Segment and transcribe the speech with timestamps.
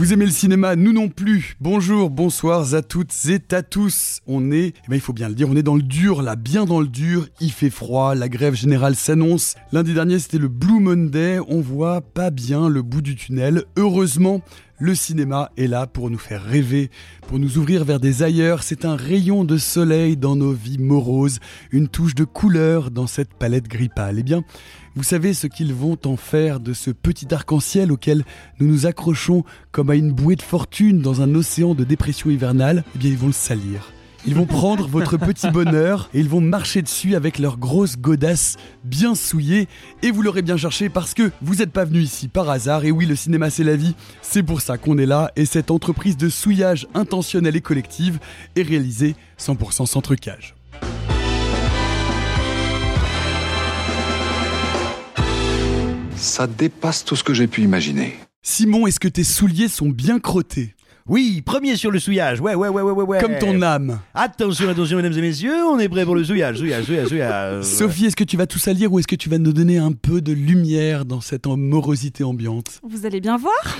[0.00, 1.58] Vous aimez le cinéma Nous non plus.
[1.60, 4.22] Bonjour, bonsoir à toutes et à tous.
[4.26, 6.36] On est, eh ben, il faut bien le dire, on est dans le dur là,
[6.36, 7.28] bien dans le dur.
[7.38, 9.56] Il fait froid, la grève générale s'annonce.
[9.72, 11.38] Lundi dernier, c'était le Blue Monday.
[11.48, 13.64] On voit pas bien le bout du tunnel.
[13.76, 14.40] Heureusement,
[14.80, 16.90] le cinéma est là pour nous faire rêver,
[17.28, 18.62] pour nous ouvrir vers des ailleurs.
[18.62, 21.38] C'est un rayon de soleil dans nos vies moroses,
[21.70, 24.18] une touche de couleur dans cette palette gris pâle.
[24.18, 24.42] Eh bien,
[24.96, 28.24] vous savez ce qu'ils vont en faire de ce petit arc-en-ciel auquel
[28.58, 32.82] nous nous accrochons comme à une bouée de fortune dans un océan de dépression hivernale
[32.96, 33.92] Eh bien, ils vont le salir.
[34.26, 38.56] Ils vont prendre votre petit bonheur et ils vont marcher dessus avec leurs grosses godasses
[38.84, 39.66] bien souillées.
[40.02, 42.84] Et vous l'aurez bien cherché parce que vous n'êtes pas venu ici par hasard.
[42.84, 43.94] Et oui, le cinéma c'est la vie.
[44.20, 45.32] C'est pour ça qu'on est là.
[45.36, 48.18] Et cette entreprise de souillage intentionnel et collective
[48.56, 50.54] est réalisée 100% sans trucage.
[56.16, 58.18] Ça dépasse tout ce que j'ai pu imaginer.
[58.42, 60.74] Simon, est-ce que tes souliers sont bien crottés?
[61.10, 62.40] Oui, premier sur le souillage.
[62.40, 63.02] Ouais, ouais, ouais, ouais, ouais.
[63.02, 63.20] ouais.
[63.20, 63.98] Comme ton âme.
[64.14, 67.64] Attention, attention, mesdames et messieurs, on est prêt pour le souillage, souillage, souillage, souillage.
[67.64, 69.90] Sophie, est-ce que tu vas tout salir ou est-ce que tu vas nous donner un
[69.90, 72.78] peu de lumière dans cette morosité ambiante?
[72.84, 73.76] Vous allez bien voir?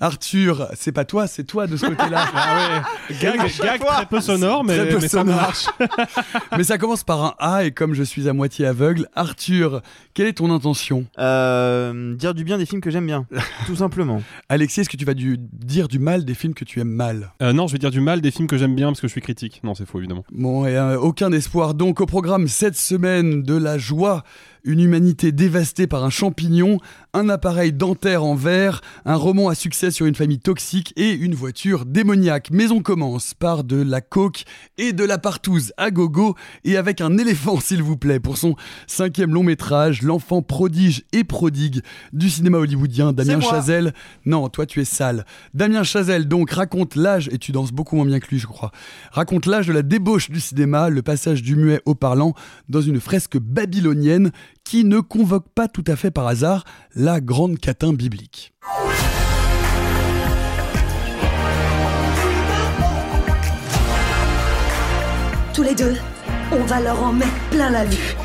[0.00, 2.24] Arthur, c'est pas toi, c'est toi de ce côté-là.
[2.34, 3.16] Ah ouais.
[3.20, 5.66] Gag, gag très peu sonore, mais, Très peu mais ça marche.
[6.56, 9.82] Mais ça commence par un A et comme je suis à moitié aveugle, Arthur,
[10.14, 11.06] quelle est ton intention?
[11.18, 13.26] Euh, dire du bien des films que j'aime bien,
[13.66, 14.22] tout simplement.
[14.48, 17.32] Alexis, est-ce que tu vas du- dire du mal des films que tu aimes mal?
[17.42, 19.12] Euh, non, je vais dire du mal des films que j'aime bien parce que je
[19.12, 19.60] suis critique.
[19.64, 20.24] Non, c'est faux, évidemment.
[20.32, 24.24] Bon, et euh, aucun espoir donc au programme cette semaine de la joie,
[24.64, 26.78] une humanité dévastée par un champignon,
[27.16, 31.34] un appareil dentaire en verre, un roman à succès sur une famille toxique et une
[31.34, 32.50] voiture démoniaque.
[32.52, 34.44] Mais on commence par de la coke
[34.76, 36.34] et de la partouze à gogo
[36.64, 38.54] et avec un éléphant s'il vous plaît pour son
[38.86, 41.80] cinquième long métrage, l'enfant prodige et prodigue
[42.12, 43.40] du cinéma hollywoodien, Damien.
[43.40, 43.94] Chazelle.
[44.26, 45.24] Non, toi tu es sale.
[45.54, 48.72] Damien Chazelle donc raconte l'âge, et tu danses beaucoup moins bien que lui je crois,
[49.10, 52.34] raconte l'âge de la débauche du cinéma, le passage du muet au parlant
[52.68, 54.32] dans une fresque babylonienne
[54.66, 56.64] qui ne convoque pas tout à fait par hasard
[56.96, 58.52] la grande catin biblique.
[65.54, 65.94] Tous les deux,
[66.50, 68.16] on va leur en mettre plein la vue.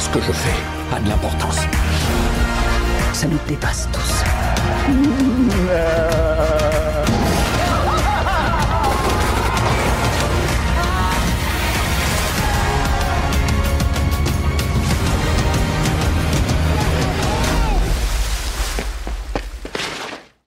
[0.00, 1.60] Ce que je fais a de l'importance.
[3.12, 4.24] Ça nous dépasse tous.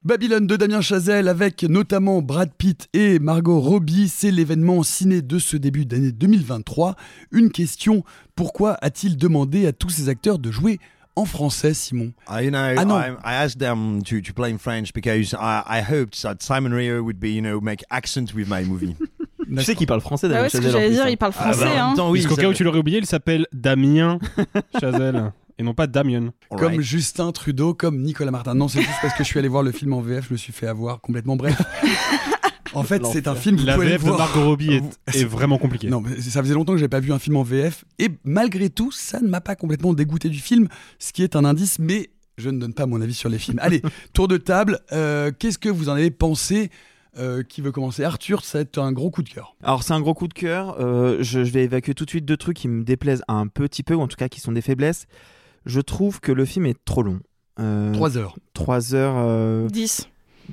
[0.06, 5.40] Babylone de Damien Chazelle avec notamment Brad Pitt et Margot Robbie, c'est l'événement ciné de
[5.40, 6.94] ce début d'année 2023.
[7.32, 8.04] Une question,
[8.36, 10.78] pourquoi a-t-il demandé à tous ces acteurs de jouer
[11.16, 12.12] en français, Simon?
[12.30, 13.00] Uh, you know, Ah, non.
[13.00, 16.72] I, I asked them to, to play in French because I, I hoped that Simon
[16.72, 18.94] Rio would be, you know, make accent with my movie.
[19.48, 21.08] Tu sais qu'il parle français, Bah Damien ouais, ce que Chazelle, en j'allais dire, hein.
[21.08, 21.64] il parle Ah, bah, français.
[21.64, 21.94] en même hein.
[21.96, 24.18] temps, oui, Parce qu'au cas où tu l'aurais oublié, il s'appelle Damien
[24.80, 26.32] Chazelle et non pas Damien.
[26.50, 26.80] Comme right.
[26.80, 28.54] Justin Trudeau, comme Nicolas Martin.
[28.54, 30.36] Non, c'est juste parce que je suis allé voir le film en VF, je me
[30.38, 31.36] suis fait avoir complètement.
[31.36, 31.60] Bref.
[32.74, 34.18] En fait, c'est un film, vous La VF de voir.
[34.18, 35.88] Margot Robbie est, est vraiment compliquée.
[35.88, 38.68] Non, mais ça faisait longtemps que j'ai pas vu un film en VF et malgré
[38.68, 42.10] tout, ça ne m'a pas complètement dégoûté du film, ce qui est un indice, mais
[42.36, 43.58] je ne donne pas mon avis sur les films.
[43.62, 43.80] Allez,
[44.12, 46.70] tour de table, euh, qu'est-ce que vous en avez pensé
[47.18, 48.04] Euh, Qui veut commencer?
[48.04, 49.56] Arthur, c'est un gros coup de cœur.
[49.62, 50.76] Alors c'est un gros coup de cœur.
[50.78, 53.82] Euh, je, je vais évacuer tout de suite deux trucs qui me déplaisent un petit
[53.82, 55.06] peu, ou en tout cas qui sont des faiblesses.
[55.66, 57.20] Je trouve que le film est trop long.
[57.60, 58.36] Euh, 3 heures.
[58.54, 59.14] 3 heures.
[59.18, 60.08] euh, 10.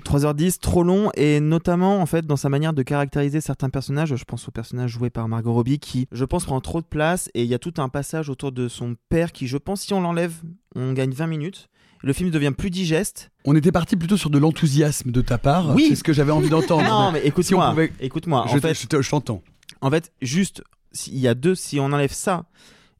[0.05, 4.15] 3h10, trop long, et notamment en fait dans sa manière de caractériser certains personnages.
[4.15, 7.29] Je pense au personnage joué par Margot Robbie qui, je pense, prend trop de place.
[7.35, 9.93] Et il y a tout un passage autour de son père qui, je pense, si
[9.93, 10.33] on l'enlève,
[10.75, 11.69] on gagne 20 minutes.
[12.01, 13.29] le film devient plus digeste.
[13.45, 15.73] On était parti plutôt sur de l'enthousiasme de ta part.
[15.75, 15.85] Oui.
[15.89, 16.83] C'est ce que j'avais envie d'entendre.
[16.89, 17.69] non, mais Si écoute-moi.
[17.69, 18.45] pouvait- Écoute-moi.
[18.49, 19.41] Je, En fait, je t'entends.
[19.79, 20.63] En fait, juste,
[21.07, 22.45] il y a deux, si on enlève ça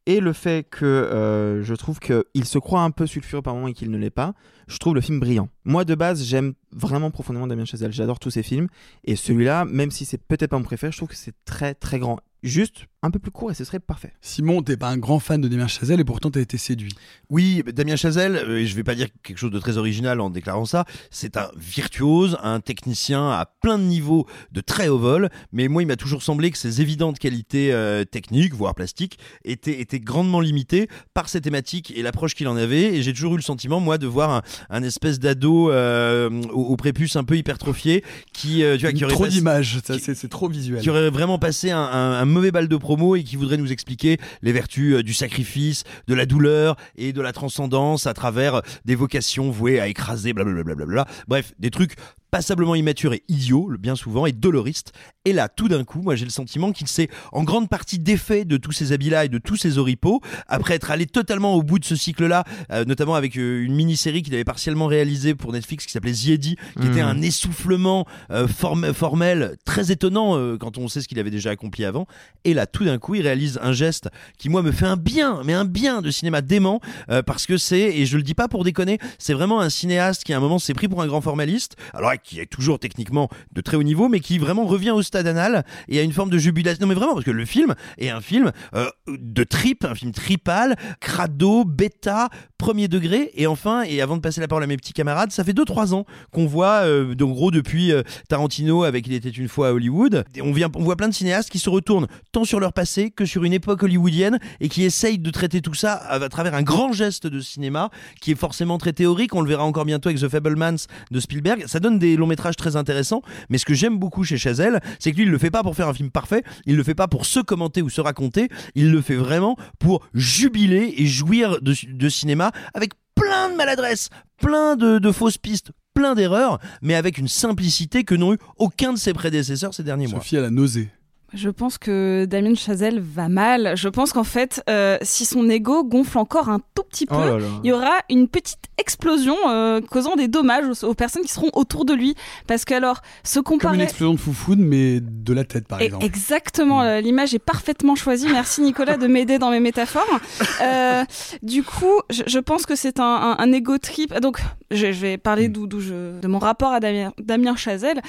[0.06, 3.68] et le fait que euh, je trouve qu'il se croit un peu sulfureux par moment
[3.70, 4.34] et qu'il ne l'est pas,
[4.68, 5.50] je trouve le film brillant.
[5.66, 7.92] Moi, de base, j'aime vraiment profondément Damien Chazelle.
[7.94, 8.68] J'adore tous ses films.
[9.04, 12.00] Et celui-là, même si c'est peut-être pas mon préféré, je trouve que c'est très très
[12.00, 12.20] grand.
[12.44, 14.14] Juste un peu plus court et ce serait parfait.
[14.22, 16.94] Simon, t'es pas un grand fan de Damien Chazelle et pourtant t'as été séduit.
[17.30, 20.30] Oui, Damien Chazelle, euh, et je vais pas dire quelque chose de très original en
[20.30, 25.30] déclarant ça, c'est un virtuose, un technicien à plein de niveaux de très haut vol,
[25.52, 29.80] mais moi il m'a toujours semblé que ses évidentes qualités euh, techniques, voire plastiques, étaient,
[29.82, 33.38] étaient grandement limitées par ses thématiques et l'approche qu'il en avait, et j'ai toujours eu
[33.38, 37.36] le sentiment, moi, de voir un, un espèce d'ado euh, au, au prépuce un peu
[37.38, 38.04] hypertrophié
[38.34, 40.82] qui, euh, tu vois, qui aurait Trop d'images, ça, c'est c'est trop visuel.
[40.82, 43.72] qui aurait vraiment passé un, un- un mauvais bal de promo et qui voudrait nous
[43.72, 48.56] expliquer les vertus euh, du sacrifice, de la douleur et de la transcendance à travers
[48.56, 51.06] euh, des vocations vouées à écraser, blablabla.
[51.28, 51.94] Bref, des trucs
[52.34, 54.92] passablement immatures et idiots, le bien souvent, et doloristes.
[55.24, 58.44] Et là, tout d'un coup, moi j'ai le sentiment qu'il s'est en grande partie défait
[58.44, 61.78] de tous ces habits-là et de tous ces oripeaux, après être allé totalement au bout
[61.78, 65.86] de ce cycle-là, euh, notamment avec euh, une mini-série qu'il avait partiellement réalisée pour Netflix
[65.86, 66.92] qui s'appelait Ziedi, qui Mhm.
[66.92, 71.30] était un essoufflement euh, form- formel très étonnant euh, quand on sait ce qu'il avait
[71.30, 72.08] déjà accompli avant.
[72.46, 74.10] Et là, tout d'un coup, il réalise un geste
[74.40, 76.82] qui, moi, me fait un bien, mais un bien de cinéma dément,
[77.12, 80.24] euh, parce que c'est, et je le dis pas pour déconner, c'est vraiment un cinéaste
[80.24, 83.30] qui à un moment s'est pris pour un grand formaliste, alors qui est toujours techniquement
[83.52, 86.30] de très haut niveau, mais qui vraiment revient au stade anal et a une forme
[86.30, 86.82] de jubilation.
[86.82, 90.12] Non mais vraiment, parce que le film est un film euh, de trip, un film
[90.12, 94.78] tripal, crado, bêta, premier degré, et enfin, et avant de passer la parole à mes
[94.78, 99.06] petits camarades, ça fait 2-3 ans qu'on voit, euh, en gros, depuis euh, Tarantino avec
[99.08, 102.08] Il était une fois à Hollywood, on, on voit plein de cinéastes qui se retournent
[102.32, 105.74] tant sur leur passé que sur une époque hollywoodienne et qui essayent de traiter tout
[105.74, 107.90] ça à, à travers un grand geste de cinéma
[108.22, 109.36] qui est forcément très théorique.
[109.36, 111.66] On le verra encore bientôt avec The Fablemans de Spielberg.
[111.68, 115.12] Ça donne des longs métrages très intéressants, mais ce que j'aime beaucoup chez Chazelle, c'est
[115.12, 117.08] que lui, il le fait pas pour faire un film parfait, il le fait pas
[117.08, 122.10] pour se commenter ou se raconter, il le fait vraiment pour jubiler et jouir de,
[122.10, 128.04] cinéma avec plein de maladresses, plein de, fausses pistes, plein d'erreurs, mais avec une simplicité
[128.04, 130.20] que n'ont eu aucun de ses prédécesseurs ces derniers mois.
[130.20, 130.90] Sophie, a nausée.
[131.34, 133.74] Je pense que Damien Chazelle va mal.
[133.76, 137.26] Je pense qu'en fait, euh, si son ego gonfle encore un tout petit peu, Oh
[137.26, 137.48] là là.
[137.64, 141.50] il y aura une petite explosion euh, causant des dommages aux, aux personnes qui seront
[141.54, 142.14] autour de lui.
[142.46, 143.76] Parce que alors, se Comme comparer...
[143.78, 146.06] une explosion de foufoune, mais de la tête, par Et- exemple.
[146.06, 148.28] Exactement, euh, l'image est parfaitement choisie.
[148.32, 150.20] Merci Nicolas de m'aider dans mes métaphores.
[150.62, 151.04] Euh,
[151.42, 154.14] du coup, je, je pense que c'est un, un, un ego trip.
[154.20, 154.38] Donc,
[154.70, 158.02] je, je vais parler d'où d'où je de mon rapport à Damien, Damien Chazelle.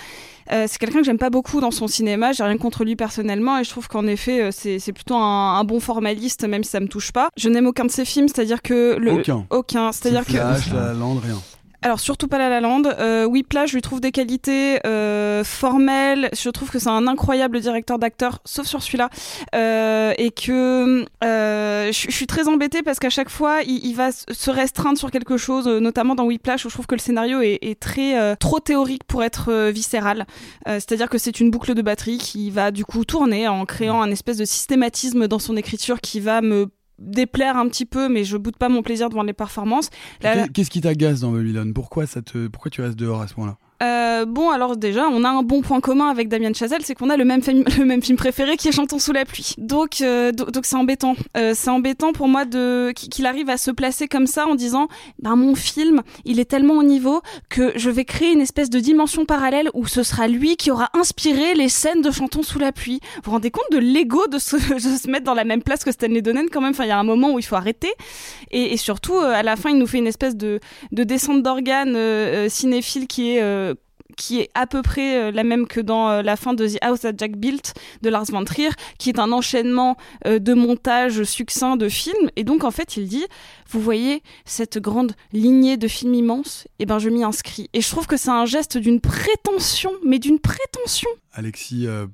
[0.51, 2.33] C'est quelqu'un que j'aime pas beaucoup dans son cinéma.
[2.33, 5.65] J'ai rien contre lui personnellement et je trouve qu'en effet, euh, c'est plutôt un, un
[5.65, 7.29] bon formaliste, même si ça me touche pas.
[7.37, 9.47] Je n'aime aucun de ses films, c'est-à-dire que le Aucun.
[9.51, 11.39] aucun, c'est-à-dire que Flash, La La Land, rien.
[11.85, 12.83] Alors surtout pas La La Land.
[12.99, 16.31] Euh, Whiplash, je lui trouve des qualités euh, formelles.
[16.37, 19.11] Je trouve que c'est un incroyable directeur d'acteur, sauf sur celui-là,
[19.55, 23.95] Euh, et que euh, je je suis très embêtée parce qu'à chaque fois, il, il
[23.95, 27.01] va se restreindre sur quelque chose, euh, notamment dans Whiplash, où je trouve que le
[27.01, 30.27] scénario est, est très euh, trop théorique pour être viscéral.
[30.69, 34.01] Euh, C'est-à-dire que c'est une boucle de batterie qui va du coup tourner en créant
[34.01, 36.69] un espèce de systématisme dans son écriture qui va me
[36.99, 39.91] déplaire un petit peu, mais je boude pas mon plaisir devant les performances.
[40.21, 41.73] Qu'est-ce qui t'agace dans Babylone?
[41.75, 45.25] Pourquoi ça te, pourquoi tu restes dehors à ce moment-là Euh, bon, alors déjà, on
[45.25, 47.85] a un bon point commun avec Damien Chazelle, c'est qu'on a le même, film, le
[47.85, 49.55] même film préféré qui est Chantons sous la pluie.
[49.59, 51.17] Donc, euh, do- donc c'est embêtant.
[51.37, 54.89] Euh, c'est embêtant pour moi de qu'il arrive à se placer comme ça en disant,
[55.21, 58.81] ben mon film, il est tellement au niveau que je vais créer une espèce de
[58.81, 62.73] dimension parallèle où ce sera lui qui aura inspiré les scènes de Chantons sous la
[62.73, 63.01] pluie.
[63.17, 64.35] Vous vous rendez compte de l'ego de
[64.75, 66.71] de se mettre dans la même place que Stanley Donen quand même.
[66.71, 67.93] Enfin, il y a un moment où il faut arrêter.
[68.51, 70.61] Et, surtout, à la fin, il nous fait une espèce de,
[70.93, 71.97] de descente d'organes
[72.49, 73.74] cinéphile qui est
[74.17, 76.79] qui est à peu près euh, la même que dans euh, la fin de The
[76.83, 81.23] House That Jack Built de Lars von Trier, qui est un enchaînement euh, de montage
[81.25, 82.31] succinct de films.
[82.37, 83.25] Et donc, en fait, il dit,
[83.71, 87.69] vous voyez cette grande lignée de films immenses, et ben je m'y inscris.
[87.73, 91.09] Et je trouve que c'est un geste d'une prétention, mais d'une prétention.
[91.33, 92.07] Alexis, euh,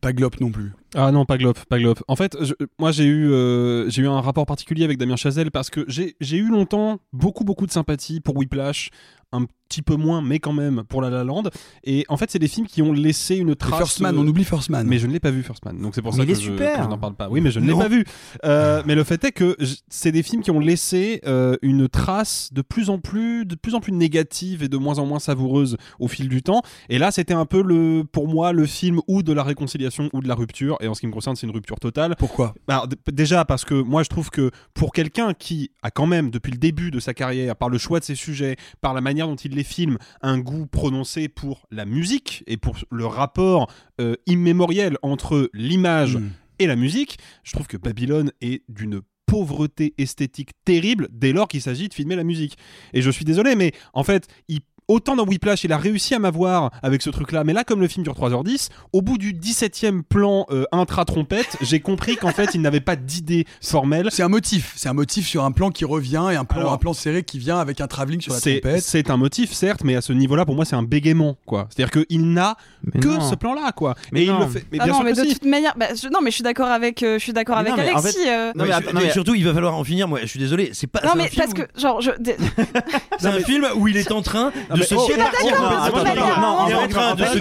[0.00, 0.72] pas Glop non plus.
[0.94, 2.02] Ah non, pas Glop, pas Glop.
[2.08, 5.50] En fait, je- moi j'ai eu, euh, j'ai eu un rapport particulier avec Damien Chazelle
[5.50, 8.90] parce que j'ai j'ai eu longtemps beaucoup beaucoup de sympathie pour Whiplash,
[9.32, 11.44] un petit peu moins, mais quand même pour La La Land.
[11.84, 13.78] Et en fait, c'est des films qui ont laissé une Et trace.
[13.78, 14.86] First Man, on oublie First Man.
[14.86, 16.32] Mais je ne l'ai pas vu First Man, donc c'est pour Mais ça il que,
[16.32, 16.84] est je, super.
[16.84, 17.28] je n'en parle pas.
[17.28, 18.04] Oui, mais je ne l'ai pas vu.
[18.44, 19.56] Euh, mais le fait est que
[19.88, 23.74] c'est des films qui ont laissé euh, une trace de plus en plus, de plus
[23.74, 26.62] en plus négative et de moins en moins savoureuse au fil du temps.
[26.88, 30.20] Et là, c'était un peu le, pour moi, le film ou de la réconciliation ou
[30.20, 30.76] de la rupture.
[30.80, 32.14] Et en ce qui me concerne, c'est une rupture totale.
[32.18, 32.54] Pourquoi?
[32.68, 36.52] Bah, Déjà parce que moi, je trouve que pour quelqu'un qui a quand même, depuis
[36.52, 39.36] le début de sa carrière, par le choix de ses sujets, par la manière dont
[39.36, 43.70] il les filme, un goût prononcé pour la musique et pour le rapport
[44.00, 46.30] euh, immémoriel entre l'image Mm.
[46.58, 51.60] et la musique, je trouve que Babylone est d'une pauvreté esthétique terrible dès lors qu'il
[51.60, 52.56] s'agit de filmer la musique.
[52.92, 56.20] Et je suis désolé, mais en fait, il Autant dans Whiplash, il a réussi à
[56.20, 60.02] m'avoir avec ce truc-là, mais là, comme le film dure 3h10, au bout du 17e
[60.04, 64.10] plan euh, intra-trompette, j'ai compris qu'en fait, il n'avait pas d'idée formelle.
[64.12, 66.72] C'est un motif, c'est un motif sur un plan qui revient et un plan, Alors-
[66.74, 68.80] un plan serré qui vient avec un travelling sur la C'est trompette.
[68.82, 71.66] c'est un motif, certes, mais à ce niveau-là, pour moi, c'est un bégaiement, quoi.
[71.74, 72.54] C'est-à-dire qu'il n'a
[73.00, 73.20] que non.
[73.28, 73.96] ce plan-là, quoi.
[74.12, 74.64] Mais et il le fait.
[74.70, 75.32] Mais Ah bien non, sûr mais que de si.
[75.34, 77.72] toute manière, bah, je- non, mais je suis d'accord avec, euh, je suis d'accord avec
[77.72, 78.12] en Alexis.
[78.18, 78.64] fait- euh, Non,
[78.94, 80.06] mais surtout, il va falloir en finir.
[80.06, 80.70] Moi, je suis désolé.
[80.74, 81.00] C'est pas.
[81.04, 82.12] non, mais film parce où- que, genre, je,
[83.18, 85.16] c'est un film où il est en train de se départir.
[85.16, 86.40] d'accord, Non, mais attends, c'est pas attends, grave.
[86.40, 87.38] non, Il est en en fait, train de en fait, se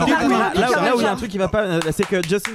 [0.86, 2.52] là, où il y a un truc qui va pas, euh, c'est que Justin.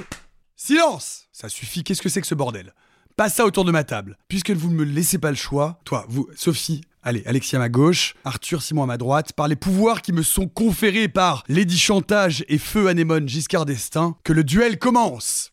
[0.55, 2.73] Silence Ça suffit, qu'est-ce que c'est que ce bordel?
[3.17, 4.17] Pas ça autour de ma table.
[4.27, 7.69] Puisque vous ne me laissez pas le choix, toi, vous, Sophie, allez, Alexis à ma
[7.69, 11.77] gauche, Arthur, Simon à ma droite, par les pouvoirs qui me sont conférés par Lady
[11.77, 15.51] Chantage et Feu Anémone Giscard d'Estaing, que le duel commence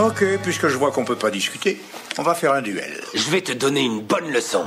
[0.00, 1.78] Ok, puisque je vois qu'on peut pas discuter,
[2.16, 2.92] on va faire un duel.
[3.14, 4.64] Je vais te donner une bonne leçon.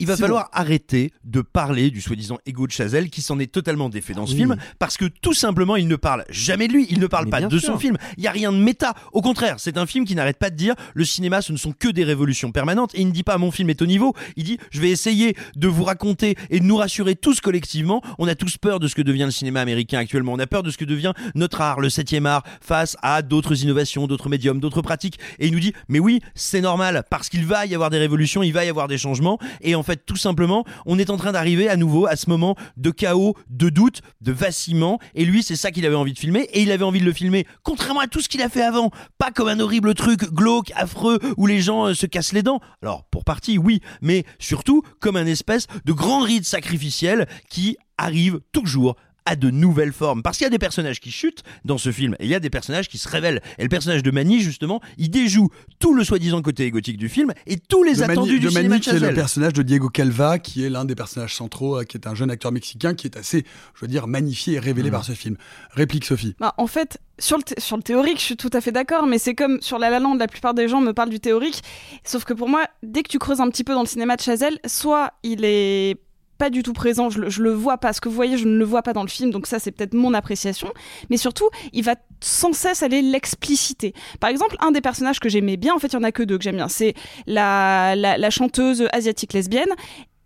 [0.00, 3.88] Il va falloir arrêter de parler du soi-disant ego de Chazelle qui s'en est totalement
[3.88, 6.98] défait dans ce film parce que tout simplement il ne parle jamais de lui, il
[7.00, 7.72] ne parle Mais pas de sûr.
[7.72, 7.96] son film.
[8.16, 8.94] Il y a rien de méta.
[9.12, 11.72] Au contraire, c'est un film qui n'arrête pas de dire le cinéma ce ne sont
[11.72, 14.14] que des révolutions permanentes et il ne dit pas mon film est au niveau.
[14.36, 18.02] Il dit je vais essayer de vous raconter et de nous rassurer tous collectivement.
[18.18, 20.32] On a tous peur de ce que devient le cinéma américain actuellement.
[20.32, 23.62] On a peur de ce que devient notre art, le septième art, face à d'autres
[23.62, 25.18] innovations, d'autres médiums, d'autres pratiques.
[25.38, 28.42] Et il nous dit mais oui c'est normal parce qu'il va y avoir des révolutions,
[28.42, 31.32] il va y avoir des changements et en fait tout simplement on est en train
[31.32, 34.98] d'arriver à nouveau à ce moment de chaos, de doute, de vacillement.
[35.14, 36.48] Et lui c'est ça qu'il avait envie de filmer.
[36.52, 38.90] Et il avait envie de le filmer contrairement à tout ce qu'il a fait avant,
[39.18, 42.60] pas comme un horrible truc glauque, affreux où les gens euh, se cassent les dents.
[42.82, 48.40] Alors pour partie oui, mais surtout comme un espèce de grand rite sacrificiel qui arrive
[48.52, 50.22] toujours à de nouvelles formes.
[50.22, 52.40] Parce qu'il y a des personnages qui chutent dans ce film et il y a
[52.40, 53.40] des personnages qui se révèlent.
[53.58, 57.32] Et le personnage de Manny, justement, il déjoue tout le soi-disant côté égotique du film
[57.46, 59.52] et tous les de attendus Mani, du de cinéma Mani, de qui est le personnage
[59.54, 62.52] de Diego Calva, qui est l'un des personnages centraux, euh, qui est un jeune acteur
[62.52, 64.92] mexicain, qui est assez, je veux dire, magnifié et révélé Mm.
[64.92, 65.36] par ce film.
[65.72, 66.34] Réplique Sophie.
[66.38, 69.18] Bah, en fait, sur le, sur le théorique, je suis tout à fait d'accord, mais
[69.18, 71.62] c'est comme sur La La Land, la plupart des gens me parlent du théorique.
[72.04, 74.20] Sauf que pour moi, dès que tu creuses un petit peu dans le cinéma de
[74.22, 75.96] Chazelle, soit il est
[76.44, 77.94] pas du tout présent, je le, vois pas.
[77.94, 79.70] Ce que vous voyez, je ne le vois pas dans le film, donc ça, c'est
[79.70, 80.68] peut-être mon appréciation.
[81.08, 83.94] Mais surtout, il va sans cesse aller l'expliciter.
[84.20, 86.22] Par exemple, un des personnages que j'aimais bien, en fait, il y en a que
[86.22, 86.92] deux que j'aime bien, c'est
[87.26, 89.70] la, la chanteuse asiatique lesbienne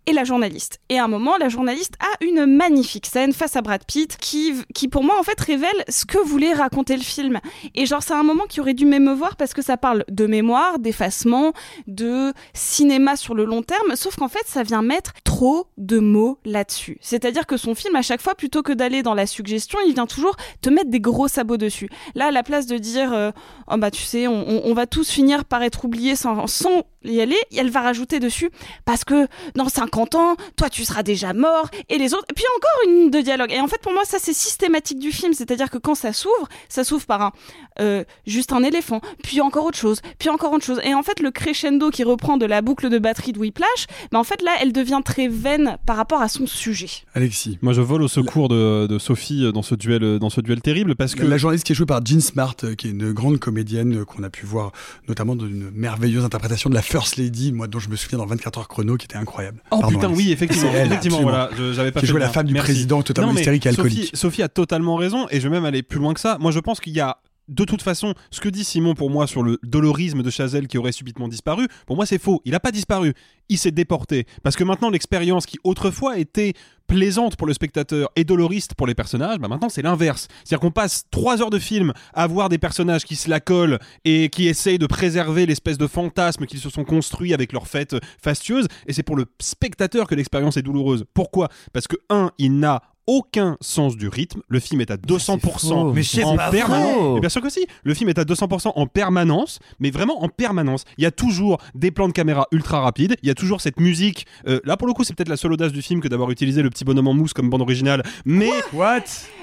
[0.05, 0.79] et la journaliste.
[0.89, 4.53] Et à un moment, la journaliste a une magnifique scène face à Brad Pitt qui,
[4.73, 7.39] qui pour moi, en fait, révèle ce que voulait raconter le film.
[7.75, 10.79] Et genre, c'est un moment qui aurait dû m'émeuvoir parce que ça parle de mémoire,
[10.79, 11.53] d'effacement,
[11.87, 13.95] de cinéma sur le long terme.
[13.95, 16.97] Sauf qu'en fait, ça vient mettre trop de mots là-dessus.
[17.01, 20.07] C'est-à-dire que son film, à chaque fois, plutôt que d'aller dans la suggestion, il vient
[20.07, 21.89] toujours te mettre des gros sabots dessus.
[22.15, 23.31] Là, à la place de dire, euh,
[23.71, 27.37] oh bah tu sais, on, va tous finir par être oubliés sans, sans y aller,
[27.55, 28.49] elle va rajouter dessus
[28.85, 32.25] parce que dans 50 ans, toi tu seras déjà mort et les autres.
[32.29, 33.51] Et puis encore une ligne de dialogue.
[33.51, 35.33] Et en fait, pour moi, ça c'est systématique du film.
[35.33, 37.31] C'est-à-dire que quand ça s'ouvre, ça s'ouvre par un
[37.79, 40.81] euh, juste un éléphant, puis encore autre chose, puis encore autre chose.
[40.83, 44.19] Et en fait, le crescendo qui reprend de la boucle de batterie de Whiplash, bah
[44.19, 46.89] en fait là, elle devient très vaine par rapport à son sujet.
[47.13, 47.57] Alexis.
[47.61, 50.41] Moi, je vole au secours de, de Sophie euh, dans ce duel, euh, dans ce
[50.41, 53.13] duel terrible parce que La journaliste qui est jouée par Jean Smart, qui est une
[53.13, 54.71] grande comédienne qu'on a pu voir
[55.07, 58.25] notamment dans une merveilleuse interprétation de la First Lady, moi dont je me souviens dans
[58.25, 59.61] 24 heures chrono, qui était incroyable.
[59.71, 60.69] Oh Pardon, putain, oui, effectivement.
[60.73, 61.49] Elle, effectivement, voilà.
[61.73, 62.71] J'avais pas Qui jouait la femme du Merci.
[62.71, 64.11] président, totalement Non, hystérique et Sophie- alcoolique.
[64.15, 66.37] Sophie a totalement raison, et je vais même aller plus loin que ça.
[66.39, 67.17] Moi, je pense qu'il y a.
[67.49, 70.77] De toute façon, ce que dit Simon pour moi sur le dolorisme de Chazelle qui
[70.77, 72.41] aurait subitement disparu, pour moi c'est faux.
[72.45, 73.13] Il n'a pas disparu,
[73.49, 74.27] il s'est déporté.
[74.43, 76.53] Parce que maintenant l'expérience qui autrefois était
[76.85, 80.27] plaisante pour le spectateur et doloriste pour les personnages, bah maintenant c'est l'inverse.
[80.43, 83.79] C'est-à-dire qu'on passe trois heures de film à voir des personnages qui se la collent
[84.05, 87.95] et qui essayent de préserver l'espèce de fantasme qu'ils se sont construits avec leurs fêtes
[88.21, 91.05] fastueuses, et c'est pour le spectateur que l'expérience est douloureuse.
[91.15, 91.49] Pourquoi?
[91.73, 94.41] Parce que un, il n'a aucun sens du rythme.
[94.47, 95.93] Le film est à 200% faux.
[95.93, 97.13] Mais en pas permanence.
[97.15, 97.65] Mais bien sûr que si.
[97.83, 100.83] Le film est à 200% en permanence, mais vraiment en permanence.
[100.97, 103.15] Il y a toujours des plans de caméra ultra rapides.
[103.23, 104.27] Il y a toujours cette musique.
[104.47, 106.61] euh, là, pour le coup, c'est peut-être la seule audace du film que d'avoir utilisé
[106.61, 108.03] le petit bonhomme en mousse comme bande originale.
[108.25, 108.99] Mais What?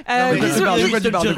[0.09, 0.39] Mais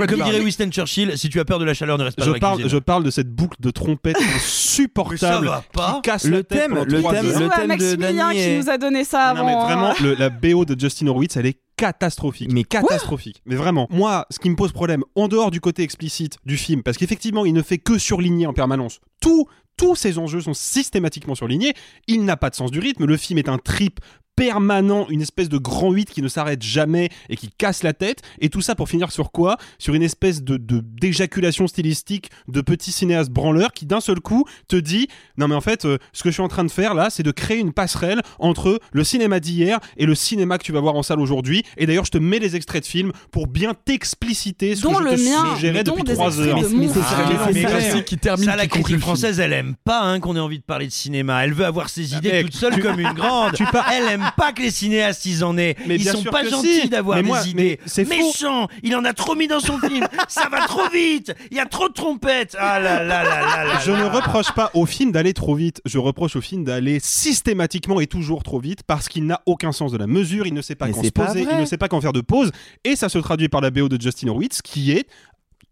[0.06, 2.28] Comme dirait Winston Churchill, si tu as peur de la chaleur, ne reste pas je
[2.30, 2.70] dans la parle, cuisine.
[2.72, 5.92] je parle de cette boucle de trompette insupportable Mais ça va pas.
[5.96, 7.26] qui casse Le thème- le thème- le à thème
[7.66, 9.46] de Maximilien qui nous a donné ça Non, avant.
[9.46, 9.94] mais vraiment, hein.
[10.02, 12.52] le- la BO de Justin Horwitz, elle est catastrophique.
[12.52, 13.40] Mais catastrophique.
[13.46, 16.82] Mais vraiment, moi, ce qui me pose problème, en dehors du côté explicite du film,
[16.82, 19.46] parce qu'effectivement, il ne fait que surligner en permanence tout.
[19.76, 21.72] Tous ces enjeux sont systématiquement surlignés.
[22.08, 23.04] Il n'a pas de sens du rythme.
[23.04, 24.00] Le film est un trip
[24.34, 28.22] permanent, une espèce de grand 8 qui ne s'arrête jamais et qui casse la tête.
[28.40, 29.56] Et tout ça pour finir sur quoi?
[29.80, 34.76] Sur une espèce de d'éjaculation stylistique de petit cinéaste branleur qui d'un seul coup te
[34.76, 35.08] dit
[35.38, 37.22] non mais en fait euh, ce que je suis en train de faire là c'est
[37.24, 40.94] de créer une passerelle entre le cinéma d'hier et le cinéma que tu vas voir
[40.94, 41.64] en salle aujourd'hui.
[41.76, 44.98] Et d'ailleurs je te mets les extraits de films pour bien t'expliciter ce Dont que
[44.98, 46.62] je le te mien, suggérais depuis des 3 extraits heures.
[46.70, 47.04] de mon film.
[47.10, 48.86] Ah, mais classique qui termine, ça, la qui critique.
[49.08, 51.44] Française, elle aime pas hein, qu'on ait envie de parler de cinéma.
[51.44, 53.54] Elle veut avoir ses idées toute seule tu- comme une grande.
[53.54, 55.76] tu par- Elle aime pas que les cinéastes ils en aient.
[55.86, 56.88] Mais ils sont pas gentils si.
[56.88, 57.54] d'avoir des moi- idées.
[57.54, 58.08] mais c'est.
[58.08, 58.68] Méchant.
[58.82, 60.06] Il en a trop mis dans son film.
[60.28, 61.32] ça va trop vite.
[61.50, 62.56] Il y a trop de trompettes.
[62.58, 63.78] Ah là là là là là.
[63.84, 63.98] Je là.
[64.04, 68.06] ne reproche pas au film d'aller trop vite, je reproche au film d'aller systématiquement et
[68.06, 70.88] toujours trop vite parce qu'il n'a aucun sens de la mesure, il ne sait pas
[70.88, 72.50] quand se poser, il ne sait pas quand faire de pause
[72.84, 75.06] et ça se traduit par la BO de Justin Hurwitz qui est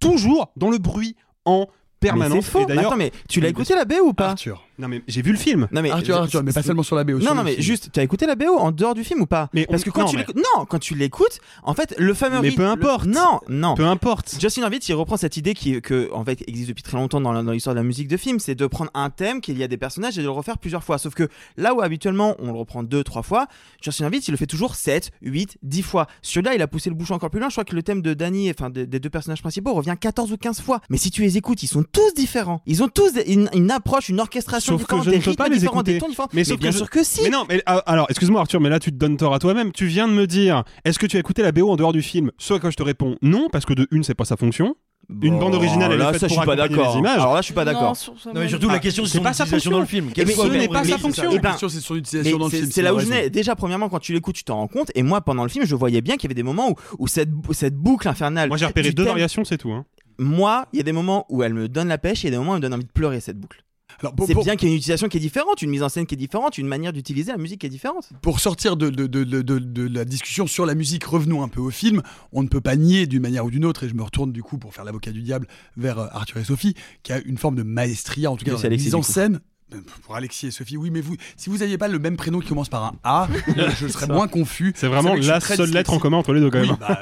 [0.00, 1.66] toujours dans le bruit en
[2.08, 2.44] permanence.
[2.44, 2.60] c'est faux.
[2.62, 4.65] Et d'ailleurs, Attends, mais tu l'as écouté la BO ou pas Arthur.
[4.78, 5.68] Non mais j'ai vu le film.
[5.72, 7.18] Non mais Arthur, Arthur, mais pas seulement sur la BO.
[7.18, 7.62] Non, non, mais film.
[7.62, 9.84] juste, tu as écouté la BO en dehors du film ou pas Mais Parce on-
[9.84, 12.50] que quand non, tu mais- l'écoutes, non, quand tu l'écoutes, en fait, le fameux Mais
[12.50, 13.06] peu importe.
[13.06, 13.74] Non, non.
[13.74, 14.36] Peu importe.
[14.40, 17.32] Justin Hurwitz, il reprend cette idée qui, que, en fait, existe depuis très longtemps dans,
[17.52, 19.76] l'histoire de la musique de film, c'est de prendre un thème qu'il y a des
[19.76, 20.98] personnages et de le refaire plusieurs fois.
[20.98, 23.46] Sauf que là où habituellement on le reprend deux, trois fois,
[23.82, 26.06] Justin Hurwitz, il le fait toujours 7, 8, 10 fois.
[26.22, 27.48] Celui-là, il a poussé le bouchon encore plus loin.
[27.48, 30.32] Je crois que le thème de Danny, enfin des, des deux personnages principaux, revient 14
[30.32, 30.80] ou 15 fois.
[30.90, 32.60] Mais si tu les écoutes, ils sont tous différents.
[32.66, 35.64] Ils ont tous une, une approche, une orchestration Sauf que je ne peux pas les
[35.64, 35.98] écouter.
[36.32, 37.22] Mais bien je- sûr que si.
[37.22, 39.72] Mais non, mais ah, alors excuse-moi Arthur, mais là tu te donnes tort à toi-même.
[39.72, 42.02] Tu viens de me dire, est-ce que tu as écouté la BO en dehors du
[42.02, 42.30] film?
[42.38, 44.74] Soit quand je te réponds non, parce que de une c'est pas sa fonction.
[45.22, 46.92] Une bande originale, elle là, est faite ça, je pour suis pas d'accord.
[46.94, 47.20] les images.
[47.20, 47.96] Alors là, je suis pas d'accord.
[48.26, 50.06] Non mais surtout la question c'est pas sa fonction dans le film.
[50.06, 51.30] Mais Quelle ce n'est la pas sa fonction.
[51.30, 52.68] c'est Eh ben, La question, c'est son utilisation dans le film.
[52.72, 53.30] c'est là où je venais.
[53.30, 54.90] Déjà, premièrement, quand tu l'écoutes, tu t'en rends compte.
[54.96, 57.06] Et moi, pendant le film, je voyais bien qu'il y avait des moments où, où
[57.06, 58.48] cette, cette boucle infernale.
[58.48, 59.70] Moi j'ai repéré deux thème- variations, c'est tout.
[59.70, 59.84] hein.
[60.18, 62.34] Moi, il y a des moments où elle me donne la pêche et il y
[62.34, 63.62] a des moments où elle me donne envie de pleurer cette boucle.
[64.00, 65.82] Alors, pour- C'est pour- bien qu'il y ait une utilisation qui est différente, une mise
[65.82, 68.10] en scène qui est différente, une manière d'utiliser la musique qui est différente.
[68.22, 71.48] Pour sortir de, de, de, de, de- de la discussion sur la musique, revenons un
[71.48, 72.02] peu au film.
[72.32, 74.42] On ne peut pas nier d'une manière ou d'une autre, et je me retourne du
[74.42, 77.56] coup pour faire l'avocat du diable vers euh, Arthur et Sophie, qui a une forme
[77.56, 79.40] de maestria, en tout cas Oui, dans la Alexis, mise en scène.
[79.74, 82.38] Euh, Pour Alexis et Sophie, oui, mais vous, si vous n'aviez pas le même prénom
[82.38, 83.28] qui commence par un A,
[83.80, 84.72] je serais moins confus.
[84.76, 86.70] C'est vraiment la seule lettre en commun entre les deux quand même.
[86.70, 87.00] Oui, bah,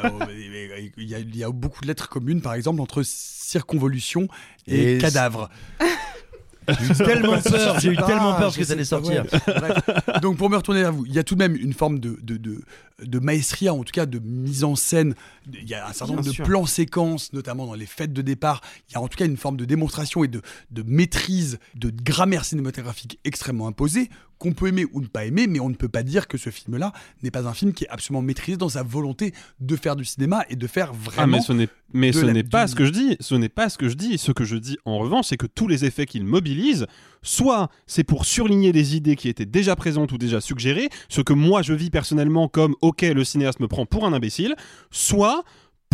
[0.96, 4.28] il y, a- il y a beaucoup de lettres communes, par exemple, entre circonvolution
[4.66, 5.50] et, Et- cadavre.
[6.68, 9.24] J'ai eu tellement peur, j'ai eu Ah, tellement peur que ça allait sortir.
[9.46, 10.20] Bref.
[10.22, 12.18] Donc pour me retourner vers vous, il y a tout de même une forme de,
[12.22, 12.62] de, de,
[13.02, 15.14] de maestria, en tout cas de mise en scène.
[15.52, 18.60] Il y a un certain nombre de plans séquences, notamment dans les fêtes de départ.
[18.88, 21.90] Il y a en tout cas une forme de démonstration et de, de maîtrise, de
[21.90, 24.08] grammaire cinématographique extrêmement imposée,
[24.44, 26.50] qu'on peut aimer ou ne pas aimer, mais on ne peut pas dire que ce
[26.50, 30.04] film-là n'est pas un film qui est absolument maîtrisé dans sa volonté de faire du
[30.04, 31.36] cinéma et de faire Ah vraiment...
[31.38, 33.68] mais ce n'est mais ce n'est pas du- ce que je dis, ce n'est pas
[33.70, 34.18] ce que je dis.
[34.18, 36.86] Ce que je dis en revanche, c'est que tous les effets qu'il mobilise,
[37.22, 41.32] soit c'est pour surligner des idées qui étaient déjà présentes ou déjà suggérées, ce que
[41.32, 44.56] moi je vis personnellement comme OK, le cinéaste me prend pour un imbécile,
[44.90, 45.44] soit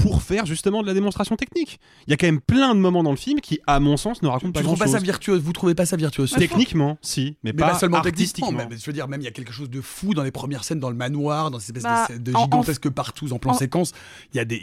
[0.02, 1.80] pour faire justement de la démonstration technique.
[2.06, 4.22] Il y a quand même plein de moments dans le film qui, à mon sens,
[4.22, 4.90] ne racontent Tu pas grand-chose.
[4.92, 5.40] ça virtuose?
[5.42, 6.30] Vous trouvez pas ça virtuose?
[6.32, 8.58] Techniquement, si, mais, Mais pas, pas, seulement artistiquement.
[8.70, 10.80] je veux dire, même il y a quelque chose de fou dans les premières scènes
[10.80, 13.52] dans le manoir, dans ces espèces Bah, de, de en- en- gigantesques partous en plan
[13.52, 13.92] en- séquence.
[14.32, 14.60] Il y a des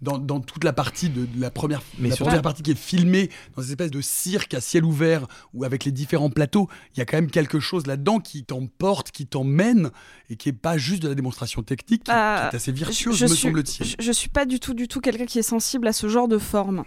[0.00, 2.78] dans, dans toute la partie de, de la première, Mais la première partie qui est
[2.78, 6.68] filmée dans ces espèces de cirque à ciel ouvert ou avec les différents plateaux.
[6.94, 9.90] Il y a quand même quelque chose là-dedans qui t'emporte, qui t'emmène
[10.30, 13.16] et qui est pas juste de la démonstration technique, qui, Bah, qui est assez virtuose,
[13.16, 13.86] je me suis- semble-t-il.
[13.86, 16.28] Je, je suis pas du tout, du tout quelqu'un qui est sensible à ce genre
[16.28, 16.84] de forme.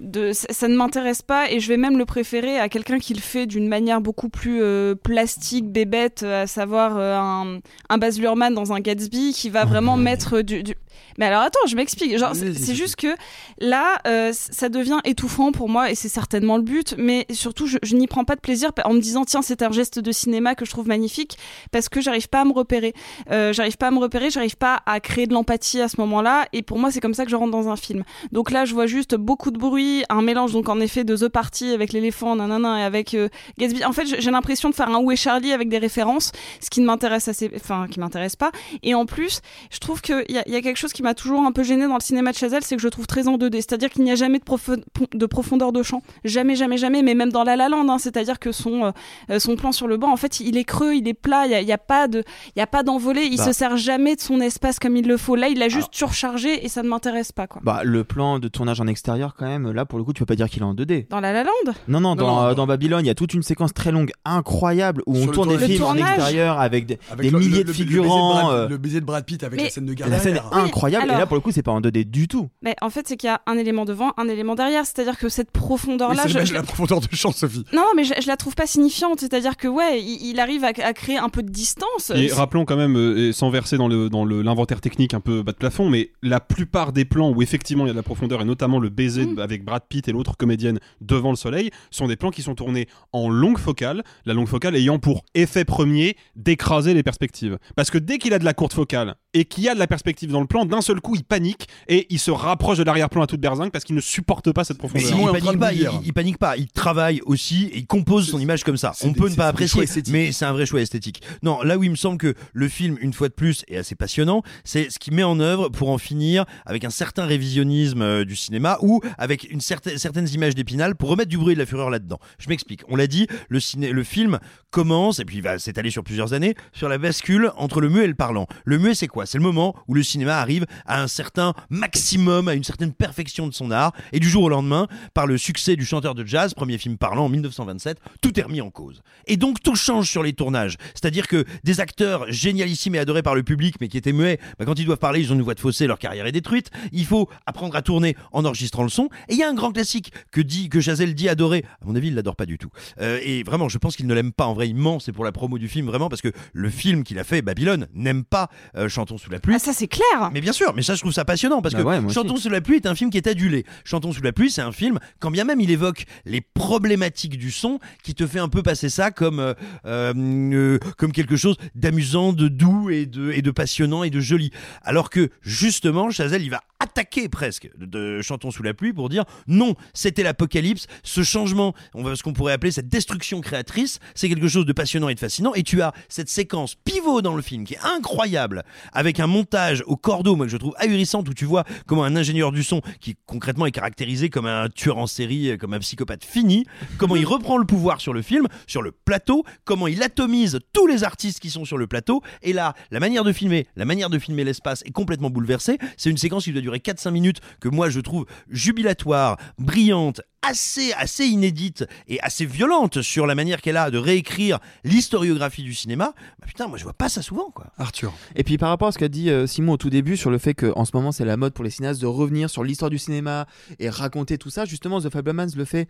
[0.00, 3.14] De, ça, ça ne m'intéresse pas et je vais même le préférer à quelqu'un qui
[3.14, 7.58] le fait d'une manière beaucoup plus euh, plastique, bébête, à savoir euh, un,
[7.88, 10.74] un Baz Luhrmann dans un Gatsby qui va vraiment mettre du, du-
[11.18, 12.16] Mais alors attends, je m'explique.
[12.18, 13.14] Genre, c'est juste que
[13.58, 16.94] là, euh, ça devient étouffant pour moi et c'est certainement le but.
[16.98, 19.70] Mais surtout, je, je n'y prends pas de plaisir en me disant tiens, c'est un
[19.72, 21.36] geste de cinéma que je trouve magnifique
[21.70, 22.94] parce que j'arrive pas à me repérer.
[23.30, 26.46] Euh, j'arrive pas à me repérer, j'arrive pas à créer de l'empathie à ce moment-là.
[26.52, 28.04] Et pour moi, c'est comme ça que je rentre dans un film.
[28.32, 31.28] Donc là, je vois juste beaucoup de bruit, un mélange donc en effet de The
[31.28, 33.84] Party avec l'éléphant, nanana, et avec euh, Gatsby.
[33.84, 36.80] En fait, j'ai l'impression de faire un Où est Charlie avec des références, ce qui
[36.80, 38.50] ne m'intéresse assez, enfin, qui m'intéresse pas.
[38.82, 41.52] Et en plus, je trouve qu'il y, y a quelque chose qui m'a toujours un
[41.52, 43.54] peu gêné dans le cinéma de Chazelle, c'est que je trouve très en 2D.
[43.56, 46.02] C'est-à-dire qu'il n'y a jamais de, profo- de profondeur de champ.
[46.24, 47.02] Jamais, jamais, jamais.
[47.02, 48.92] Mais même dans La La Land, hein, c'est-à-dire que son,
[49.30, 51.66] euh, son plan sur le banc, en fait, il est creux, il est plat, il
[51.66, 52.22] n'y pas de,
[52.58, 53.28] a pas d'envolée.
[53.30, 53.44] Il Bah.
[53.46, 55.36] se sert jamais de son espace comme il le faut.
[55.36, 57.60] Là, il l'a juste surchargé et ça ne m'intéresse pas quoi.
[57.64, 60.26] Bah, le plan de tournage en extérieur, quand même, là, pour le coup, tu peux
[60.26, 61.08] pas dire qu'il est en 2D.
[61.10, 61.50] Dans La La Land?
[61.88, 62.54] Non, non, dans, non, euh, non.
[62.54, 65.56] dans Babylone, il y a toute une séquence très longue, incroyable, où Sur on tourne
[65.56, 68.50] des films en extérieur avec des, Avec des le- milliers le- de figurants.
[68.50, 69.94] Le baiser de, euh, Brad, le baiser de Brad Pitt avec Mais- la scène de
[69.94, 70.08] guerre.
[70.08, 70.40] la scène est.
[70.52, 72.48] Oui, incroyable, et là, pour le coup, c'est pas en 2D du tout.
[72.62, 74.84] Mais en fait, c'est qu'il y a un élément devant, un élément derrière.
[74.84, 77.64] C'est-à-dire que cette profondeur-là, Oui, c'est je, la profondeur de champ, Sophie.
[77.72, 79.20] non, mais je, je la trouve pas signifiante.
[79.20, 82.10] C'est-à-dire que ouais, il, il arrive à, à créer un peu de distance.
[82.14, 85.42] Et rappelons quand même, euh, sans verser dans le dans le- l'inventaire technique un peu
[85.42, 88.02] bas de plafond, mais la plupart des plans où effectivement il y a de la
[88.02, 89.38] profondeur et notamment le baiser Mm.
[89.38, 92.88] avec Brad Pitt et l'autre comédienne devant le soleil sont des plans qui sont tournés
[93.12, 97.58] en longue focale, la longue focale ayant pour effet premier d'écraser les perspectives.
[97.76, 99.86] Parce que dès qu'il a de la courte focale et qu'il y a de la
[99.86, 103.22] perspective dans le plan, d'un seul coup il panique et il se rapproche de l'arrière-plan
[103.22, 105.10] à toute berzingue parce qu'il ne supporte pas cette Mais profondeur.
[105.10, 107.86] il, est en train panique pas, il, il panique pas, il travaille aussi et il
[107.86, 108.92] compose son image comme ça.
[109.04, 111.22] On peut ne pas apprécier, mais c'est un vrai choix esthétique.
[111.42, 113.94] Non, là où il me semble que le film, une fois de plus, est assez
[113.94, 118.24] passionnant, c'est ce qu'il met en œuvre pour en finir avec un certain révisionnisme euh,
[118.24, 121.60] du cinéma ou avec une certaine, certaines images d'épinal pour remettre du bruit et de
[121.60, 122.18] la fureur là-dedans.
[122.38, 122.82] Je m'explique.
[122.88, 123.60] On l'a dit, le,
[123.92, 124.38] le film
[124.70, 128.04] commence, et puis il va s'étaler sur plusieurs années, sur la bascule entre le muet
[128.04, 128.46] et le parlant.
[128.64, 129.26] Le muet, c'est quoi?
[129.26, 133.46] C'est le moment où le cinéma arrive à un certain maximum, à une certaine perfection
[133.46, 136.54] de son art, et du jour au lendemain, par le succès du chanteur de jazz,
[136.54, 139.02] premier film parlant en 1927, tout est remis en cause.
[139.26, 140.76] Et donc tout change sur les tournages.
[140.94, 144.64] C'est-à-dire que des acteurs génialissimes et adorés par le public, mais qui étaient muets, bah,
[144.64, 146.61] quand ils doivent parler, ils ont une voix de fossé, leur carrière est détruite.
[146.92, 149.08] Il faut apprendre à tourner en enregistrant le son.
[149.28, 151.64] Et il y a un grand classique que dit que Chazelle dit adorer.
[151.80, 152.70] À mon avis, il l'adore pas du tout.
[153.00, 154.46] Euh, et vraiment, je pense qu'il ne l'aime pas.
[154.46, 155.00] En vrai, il ment.
[155.00, 157.88] C'est pour la promo du film, vraiment, parce que le film qu'il a fait, Babylone,
[157.94, 159.54] n'aime pas euh, Chantons sous la pluie.
[159.54, 160.30] Ah, ça c'est clair.
[160.32, 162.14] Mais bien sûr, mais ça je trouve ça passionnant parce Bah que ouais, moi aussi.
[162.14, 163.64] Chantons sous la pluie est un film qui est adulé.
[163.84, 167.50] Chantons sous la pluie, c'est un film, quand bien même il évoque les problématiques du
[167.50, 169.54] son, qui te fait un peu passer ça comme euh,
[169.86, 174.20] euh, euh, comme quelque chose d'amusant, de doux et de et de passionnant et de
[174.20, 174.50] joli.
[174.82, 179.24] Alors que justement, Chazelle, il va attaquer presque de Chantons sous la pluie pour dire
[179.46, 184.28] non, c'était l'apocalypse, ce changement, on va ce qu'on pourrait appeler cette destruction créatrice, c'est
[184.28, 185.54] quelque chose de passionnant et de fascinant.
[185.54, 189.82] Et tu as cette séquence pivot dans le film qui est incroyable, avec un montage
[189.86, 192.80] au cordeau, moi que je trouve ahurissant, où tu vois comment un ingénieur du son,
[193.00, 196.64] qui concrètement est caractérisé comme un tueur en série, comme un psychopathe fini,
[196.98, 200.86] comment il reprend le pouvoir sur le film, sur le plateau, comment il atomise tous
[200.86, 202.22] les artistes qui sont sur le plateau.
[202.42, 205.78] Et là, la manière de filmer, la manière de filmer l'espace est complètement bouleversée.
[205.96, 210.92] C'est une séquence qui doit durer 4-5 minutes que moi je trouve jubilatoire, brillante, assez,
[210.94, 216.14] assez inédite et assez violente sur la manière qu'elle a de réécrire l'historiographie du cinéma.
[216.40, 217.72] Bah putain, moi je vois pas ça souvent quoi.
[217.78, 218.12] Arthur.
[218.34, 220.38] Et puis par rapport à ce qu'a dit euh, Simon au tout début sur le
[220.38, 222.98] fait qu'en ce moment c'est la mode pour les cinéastes de revenir sur l'histoire du
[222.98, 223.46] cinéma
[223.78, 225.88] et raconter tout ça, justement The Fablemans le fait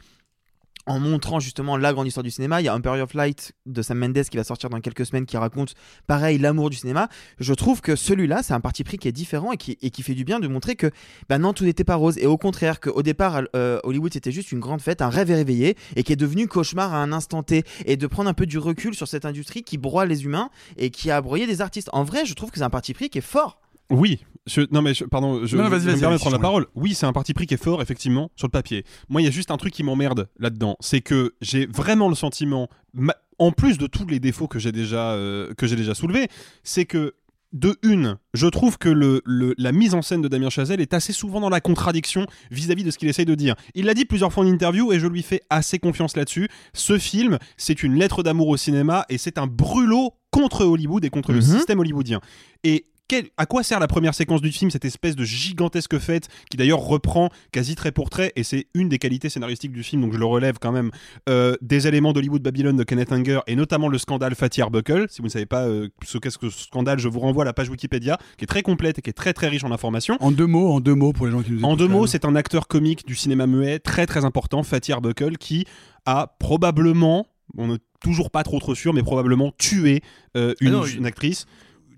[0.86, 2.60] en montrant justement la grande histoire du cinéma.
[2.60, 5.26] Il y a Empire of Light de Sam Mendes qui va sortir dans quelques semaines
[5.26, 5.74] qui raconte
[6.06, 7.08] pareil l'amour du cinéma.
[7.38, 10.24] Je trouve que celui-là, c'est un parti pris qui est différent et qui, fait du
[10.24, 10.90] bien de montrer que
[11.28, 12.18] bah non, tout n'était pas rose.
[12.18, 15.76] Et au contraire, qu'au départ, euh, Hollywood c'était juste une grande fête, un rêve réveillé
[15.96, 17.64] et qui est devenu cauchemar à un instant T.
[17.86, 20.90] Et de prendre un peu du recul sur cette industrie qui broie les humains et
[20.90, 21.90] qui a broyé des artistes.
[21.92, 23.60] En vrai, je trouve que c'est un parti pris qui est fort.
[23.90, 26.36] Oui, je- non mais je- pardon, je, Non, je- vas-y, je me permets de prendre
[26.36, 26.66] la parole.
[26.74, 28.84] Oui, c'est un parti pris qui est fort, effectivement, sur le papier.
[29.08, 32.14] Moi, il y a juste un truc qui m'emmerde là-dedans, c'est que j'ai vraiment le
[32.14, 35.94] sentiment, ma- en plus de tous les défauts que j'ai déjà euh, que j'ai déjà
[35.94, 36.28] soulevés,
[36.62, 37.14] c'est que
[37.52, 40.94] de une, je trouve que le, le- la mise en scène de Damien Chazelle est
[40.94, 43.56] assez souvent dans la contradiction vis-à-vis de ce qu'il essaye de dire.
[43.74, 46.48] Il l'a dit plusieurs fois en interview et je lui fais assez confiance là-dessus.
[46.72, 51.10] Ce film, c'est une lettre d'amour au cinéma et c'est un brûlot contre Hollywood et
[51.10, 51.42] contre le Mhm.
[51.58, 52.20] système hollywoodien.
[52.64, 56.28] Et quel- à quoi sert la première séquence du film, cette espèce de gigantesque fête
[56.50, 60.00] qui d'ailleurs reprend quasi trait pour trait, et c'est une des qualités scénaristiques du film,
[60.02, 60.90] donc je le relève quand même,
[61.28, 65.06] euh, des éléments d'Hollywood Babylon de Kenneth Anger, et notamment le scandale Fatih Arbuckle.
[65.10, 67.46] Si vous ne savez pas euh, ce qu'est ce que scandale, je vous renvoie à
[67.46, 70.16] la page Wikipédia, qui est très complète et qui est très très riche en informations.
[70.20, 71.70] En deux mots, en deux mots pour les gens qui nous écoutent.
[71.70, 75.36] En deux mots, c'est un acteur comique du cinéma muet très très important, Fatih Arbuckle,
[75.36, 75.66] qui
[76.06, 77.26] a probablement,
[77.58, 80.02] on n'est toujours pas trop trop sûr, mais probablement tué
[80.36, 81.46] euh, une, Ah non, une actrice.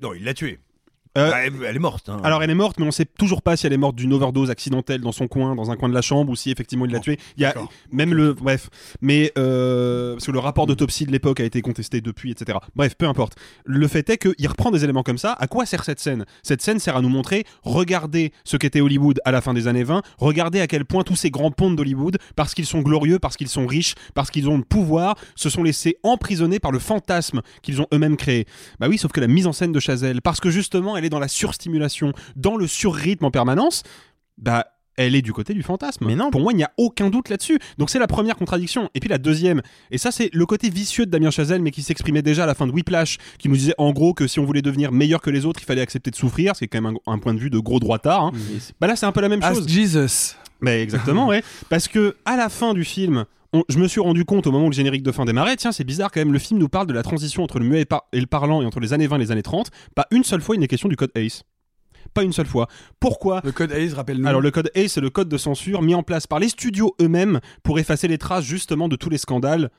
[0.02, 0.58] Non, il l'a tué.
[1.16, 2.08] Euh, Ah, elle, est morte.
[2.08, 2.20] hein.
[2.24, 4.50] Alors elle est morte, mais on sait toujours pas si elle est morte d'une overdose
[4.50, 6.98] accidentelle dans son coin, dans un coin de la chambre, ou si effectivement il l'a
[6.98, 7.18] Bon, tuée.
[7.36, 7.54] Il y a
[7.92, 8.68] même le, bref,
[9.00, 12.58] mais euh, parce que le rapport d'autopsie de l'époque a été contesté depuis, etc.
[12.74, 13.34] Bref, peu importe.
[13.64, 15.32] Le fait est qu'il reprend des éléments comme ça.
[15.38, 16.24] À quoi sert cette scène?
[16.42, 19.84] Cette scène sert à nous montrer, regardez ce qu'était Hollywood à la fin des années
[19.84, 23.36] 20, regardez à quel point tous ces grands ponts d'Hollywood, parce qu'ils sont glorieux, parce
[23.36, 27.40] qu'ils sont riches, parce qu'ils ont le pouvoir, se sont laissés emprisonner par le fantasme
[27.62, 28.46] qu'ils ont eux-mêmes créé.
[28.80, 31.10] Bah oui, sauf que la mise en scène de Chazelle, parce que justement elle est
[31.10, 33.82] dans la surstimulation, dans le surrythme en permanence,
[34.38, 36.06] bah elle est du côté du fantasme.
[36.06, 36.30] Mais non.
[36.30, 37.58] Pour moi, il n'y a aucun doute là-dessus.
[37.78, 38.90] Donc c'est la première contradiction.
[38.94, 41.82] Et puis la deuxième, et ça c'est le côté vicieux de Damien Chazelle, mais qui
[41.82, 44.44] s'exprimait déjà à la fin de Whiplash, qui nous disait en gros que si on
[44.44, 47.12] voulait devenir meilleur que les autres, il fallait accepter de souffrir, c'est quand même un,
[47.14, 48.22] un point de vue de gros droitard.
[48.26, 48.32] hein.
[48.80, 49.68] Bah là c'est un peu la même Ask chose.
[49.68, 50.36] Jesus.
[50.60, 51.42] Mais exactement, ouais.
[51.68, 54.66] Parce que à la fin du film, on- je me suis rendu compte au moment
[54.66, 56.86] où le générique de fin démarrait, tiens, c'est bizarre quand même, le film nous parle
[56.86, 59.06] de la transition entre le muet et, par- et le parlant et entre les années
[59.06, 59.70] 20 et les années 30.
[59.94, 61.42] Pas une seule fois il n'est question du code ACE.
[62.12, 62.68] Pas une seule fois.
[63.00, 64.28] Pourquoi Le code ACE, rappelle-nous.
[64.28, 66.94] alors le code ACE, c'est le code de censure mis en place par les studios
[67.00, 69.70] eux-mêmes pour effacer les traces justement de tous les scandales,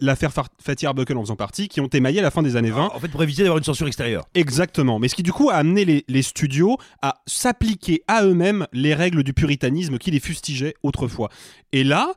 [0.00, 0.30] l'affaire
[0.62, 2.92] Fatih Arbuckle en faisant partie, qui ont émaillé la fin des années 20.
[2.94, 4.24] En fait, pour éviter d'avoir une censure extérieure.
[4.34, 4.98] Exactement.
[5.00, 8.94] Mais ce qui du coup a amené les, les studios à s'appliquer à eux-mêmes les
[8.94, 11.28] règles du puritanisme qui les fustigeaient autrefois.
[11.72, 12.14] Et là,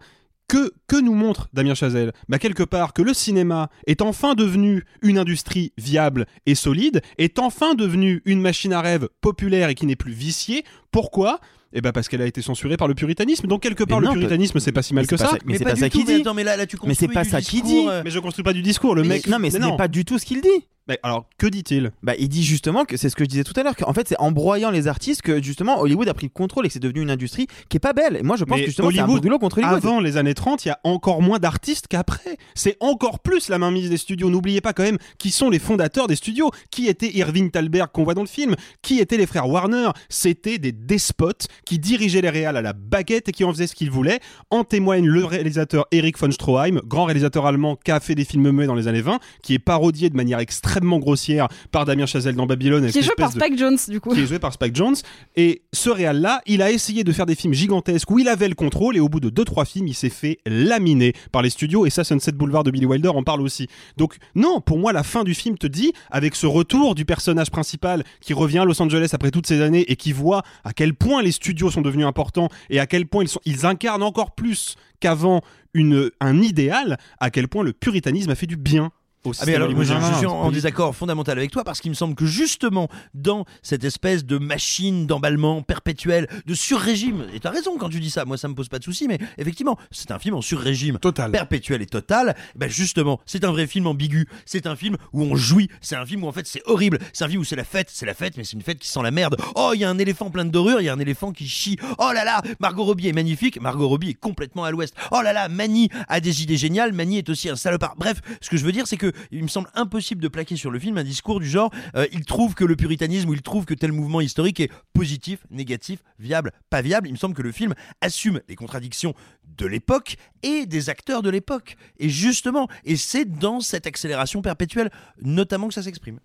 [0.48, 2.14] que, que nous montre Damien Chazelle?
[2.30, 7.40] Bah Quelque part que le cinéma est enfin devenu une industrie viable et solide, est
[7.40, 10.64] enfin devenu une machine à rêve populaire et qui n'est plus viciée.
[10.92, 11.40] Pourquoi?
[11.78, 13.48] Eh ben parce qu'elle a été censurée par le puritanisme.
[13.48, 15.28] Donc quelque part Mais le non, puritanisme c'est pas si mal mais que ça.
[15.32, 16.22] ça- mais c'est pas ça mais dit.
[16.22, 17.88] attends, mais là- là, tu Mais c'est construis pas du ça qu'il discours, dit.
[17.90, 18.96] euh, Mais je construis pas du discours.
[18.96, 19.28] Le Mais- mec.
[19.28, 20.48] non, mais ce n'est pas du tout ce qu'il dit.
[20.88, 21.92] Mais alors que dit-il?
[22.04, 24.08] Bah, il dit justement que c'est ce que je disais tout à l'heure, qu'en fait
[24.08, 26.80] c'est en broyant les artistes que justement Hollywood a pris le contrôle et que c'est
[26.80, 28.18] devenu une industrie qui est pas belle.
[28.18, 29.78] Et moi je pense Mais que justement c'est un contre Hollywood.
[29.78, 32.38] Avant les années 30, il y a encore moins d'artistes qu'après.
[32.54, 34.30] C'est encore plus la mainmise des studios.
[34.30, 36.52] N'oubliez pas quand même qui sont les fondateurs des studios.
[36.70, 38.56] Qui était Irving Thalberg qu'on voit dans le film?
[38.84, 39.90] Qui étaient les frères Warner?
[40.10, 43.76] C'était des despotes qui dirigeaient les réals à la baguette et qui en faisaient ce
[43.76, 44.20] qu'ils voulaient.
[44.52, 48.52] En témoigne le réalisateur Erich von Stroheim, grand réalisateur allemand qui a fait des films
[48.52, 52.36] muets dans les années 20, qui est parodié de manière extrêmement grossière par Damien Chazelle
[52.36, 52.90] dans Babylone.
[52.92, 54.14] Qui est joué par de- Spike Jones, du coup.
[54.14, 54.96] qui est joué par Spike Jones.
[55.36, 58.56] Et ce réal-là, il a essayé de faire des films gigantesques où il avait le
[58.56, 61.86] contrôle et au bout de 2-3 films, il s'est fait laminer par les studios.
[61.86, 63.68] Et ça, Sunset Boulevard de Billy Wilder en parle aussi.
[63.98, 67.52] Donc, non, pour moi, la fin du film te dit, avec ce retour du personnage
[67.52, 70.94] principal qui revient à Los Angeles après toutes ces années et qui voit à quel
[70.94, 74.32] point les studios sont devenus importants et à quel point ils, sont, ils incarnent encore
[74.36, 75.42] plus qu'avant
[75.74, 78.92] une, un idéal, à quel point le puritanisme a fait du bien.
[79.26, 82.16] Au Ah alors, je, suis en, en désaccord fondamental avec toi parce qu'il me semble
[82.16, 87.90] que justement dans cette espèce de machine d'emballement perpétuel, de sur-régime, et t'as raison quand
[87.90, 90.36] tu dis ça, moi ça me pose pas de souci, mais effectivement, c'est un film
[90.36, 91.32] en sur-régime Total.
[91.32, 92.36] perpétuel et total.
[92.56, 96.06] Ben justement, c'est un vrai film ambigu, c'est un film où on jouit, c'est un
[96.06, 98.14] film où en fait c'est horrible, c'est un film où c'est la fête, c'est la
[98.14, 99.38] fête, mais c'est une fête qui sent la merde.
[99.56, 101.48] Oh, il y a un éléphant plein de dorures, il y a un éléphant qui
[101.48, 101.78] chie.
[101.98, 104.96] Oh là là, Margot Robbie est magnifique, Margot Robbie est complètement à l'ouest.
[105.12, 107.96] Oh là là, Mani a des idées géniales, Mani est aussi un salopard.
[107.98, 110.72] Bref, ce que je veux dire, c'est que il me semble impossible de plaquer sur
[110.72, 113.66] le film un discours du genre, euh, il trouve que le puritanisme ou il trouve
[113.66, 117.08] que tel mouvement historique est positif, négatif, viable, pas viable.
[117.08, 119.14] Il me semble que le film assume les contradictions
[119.58, 121.78] de l'époque et des acteurs de l'époque.
[121.98, 126.20] Et justement, et c'est dans cette accélération perpétuelle, notamment que ça s'exprime.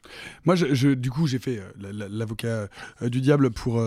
[0.45, 2.69] Moi, du coup, j'ai fait euh, la- la- l'avocat
[3.03, 3.83] euh, du diable pour,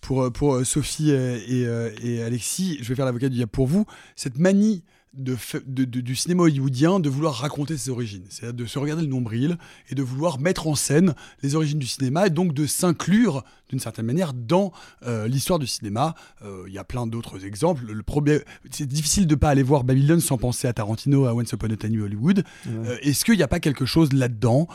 [0.00, 2.78] pour, pour Sophie et Alexis.
[2.80, 3.86] Je vais faire l'avocat du diable pour vous.
[4.16, 4.82] Cette manie
[5.14, 5.36] de,
[5.84, 8.24] du cinéma hollywoodien de vouloir raconter ses origines.
[8.28, 9.58] C'est-à-dire de se regarder le nombril
[9.90, 13.80] et de vouloir mettre en scène les origines du cinéma et donc de s'inclure d'une
[13.80, 14.70] certaine manière dans
[15.06, 16.14] euh, l'histoire du cinéma.
[16.44, 17.84] Euh, Il y a plein d'autres exemples.
[17.90, 21.50] Le premier, c'est difficile de pas aller voir Babylone sans penser à Tarantino, à Once
[21.52, 22.44] Upon a Time Hollywood.
[22.68, 24.68] Euh, Est-ce qu'il n'y a pas quelque chose là-dedans,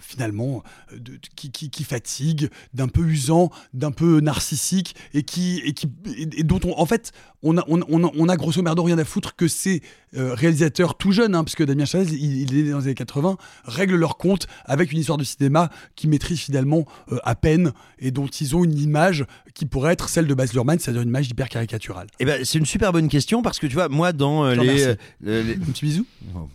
[0.00, 5.60] finalement, de- de- qui, qui- qui fatigue, d'un peu usant, d'un peu narcissique, et qui,
[5.64, 8.36] et qui, et, et dont on, en fait, on a, on, on a, on a
[8.36, 9.82] grosso merdo rien à foutre que ces
[10.14, 13.36] réalisateurs tout jeunes, hein, puisque Damien Chazelle, il, il est né dans les années 80,
[13.64, 16.86] règlent leur compte avec une histoire de cinéma qu'ils maîtrisent finalement
[17.24, 19.24] à peine et dont ils ont une image
[19.54, 22.06] qui pourrait être celle de Baz Luhrmann, c'est-à-dire une image hyper caricaturale.
[22.20, 24.86] Eh ben, c'est une super bonne question parce que tu vois, moi, dans euh, les,
[24.86, 26.06] euh, les- Un petit bisou?
[26.36, 26.48] Oh,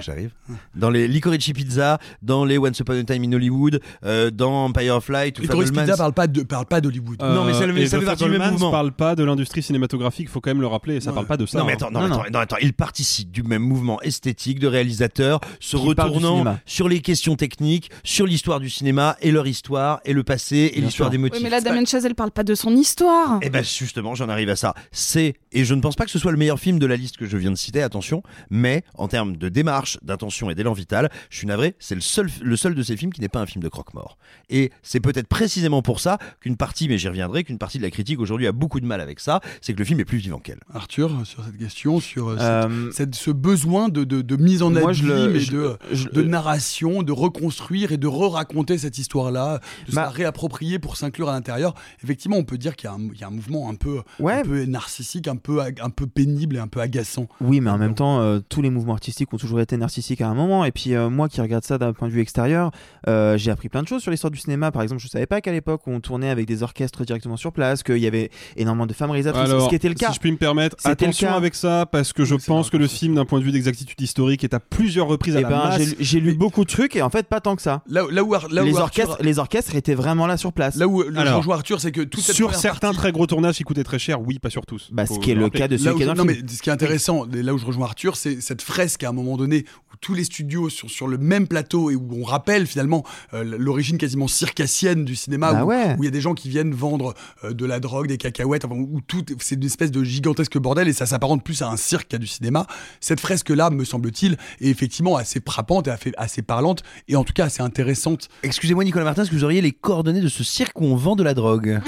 [0.00, 0.30] J'arrive.
[0.74, 4.96] Dans les Licorice Pizza, dans les Once Upon a Time in Hollywood, euh, dans Empire
[4.96, 5.82] of Light, Fablemans.
[5.84, 7.20] Pizza parle pas de parle pas d'Hollywood.
[7.22, 8.70] Non, mais ça- Euh, et ça fait The partie du même mouvement.
[8.72, 11.58] parle pas de l'industrie cinématographique, faut quand même le rappeler, ça parle pas de ça.
[11.58, 11.76] Non mais hein.
[11.76, 16.44] attends, non, attends, non, attends, il participe du même mouvement esthétique de réalisateurs se retournant
[16.66, 20.80] sur les questions techniques, sur l'histoire du cinéma et leur histoire et le passé et
[20.80, 21.42] Bien l'histoire des Oui, motifs.
[21.42, 23.38] mais là, Damien Chazelle parle pas de son histoire.
[23.42, 24.74] Et ben justement, j'en arrive à ça.
[24.92, 27.16] C'est et je ne pense pas que ce soit le meilleur film de la liste
[27.16, 31.10] que je viens de citer, attention, mais en termes de démarche, d'intention et d'élan vital,
[31.30, 33.46] je suis navré, c'est le seul le seul de ces films qui n'est pas un
[33.46, 34.18] film de croque-mort.
[34.50, 37.90] Et c'est peut-être précisément pour ça qu'une partie, mais j'y reviendrai, qu'une partie de la
[37.90, 40.38] critique aujourd'hui a beaucoup de mal avec ça, c'est que le film est plus vivant
[40.38, 40.60] qu'elle.
[40.72, 44.62] Arthur, sur cette question, sur euh, cette- Euh, cette- ce besoin de, de- de mise
[44.62, 48.06] en Moi, abîme je le- et je- de, je- de narration, de reconstruire et de
[48.06, 51.74] re-raconter cette histoire-là, de se Bah- la réapproprier pour s'inclure à l'intérieur.
[52.02, 54.02] Effectivement, on peut dire qu'il y, a un- il y a un mouvement un peu,
[54.20, 54.34] Ouais.
[54.34, 57.26] un peu narcissique, un peu, un peu pénible et un peu agaçant.
[57.40, 60.28] Oui, mais en même temps, euh, tous les mouvements artistiques ont toujours été narcissiques à
[60.28, 60.64] un moment.
[60.64, 62.70] Et puis, euh, moi qui regarde ça d'un point de vue extérieur,
[63.08, 64.70] euh, j'ai appris plein de choses sur l'histoire du cinéma.
[64.70, 67.82] Par exemple, je savais pas qu'à l'époque, on tournait avec des orchestres directement sur place,
[67.82, 70.08] qu'il y avait énormément de femmes réalisatrices, Alors, ce qui était le cas.
[70.08, 73.14] si je puis me permettre, attention avec ça, parce que je pense que le film,
[73.14, 76.20] d'un point de vue d'exactitude historique, est à plusieurs reprises à Eh la ben, j'ai
[76.20, 77.82] lu- beaucoup de trucs et en fait, pas tant que ça.
[77.88, 80.52] Là, là où, Ar- là où les, Arthur- orchestres, les orchestres étaient vraiment là sur
[80.52, 80.76] place.
[80.76, 83.84] Là où le Alors, Arthur, c'est que Sur certains partie- très gros tournages qui coûtaient
[83.84, 84.88] très cher, oui, pas sur tous.
[84.92, 86.42] Bah, ce qui est le cas de Là celui qui est le non, film.
[86.46, 89.12] mais ce qui est intéressant, là où je rejoins Arthur, c'est cette fresque à un
[89.12, 92.66] moment donné où tous les studios sont sur le même plateau et où on rappelle
[92.66, 95.96] finalement euh, l'origine quasiment circassienne du cinéma, Bah où ouais.
[95.98, 98.74] il y a des gens qui viennent vendre euh, de la drogue, des cacahuètes, enfin,
[98.76, 102.08] où tout, c'est une espèce de gigantesque bordel et ça s'apparente plus à un cirque
[102.08, 102.66] qu'à du cinéma.
[103.00, 107.32] Cette fresque-là, me semble-t-il, est effectivement assez frappante et assez- assez parlante et en tout
[107.32, 108.28] cas assez intéressante.
[108.42, 111.16] Excusez-moi Nicolas Martin, est-ce que vous auriez les coordonnées de ce cirque où on vend
[111.16, 111.80] de la drogue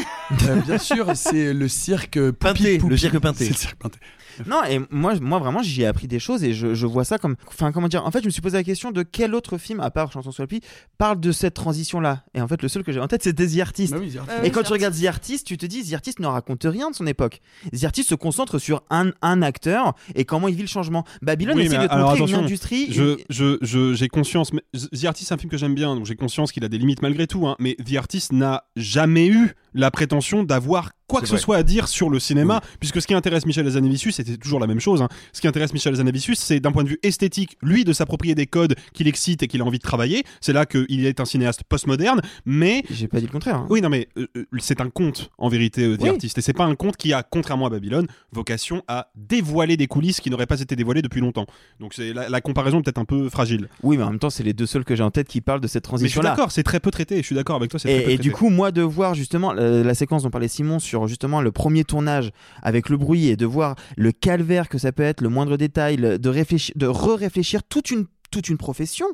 [0.48, 3.44] Euh, bien sûr, c'est le cirque Pinté, le cirque Pinté.
[3.44, 3.98] C'est le cirque Pinté.
[4.46, 7.18] Non, et moi, moi vraiment, j'y ai appris des choses et je, je vois ça
[7.18, 7.36] comme.
[7.48, 9.80] Enfin, comment dire En fait, je me suis posé la question de quel autre film,
[9.80, 10.60] à part Chanson sur la pluie,
[10.98, 12.24] parle de cette transition-là.
[12.34, 13.92] Et en fait, le seul que j'ai en tête, c'était The Artist.
[13.92, 14.36] Bah oui, The Artist.
[14.38, 16.26] Euh, Et oui, quand The tu regardes The Artist, tu te dis, The Artist ne
[16.26, 17.40] raconte rien de son époque.
[17.78, 21.04] The Artist se concentre sur un, un acteur et comment il vit le changement.
[21.22, 22.88] Babylone Oui, essaie de alors montrer une industrie.
[22.90, 24.52] Je, une- je, je- j'ai conscience.
[24.52, 26.78] Mais The Artist, c'est un film que j'aime bien, donc j'ai conscience qu'il a des
[26.78, 27.46] limites malgré tout.
[27.46, 31.62] hein, mais The Artist n'a jamais eu la prétention d'avoir quoi que ce soit à
[31.62, 35.02] dire sur le cinéma, puisque ce qui intéresse Michel Hazanavicius, c'était toujours la même chose.
[35.02, 35.08] hein.
[35.32, 38.46] Ce qui intéresse Michel Hazanavicius, c'est d'un point de vue esthétique, lui, de s'approprier des
[38.46, 40.24] codes qu'il excite et qu'il a envie de travailler.
[40.40, 43.54] C'est là qu'il est un cinéaste postmoderne, mais J'ai pas dit le contraire.
[43.54, 43.66] hein.
[43.70, 46.08] oui, non, mais euh, euh, c'est un conte en vérité, euh, Oui.
[46.08, 46.38] Artist.
[46.38, 50.20] Et c'est pas un conte qui a, contrairement à Babylone, vocation à dévoiler des coulisses
[50.20, 51.46] qui n'auraient pas été dévoilées depuis longtemps.
[51.78, 53.68] Donc c'est la, la comparaison peut-être un peu fragile.
[53.84, 55.60] Oui, mais en même temps, c'est les deux seuls que j'ai en tête qui parlent
[55.60, 56.30] de cette Mais je suis transition-là.
[56.30, 57.18] d'accord, c'est très peu traité.
[57.18, 59.94] Je suis d'accord avec toi, peu Et, du coup, moi, de voir justement euh, la
[59.94, 62.30] séquence dont parlait Simon sur justement le premier tournage
[62.62, 65.96] avec le bruit et de voir le calvaire que ça peut être, le moindre détail,
[65.96, 69.06] le- de réfléchir, de re-réfléchir toute une, toute une profession,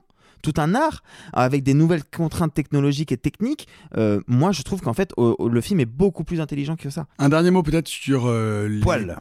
[0.42, 3.68] tout un art avec des nouvelles contraintes technologiques et techniques.
[3.96, 6.90] euh, moi, je trouve qu'en fait, au- au- le film est beaucoup plus intelligent que
[6.90, 7.06] ça.
[7.18, 9.18] Un dernier mot peut-être sur euh, les- Poil.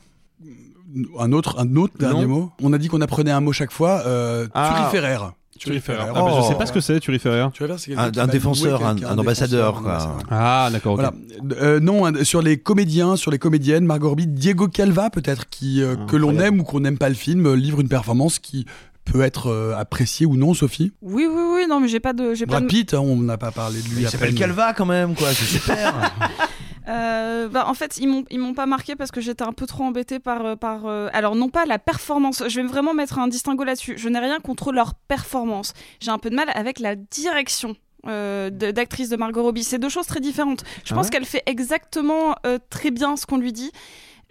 [1.20, 2.52] Un autre, un autre dernier mot.
[2.62, 4.02] On a dit qu'on apprenait un mot chaque fois.
[4.06, 4.76] Euh, Ah.
[4.80, 5.34] turiféraire.
[5.62, 6.08] Turiféraire.
[6.10, 6.50] Ah, bah, je Oh.
[6.50, 7.52] sais pas ce que c'est, Turiféraire.
[7.52, 9.74] Turiféraire, c'est Un, un défenseur, un, ambassadeur.
[9.74, 9.92] défenseur, quoi.
[9.92, 10.28] un ambassadeur.
[10.32, 10.94] Ah, d'accord.
[10.94, 11.00] ok.
[11.02, 11.14] Voilà.
[11.62, 15.84] Euh, non, un- sur les comédiens, sur les comédiennes, Margot Robbie, Diego Calva peut-être, qui
[15.84, 18.66] euh, que l'on aime ou qu'on n'aime pas le film, euh, livre une performance qui
[19.06, 20.94] peut être euh, appréciée ou non, Sophie?
[21.02, 22.34] Oui, oui, oui, non, mais j'ai pas de.
[22.34, 24.02] j'ai pas Brad de- Pitt, hein, on n'a pas parlé de lui.
[24.02, 24.34] Il s'appelle.
[24.36, 25.94] Calva quand même, quoi, c'est super.
[26.88, 29.68] Euh, bah, en fait, ils m'ont ils m'ont pas marqué parce que j'étais un peu
[29.68, 30.86] trop embêtée par euh, par.
[30.86, 32.44] euh, alors non pas la performance.
[32.48, 33.96] Je vais vraiment mettre un distinguo là-dessus.
[33.98, 35.74] Je n'ai rien contre leur performance.
[36.00, 37.76] J'ai un peu de mal avec la direction.
[38.08, 40.64] euh, d'actrice de Margot Robbie, c'est deux choses très différentes.
[40.84, 43.72] Je Ah pense ouais qu'elle fait exactement euh, très bien ce qu'on lui dit.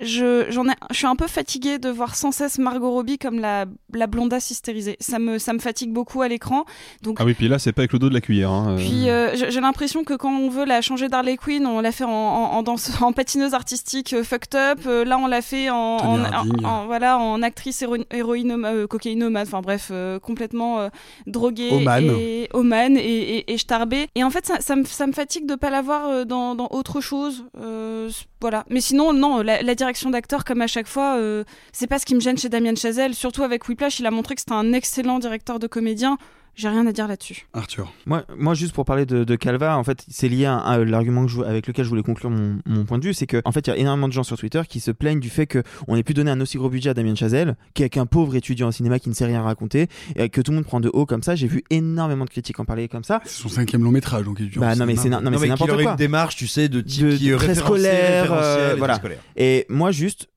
[0.00, 3.38] Je, j'en ai, je suis un peu fatiguée de voir sans cesse Margot Robbie comme
[3.38, 4.96] la, la blondasse hystérisée.
[5.00, 6.64] Ça me, ça me fatigue beaucoup à l'écran.
[7.02, 8.50] Donc Ah oui, puis là, c'est pas avec le dos de la cuillère.
[8.50, 8.76] hein, euh.
[8.76, 12.04] puis euh, j'ai l'impression que quand on veut la changer d'Harley Quinn, on l'a fait
[12.04, 14.80] en, en, en danse, en patineuse artistique euh, fucked up.
[14.86, 16.64] Euh, là, on l'a fait en, en, Tonya Harding.
[16.64, 19.42] en- en- voilà en actrice héro héroïne euh, cocaïnomane.
[19.46, 20.88] Enfin bref, euh, complètement euh,
[21.26, 22.04] droguée Oman.
[22.04, 23.00] et oman et,
[23.38, 24.08] et, et starbée.
[24.14, 26.54] Et en fait, ça, ça, me, ça me fatigue de pas la voir euh, dans,
[26.54, 27.44] dans autre chose.
[27.60, 28.08] Euh,
[28.40, 28.64] voilà.
[28.70, 32.06] Mais sinon, non, la, la direction d'acteur, comme à chaque fois, euh, c'est pas ce
[32.06, 33.14] qui me gêne chez Damien Chazelle.
[33.14, 36.16] Surtout avec Whiplash, il a montré que c'était un excellent directeur de comédien.
[36.56, 37.46] J'ai rien à dire là-dessus.
[37.54, 37.92] Arthur.
[38.06, 41.24] Moi, moi, juste pour parler de, de Calva, en fait, c'est lié à, à l'argument
[41.46, 43.70] avec lequel je voulais conclure mon, mon point de vue, c'est que en fait, il
[43.70, 46.02] y a énormément de gens sur Twitter qui se plaignent du fait que on ait
[46.02, 49.08] pu donner un aussi gros budget à Damien Chazelle qu'un pauvre étudiant en cinéma qui
[49.08, 51.34] ne sait rien raconter et que tout le monde prend de haut comme ça.
[51.34, 53.20] J'ai vu énormément de critiques en parler comme ça.
[53.24, 54.60] C'est son cinquième long métrage, donc dure.
[54.60, 55.92] Bah non, mais c'est na- non, mais c'est qu'il n'importe aurait quoi.
[55.92, 58.94] une démarche, tu sais, de type De- qui est très scolaire, euh, voilà.
[58.94, 59.20] très scolaire.
[59.36, 60.28] Et moi, juste,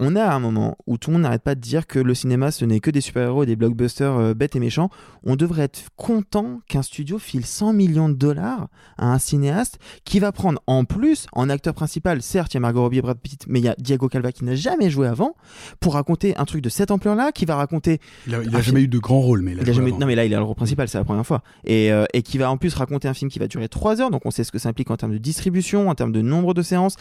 [0.00, 2.50] on à un moment où tout le monde n'arrête pas de dire que le cinéma,
[2.50, 4.90] ce n'est que des super-héros et des blockbusters euh, bêtes et méchants.
[5.24, 10.20] On devrait être content qu'un studio file 100 millions de dollars à un cinéaste qui
[10.20, 13.18] va prendre en plus, en acteur principal, certes, il y a Margot Robbie et Brad
[13.18, 15.34] Pitt, mais il y a Diego Calva qui n'a jamais joué avant,
[15.80, 18.82] pour raconter un truc de cette ampleur-là, qui va raconter Il a, il a jamais
[18.82, 19.92] eu de grand rôle, mais il a, il a jamais...
[19.92, 21.42] Non mais là il a le rôle principal, c'est la première fois.
[21.64, 24.10] Et, euh, et qui va en plus raconter un film qui va durer 3 heures,
[24.10, 26.54] donc on sait ce que ça implique en termes de distribution, en termes de nombre
[26.54, 26.96] de séances,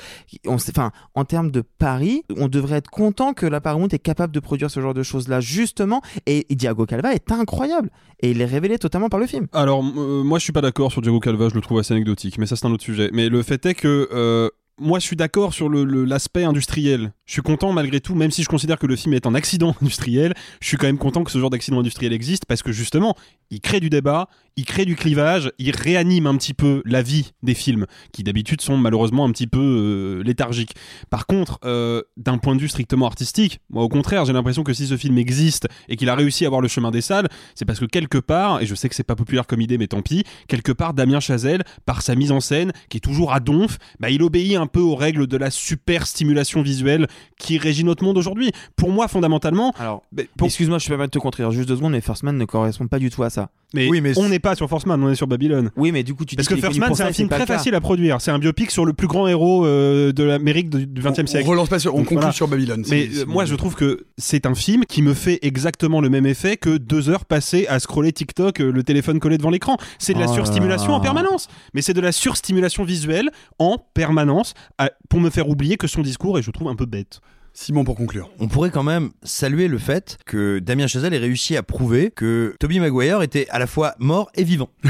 [0.46, 0.72] on sait...
[0.72, 4.40] enfin en termes de paris, on devrait être content que la Paramount est capable de
[4.40, 6.02] produire ce genre de choses là justement.
[6.26, 7.90] Et, Diego Calva est incroyable
[8.22, 9.48] et il est révélé totalement par le film.
[9.54, 12.38] Alors, euh, moi, je suis pas d'accord sur Diego Calva, je le trouve assez anecdotique,
[12.38, 13.10] mais ça, c'est un autre sujet.
[13.14, 14.10] Mais le fait est que.
[14.12, 17.12] euh, moi, je suis d'accord sur l'aspect industriel.
[17.26, 19.76] Je suis content malgré tout, même si je considère que le film est un accident
[19.82, 23.16] industriel, je suis quand même content que ce genre d'accident industriel existe parce que justement,
[23.50, 27.32] il crée du débat, il crée du clivage, il réanime un petit peu la vie
[27.44, 30.74] des films qui d'habitude sont malheureusement un petit peu euh, léthargiques.
[31.10, 34.74] Par contre, euh, d'un point de vue strictement artistique, moi au contraire, j'ai l'impression que
[34.74, 37.66] si ce film existe et qu'il a réussi à avoir le chemin des salles, c'est
[37.66, 40.02] parce que quelque part, et je sais que c'est pas populaire comme idée, mais tant
[40.02, 43.78] pis, quelque part Damien Chazelle, par sa mise en scène, qui est toujours à donf,
[44.00, 47.08] bah, il obéit un peu aux règles de la super stimulation visuelle
[47.38, 48.52] qui régit notre monde aujourd'hui.
[48.76, 49.74] Pour moi, fondamentalement.
[49.80, 50.04] Alors,
[50.44, 53.00] excuse-moi, je peux pas te contredire juste deux secondes, mais First Man ne correspond pas
[53.00, 53.50] du tout à ça.
[53.74, 55.72] Mais, oui, mais on n'est pas sur First Man, on est sur Babylone.
[55.76, 57.76] Oui, mais du coup, tu Parce dis que connu Man, c'est un film très facile
[57.76, 58.22] à produire.
[58.22, 61.50] C'est un biopic sur le plus grand héros euh, de l'Amérique du XXe On siècle.
[61.50, 62.32] relance pas sur, on Donc, conclut voilà.
[62.32, 62.86] sur Babylone.
[62.90, 66.26] Mais euh, moi, je trouve que c'est un film qui me fait exactement le même
[66.26, 69.76] effet que deux heures passées à scroller TikTok, euh, le téléphone collé devant l'écran.
[70.00, 71.50] C'est de la Oh surstimulation en permanence.
[71.74, 76.02] Mais c'est de la surstimulation visuelle en permanence à- pour me faire oublier que son
[76.04, 77.20] discours est, je trouve, un peu bête.
[77.60, 78.30] Simon pour conclure.
[78.40, 82.56] On pourrait quand même saluer le fait que Damien Chazelle ait réussi à prouver que
[82.60, 84.70] Toby Maguire était à la fois mort et vivant.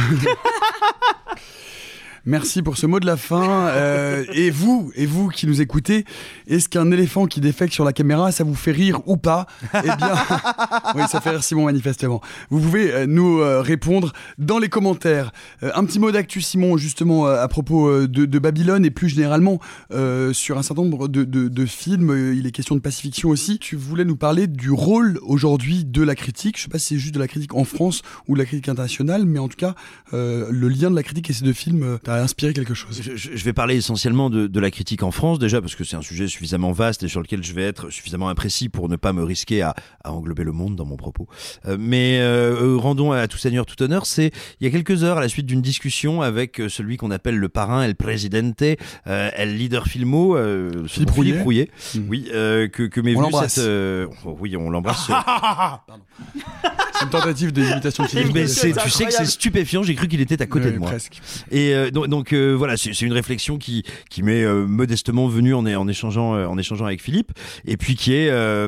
[2.28, 3.68] Merci pour ce mot de la fin.
[3.70, 6.04] Euh, et vous, et vous qui nous écoutez,
[6.48, 9.48] est-ce qu'un éléphant qui défecte sur la caméra, ça vous fait rire ou pas?
[9.74, 10.14] Eh bien,
[10.96, 12.20] oui, ça fait rire Simon manifestement.
[12.50, 15.32] Vous pouvez euh, nous euh, répondre dans les commentaires.
[15.62, 19.60] Un petit mot d'actu, Simon, justement à propos de, Babylone et plus généralement
[20.34, 22.34] sur un certain nombre de, films.
[22.36, 23.58] Il est question de pacifiction aussi.
[23.58, 26.58] Tu voulais nous parler du rôle aujourd'hui de la critique.
[26.58, 28.68] Je sais pas si c'est juste de la critique en France ou de la critique
[28.68, 29.76] internationale, mais en tout cas,
[30.12, 33.00] le lien de la critique et ces deux films t'a inspiré quelque chose.
[33.16, 36.02] Je, vais parler essentiellement de, de la critique en France déjà parce que c'est un
[36.02, 39.24] sujet suffisamment vaste et sur lequel je vais être suffisamment imprécis pour ne pas me
[39.24, 41.28] risquer à, à englober le monde dans mon propos.
[41.66, 44.06] Euh, mais euh, euh, rendons à tout seigneur tout honneur.
[44.06, 47.38] C'est il y a quelques heures à la suite d'une discussion avec celui qu'on appelle
[47.38, 48.64] le parrain, El Presidente,
[49.08, 51.42] euh, El Leader Filmo, euh, Philippe Rouillet.
[51.42, 51.70] Rouillet.
[52.08, 53.54] Oui, euh, que, que m'est On venu l'embrasse.
[53.54, 54.10] cette.
[54.26, 55.08] oh, oui, on l'embrasse.
[56.98, 58.46] C'est une tentative d'imitation de Philippe Rouillet.
[58.46, 60.90] tu sais que c'est stupéfiant, j'ai cru qu'il était à côté de moi.
[60.90, 61.22] presque.
[61.52, 65.54] Et euh, donc, donc, euh, voilà, c'est une réflexion qui, qui m'est euh, modestement venue
[65.54, 67.32] en, en, échangeant, euh, en échangeant avec Philippe,
[67.66, 68.68] et puis qui est euh,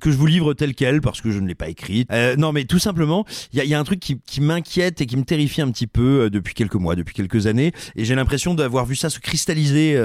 [0.00, 2.08] que je vous livre telle quelle parce que je ne l'ai pas écrite.
[2.12, 5.00] Euh, non, mais tout simplement, il y a, y a un truc qui, qui m'inquiète
[5.00, 8.04] et qui me terrifie un petit peu euh, depuis quelques mois, depuis quelques années, et
[8.04, 10.00] j'ai l'impression d'avoir vu ça se cristalliser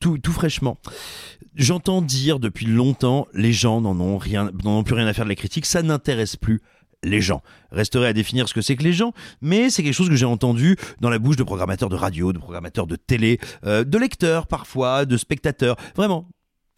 [0.00, 0.78] tout, tout fraîchement.
[1.54, 5.24] J'entends dire depuis longtemps, les gens n'en ont rien, n'en ont plus rien à faire
[5.24, 6.60] de la critique, ça n'intéresse plus
[7.06, 7.42] les gens.
[7.70, 10.26] Resterait à définir ce que c'est que les gens, mais c'est quelque chose que j'ai
[10.26, 14.46] entendu dans la bouche de programmateurs de radio, de programmateurs de télé, euh, de lecteurs
[14.46, 16.28] parfois, de spectateurs, vraiment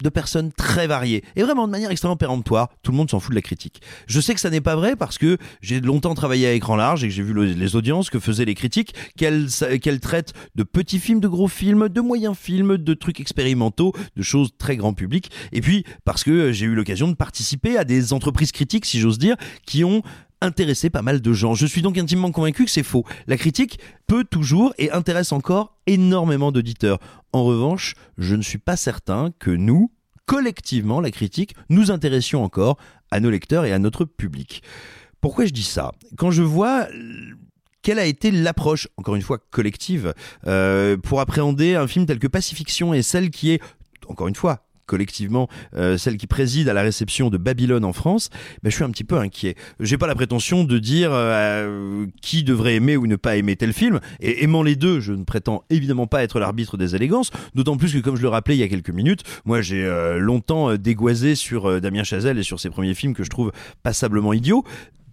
[0.01, 3.31] de personnes très variées et vraiment de manière extrêmement péremptoire, tout le monde s'en fout
[3.31, 3.81] de la critique.
[4.07, 7.03] Je sais que ça n'est pas vrai parce que j'ai longtemps travaillé à écran large
[7.03, 10.99] et que j'ai vu le- les audiences que faisaient les critiques, qu'elles traitent de petits
[10.99, 15.31] films, de gros films, de moyens films, de trucs expérimentaux, de choses très grand public.
[15.51, 19.17] Et puis parce que j'ai eu l'occasion de participer à des entreprises critiques, si j'ose
[19.17, 19.35] dire,
[19.65, 20.01] qui ont
[20.41, 21.53] intéressé pas mal de gens.
[21.53, 23.05] Je suis donc intimement convaincu que c'est faux.
[23.27, 26.99] La critique peut toujours et intéresse encore énormément d'auditeurs.
[27.33, 29.91] En revanche, je ne suis pas certain que nous,
[30.25, 32.77] collectivement, la critique, nous intéressions encore
[33.11, 34.63] à nos lecteurs et à notre public.
[35.21, 35.91] Pourquoi je dis ça?
[36.17, 36.87] Quand je vois
[37.81, 40.13] quelle a été l'approche, encore une fois collective,
[40.47, 43.61] euh, pour appréhender un film tel que Pacifiction et celle qui est,
[44.07, 48.29] encore une fois, collectivement euh, celle qui préside à la réception de Babylone en France,
[48.63, 49.55] ben, je suis un petit peu inquiet.
[49.79, 53.71] J'ai pas la prétention de dire euh, qui devrait aimer ou ne pas aimer tel
[53.71, 57.77] film, et aimant les deux, je ne prétends évidemment pas être l'arbitre des élégances, d'autant
[57.77, 60.75] plus que comme je le rappelais il y a quelques minutes, moi j'ai euh, longtemps
[60.75, 63.51] dégoisé sur Damien Chazelle et sur ses premiers films que je trouve
[63.83, 64.65] passablement idiots.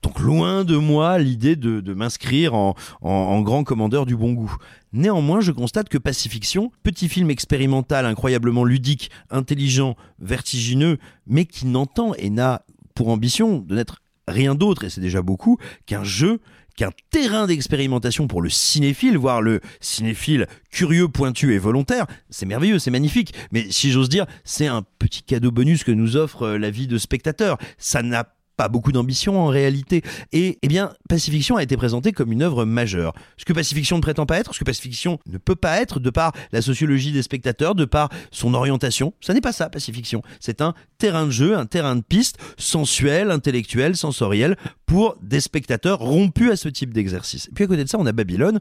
[0.02, 4.54] Donc loin de moi l'idée de, m'inscrire en grand commandeur du bon goût.
[4.92, 12.14] Néanmoins, je constate que Pacifiction, petit film expérimental incroyablement ludique, intelligent, vertigineux, mais qui n'entend
[12.14, 12.62] et n'a
[12.94, 16.40] pour ambition de n'être rien d'autre, et c'est déjà beaucoup, qu'un jeu
[16.76, 22.78] qu'un terrain d'expérimentation pour le cinéphile, voire le cinéphile curieux, pointu et volontaire, c'est merveilleux,
[22.78, 23.32] c'est magnifique.
[23.50, 26.86] Mais si j'ose dire, c'est un petit cadeau bonus que nous offre euh, la vie
[26.86, 27.56] de spectateur.
[27.78, 28.24] Ça n'a
[28.56, 30.02] pas beaucoup d'ambition en réalité.
[30.32, 33.12] Et eh bien, Pacifiction a été présenté comme une œuvre majeure.
[33.36, 36.10] Ce que Pacifiction ne prétend pas être, ce que Pacifiction ne peut pas être, de
[36.10, 40.22] par la sociologie des spectateurs, de par son orientation, ça n'est pas ça, Pacifiction.
[40.40, 45.98] C'est un terrain de jeu, un terrain de piste, sensuel, intellectuel, sensoriel, pour des spectateurs
[45.98, 47.48] rompus à ce type d'exercice.
[47.48, 48.60] Et puis à côté de ça, on a Babylone,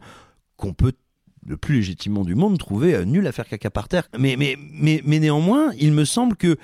[0.57, 0.93] qu'on peut
[1.47, 4.09] le plus légitimement du monde trouver euh, nul à faire caca par terre.
[4.17, 6.57] Mais, mais, mais, mais néanmoins, il me semble que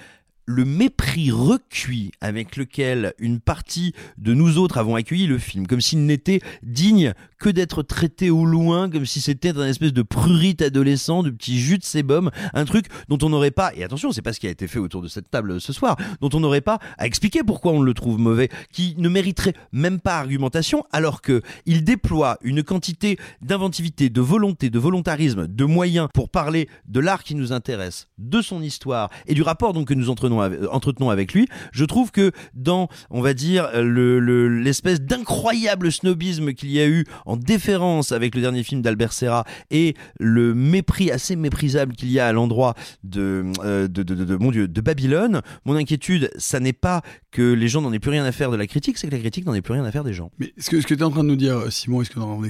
[0.52, 5.82] le mépris recuit avec lequel une partie de nous autres avons accueilli le film, comme
[5.82, 10.62] s'il n'était digne que d'être traité au loin, comme si c'était un espèce de prurite
[10.62, 14.22] adolescent, de petit jus de sébum, un truc dont on n'aurait pas, et attention, c'est
[14.22, 16.62] pas ce qui a été fait autour de cette table ce soir, dont on n'aurait
[16.62, 21.22] pas à expliquer pourquoi on le trouve mauvais, qui ne mériterait même pas argumentation, alors
[21.22, 27.00] que il déploie une quantité d'inventivité, de volonté, de volontarisme, de moyens pour parler de
[27.00, 30.41] l'art qui nous intéresse, de son histoire et du rapport donc que nous entretenons avec,
[30.72, 31.48] entretenons avec lui.
[31.72, 36.88] Je trouve que dans, on va dire, le- le- l'espèce d'incroyable snobisme qu'il y a
[36.88, 42.12] eu en déférence avec le dernier film d'Albert Serra et le mépris assez méprisable qu'il
[42.12, 42.74] y a à l'endroit
[43.04, 47.68] de, euh, de, de, mon Dieu, de Babylone, mon inquiétude, ça n'est pas que les
[47.68, 49.54] gens n'en aient plus rien à faire de la critique, c'est que la critique n'en
[49.54, 50.32] ait plus rien à faire des gens.
[50.40, 52.20] Mais ce que, tu es en train de nous dire, Simon, et ce que tu
[52.20, 52.42] es en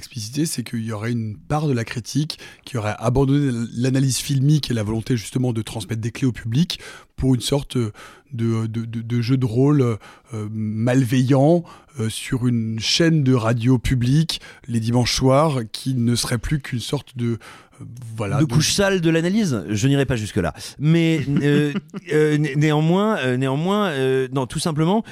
[0.45, 4.73] c'est qu'il y aurait une part de la critique qui aurait abandonné l'analyse filmique et
[4.73, 6.79] la volonté justement de transmettre des clés au public
[7.21, 7.91] pour une sorte de,
[8.33, 11.63] de, de- de jeu de rôle euh, malveillant
[11.99, 16.79] euh, sur une chaîne de radio publique les dimanches soirs qui ne serait plus qu'une
[16.79, 17.37] sorte de euh,
[18.17, 20.53] voilà de couche sale de l'analyse, je n'irai pas jusque là.
[20.79, 21.73] Mais euh,
[22.11, 23.91] euh, né- néanmoins, euh, néanmoins,
[24.33, 25.03] non, tout simplement,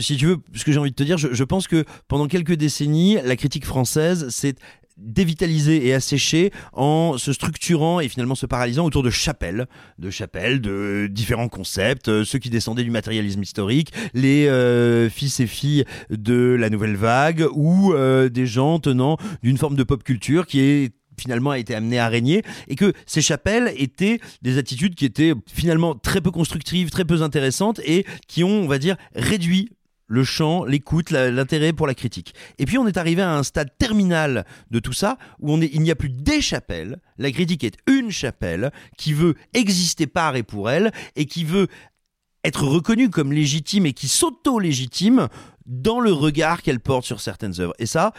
[0.00, 2.26] si tu veux, ce que j'ai envie de te dire, je, je pense que pendant
[2.26, 4.54] quelques décennies, la critique française s'est
[4.96, 9.66] dévitalisée et asséchée en se structurant et finalement se paralysant autour de chapelles,
[9.98, 15.40] de chapelles, de différents concepts, euh, ceux qui descendaient du matérialisme historique, les euh, fils
[15.40, 20.02] et filles de la nouvelle vague ou euh, des gens tenant d'une forme de pop
[20.02, 24.58] culture qui est finalement a été amené à régner et que ces chapelles étaient des
[24.58, 28.78] attitudes qui étaient finalement très peu constructives, très peu intéressantes et qui ont, on va
[28.78, 29.70] dire, réduit
[30.06, 32.34] le champ, l'écoute, l'intérêt pour la critique.
[32.58, 35.90] Et puis on est arrivé à un stade terminal de tout ça où il n'y
[35.90, 40.70] a plus des chapelles, la critique est une chapelle qui veut exister par et pour
[40.70, 41.68] elle et qui veut
[42.44, 45.28] être reconnue comme légitime et qui s'auto-légitime
[45.66, 47.74] dans le regard qu'elle porte sur certaines œuvres.
[47.78, 48.12] Et ça,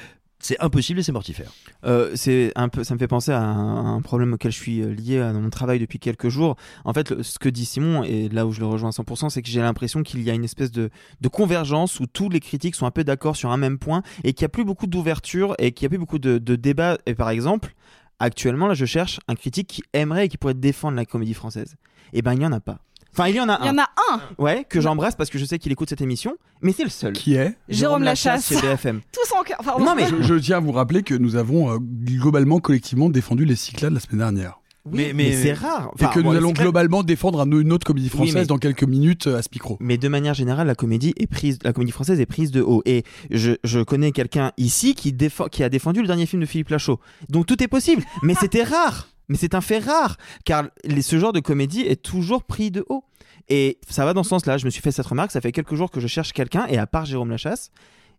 [0.45, 1.51] c'est impossible et c'est mortifère.
[1.85, 2.15] Euh,
[2.55, 5.41] un peu, ça me fait penser à un, problème auquel je suis euh, lié dans
[5.41, 6.55] mon travail depuis quelques jours.
[6.83, 9.41] En fait, ce que dit Simon, et là où je le rejoins à 100%, c'est
[9.41, 10.91] que j'ai l'impression qu'il y a une espèce de,
[11.31, 14.43] convergence où tous les critiques sont un peu d'accord sur un même point et qu'il
[14.43, 16.97] n'y a plus beaucoup d'ouverture et qu'il n'y a plus beaucoup de, de débats.
[17.07, 17.73] Et par exemple,
[18.19, 21.75] actuellement, là, je cherche un critique qui aimerait et qui pourrait défendre la comédie française.
[22.13, 22.79] Et ben, il n'y en a pas.
[23.17, 23.73] Enfin, il y en a Il y un.
[23.75, 26.73] en a un Ouais, que j'embrasse parce que je sais qu'il écoute cette émission, mais
[26.73, 27.13] c'est le seul.
[27.13, 28.47] Qui est Jérôme Lachasse.
[28.49, 29.01] chez BFM.
[29.11, 29.57] Tous en cœur.
[29.63, 29.85] Pardon.
[29.85, 33.45] Non, mais- je, je tiens à vous rappeler que nous avons euh, globalement, collectivement défendu
[33.45, 34.59] les Cyclades la semaine dernière.
[34.91, 35.89] Oui, mais, c'est rare.
[35.97, 38.59] et que bon, nous allons globalement défendre un- une autre comédie Oui, française mais- dans
[38.59, 39.77] quelques minutes euh, à ce micro.
[39.79, 42.83] Mais de manière générale, la comédie est prise, la comédie française est prise de haut.
[42.85, 46.45] Et je, je connais quelqu'un ici qui, défend, qui a défendu le dernier film de
[46.45, 46.99] Philippe Lachaud.
[47.29, 48.03] Donc tout est possible.
[48.21, 49.07] Mais c'était rare.
[49.29, 50.17] Mais c'est un fait rare.
[50.45, 53.03] Car les- ce genre de comédie est toujours pris de haut.
[53.49, 54.57] Et ça va dans ce sens-là.
[54.57, 55.31] Je me suis fait cette remarque.
[55.31, 56.65] Ça fait quelques jours que je cherche quelqu'un.
[56.67, 57.69] Et à part Jérôme Lachasse,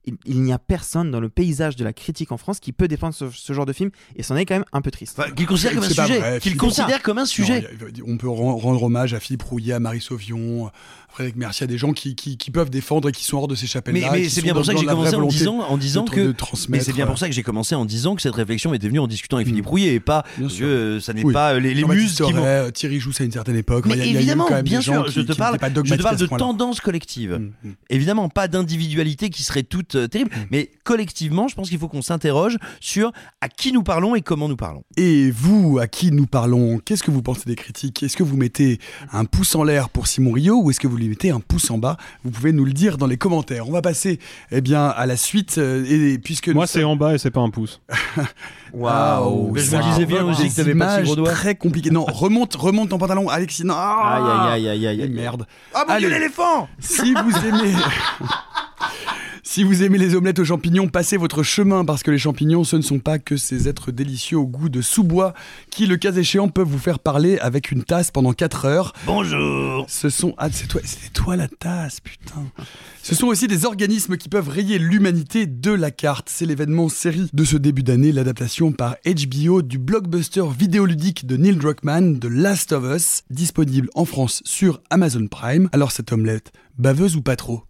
[0.05, 2.87] il, il n'y a personne dans le paysage de la critique en France qui peut
[2.87, 3.91] défendre ce, ce genre de film.
[4.15, 5.21] Et c'en est quand même un peu triste.
[5.35, 7.63] qu'il considère comme un sujet, vrai, qu'il considère comme un sujet.
[7.63, 10.71] Non, il y a- on peut ren- rendre hommage à Philippe Rouillet, à Marie Sauvion,
[11.17, 13.55] Frédéric Mercier, à des gens qui, qui, qui peuvent défendre et qui sont hors de
[13.55, 14.11] ces Mais, chapelles-là.
[14.13, 16.21] mais c'est bien pour ça que j'ai commencé en disant, en disant de- que.
[16.21, 16.35] de
[16.69, 18.99] mais c'est bien pour ça que j'ai commencé en disant que cette réflexion était venue
[18.99, 20.25] en discutant avec Philippe Rouillet et pas.
[20.59, 21.33] que ça n'est Oui.
[21.33, 22.17] pas les, les muses qui.
[22.17, 23.87] Sorel, euh, Thierry Jousse à une certaine époque.
[23.87, 25.95] Mais Il y a- y évidemment, quand même bien sûr, qui- je te parle, je
[25.95, 27.41] te de tendance collective.
[27.65, 31.89] Mm, Évidemment, pas d'individualité qui serait toute euh, terrible, mais collectivement, je pense qu'il faut
[31.89, 33.11] qu'on s'interroge sur
[33.41, 34.85] à qui nous parlons et comment nous parlons.
[34.99, 36.79] Et vous, à qui nous parlons?
[36.85, 38.03] Qu'est-ce que vous pensez des critiques?
[38.03, 38.79] Est-ce que vous mettez
[39.13, 41.71] un pouce en l'air pour Simon Rio ou est-ce que vous lui mettez un pouce
[41.71, 43.69] en bas Vous pouvez nous le dire dans les commentaires.
[43.69, 44.19] On va passer
[44.51, 45.59] eh bien, à la suite.
[45.59, 47.81] euh, et, puisque Moi, c'est en bas et c'est pas un pouce.
[48.73, 51.31] Waouh Mais je me disais bien aussi que pas images gros doigts.
[51.33, 51.91] très compliquées.
[51.91, 53.65] Non, remonte, remonte ton pantalon, Alexis.
[53.65, 55.09] Non, ah Aïe, aïe, aïe, aïe, aïe, aïe.
[55.11, 55.47] Merde.
[55.75, 56.19] Ah mon dieu, Allez.
[56.19, 57.73] l'éléphant Si vous aimez.
[59.49, 62.75] Si vous aimez les omelettes aux champignons, passez votre chemin parce que les champignons, ce
[62.75, 65.35] ne sont pas que ces êtres délicieux au goût de sous-bois
[65.71, 68.93] qui, le cas échéant, peuvent vous faire parler avec une tasse pendant 4 heures.
[69.07, 70.35] Bonjour Ce sont.
[70.37, 72.43] Ah, c'est toi, c'était toi la tasse, putain.
[73.05, 76.29] Ce sont aussi des organismes qui peuvent rayer l'humanité de la carte.
[76.29, 81.55] C'est l'événement série de ce début d'année, l'adaptation par HBO du blockbuster vidéoludique de Neil
[81.55, 85.69] Druckmann, The Last of Us, disponible en France sur Amazon Prime.
[85.73, 87.63] Alors cette omelette, baveuse ou pas trop?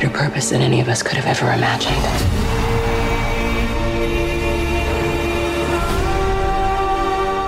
[0.00, 1.94] Greater purpose than any of us could have ever imagined.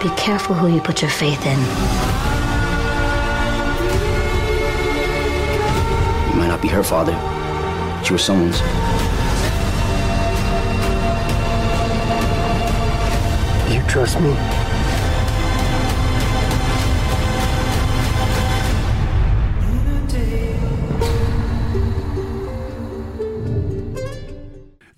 [0.01, 1.59] Be careful who you put your faith in.
[6.31, 7.15] You might not be her father,
[7.99, 8.61] but you were someone's.
[13.75, 14.66] You trust me.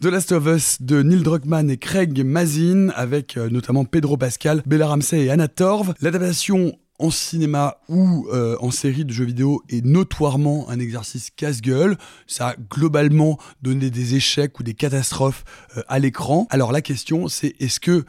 [0.00, 4.62] The Last of Us de Neil Druckmann et Craig Mazin, avec euh, notamment Pedro Pascal,
[4.64, 5.92] Bella Ramsey et Anna Torv.
[6.00, 11.98] L'adaptation en cinéma ou euh, en série de jeux vidéo est notoirement un exercice casse-gueule.
[12.28, 15.44] Ça a globalement donné des échecs ou des catastrophes
[15.76, 16.46] euh, à l'écran.
[16.50, 18.04] Alors la question c'est est-ce que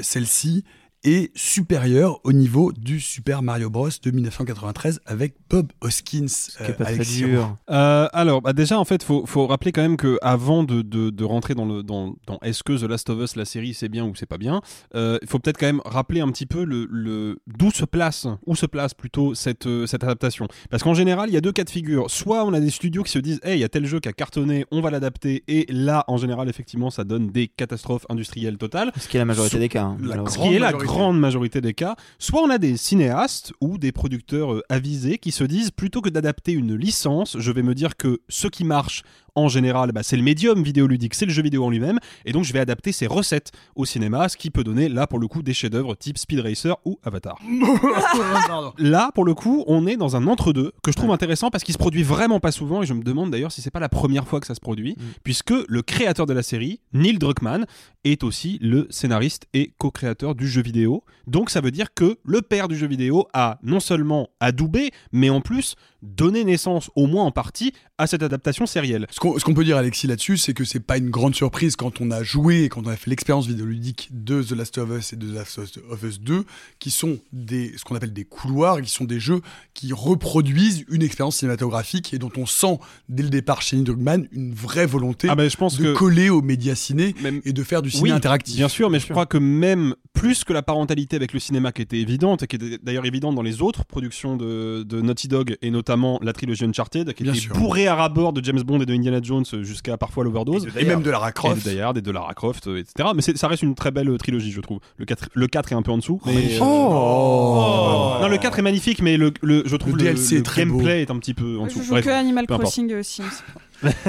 [0.00, 0.62] celle-ci
[1.04, 6.26] est supérieure au niveau du Super Mario Bros de 1993 avec Bob Hoskins.
[6.26, 7.44] qui est pas très Alexis dur.
[7.46, 7.56] Roux.
[7.74, 11.10] Euh, alors, bah déjà, en fait, faut, faut rappeler quand même que avant de, de,
[11.10, 13.88] de rentrer dans le dans, dans est-ce que The Last of Us la série c'est
[13.88, 14.60] bien ou c'est pas bien,
[14.94, 18.26] euh, il faut peut-être quand même rappeler un petit peu le, le d'où se place
[18.46, 20.46] où se place plutôt cette euh, cette adaptation.
[20.70, 22.10] Parce qu'en général, il y a deux cas de figure.
[22.10, 24.08] Soit on a des studios qui se disent, hey, il y a tel jeu qui
[24.08, 28.58] a cartonné, on va l'adapter, et là, en général, effectivement, ça donne des catastrophes industrielles
[28.58, 28.92] totales.
[28.98, 29.84] Ce qui est la majorité So- des cas.
[29.84, 30.91] hein, la- ce qui est la majorité.
[30.92, 35.32] Grande majorité des cas, soit on a des cinéastes ou des producteurs euh, avisés qui
[35.32, 39.02] se disent plutôt que d'adapter une licence, je vais me dire que ce qui marche
[39.34, 42.44] en général, bah, c'est le médium vidéoludique, c'est le jeu vidéo en lui-même, et donc
[42.44, 45.42] je vais adapter ces recettes au cinéma, ce qui peut donner là pour le coup
[45.42, 47.38] des chefs-d'œuvre type Speed Racer ou Avatar.
[48.78, 51.72] Là, pour le coup, on est dans un entre-deux que je trouve intéressant parce qu'il
[51.72, 54.26] se produit vraiment pas souvent et je me demande d'ailleurs si c'est pas la première
[54.26, 57.66] fois que ça se produit, puisque le créateur de la série, Neil Druckmann,
[58.04, 61.04] est aussi le scénariste et co-créateur du jeu vidéo.
[61.26, 65.30] Donc ça veut dire que le père du jeu vidéo a non seulement adoubé, mais
[65.30, 69.06] en plus donné naissance, au moins en partie, à cette adaptation sérielle.
[69.10, 71.76] Ce qu'on ce qu'on peut dire, Alexis, là-dessus, c'est que c'est pas une grande surprise
[71.76, 74.90] quand on a joué et quand on a fait l'expérience vidéoludique de The Last of
[74.98, 76.44] Us et de The Last of Us 2,
[76.80, 79.40] qui sont des, ce qu'on appelle des couloirs, qui sont des jeux
[79.74, 82.78] qui reproduisent une expérience cinématographique et dont on sent
[83.08, 86.28] dès le départ chez Druckmann une vraie volonté Ah ben, je pense de que- coller
[86.30, 88.56] aux médias ciné Même- et de faire du ciné Oui, interactif.
[88.56, 91.82] Bien sûr, mais je crois que même plus que la parentalité avec le cinéma qui
[91.82, 95.56] était évidente, et qui était d'ailleurs évidente dans les autres productions de, de Naughty Dog,
[95.62, 95.91] et notamment
[96.22, 97.54] la trilogie Uncharted, qui Bien était sûr.
[97.54, 100.68] bourrée à rabord de James Bond et de Indiana Jones jusqu'à parfois l'overdose.
[100.78, 101.66] Et même de Lara Croft.
[101.66, 103.10] Et de Die Hard et de Lara Croft, euh, etc.
[103.14, 104.80] Mais ça reste une très belle euh, trilogie, je trouve.
[104.96, 106.20] Le 4, le 4 est un peu en dessous.
[106.26, 108.14] mais, euh, Oh.
[108.20, 110.42] Non, le 4 est magnifique, mais le, le- je trouve Le le, DLC le est
[110.44, 110.76] très beau.
[110.78, 111.80] gameplay est un petit peu en dessous.
[111.80, 112.62] Je joue Bref, que Animal importe.
[112.62, 113.24] Crossing euh, Sims.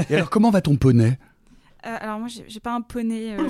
[0.09, 1.17] Et alors, comment va ton poney?
[1.85, 3.35] Euh, alors moi, j'ai j'ai pas un poney.
[3.37, 3.43] euh,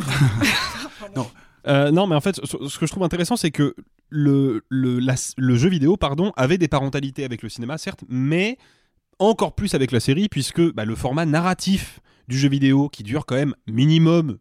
[1.15, 1.27] Non.
[1.68, 3.76] Euh, non, mais en fait, ce, ce que je trouve intéressant, c'est que
[4.09, 8.57] le, le, la- le jeu vidéo, pardon, avait des parentalités avec le cinéma, certes, mais
[9.20, 13.26] encore plus avec la série, puisque bah, le format narratif du jeu vidéo, qui dure
[13.26, 14.38] quand même minimum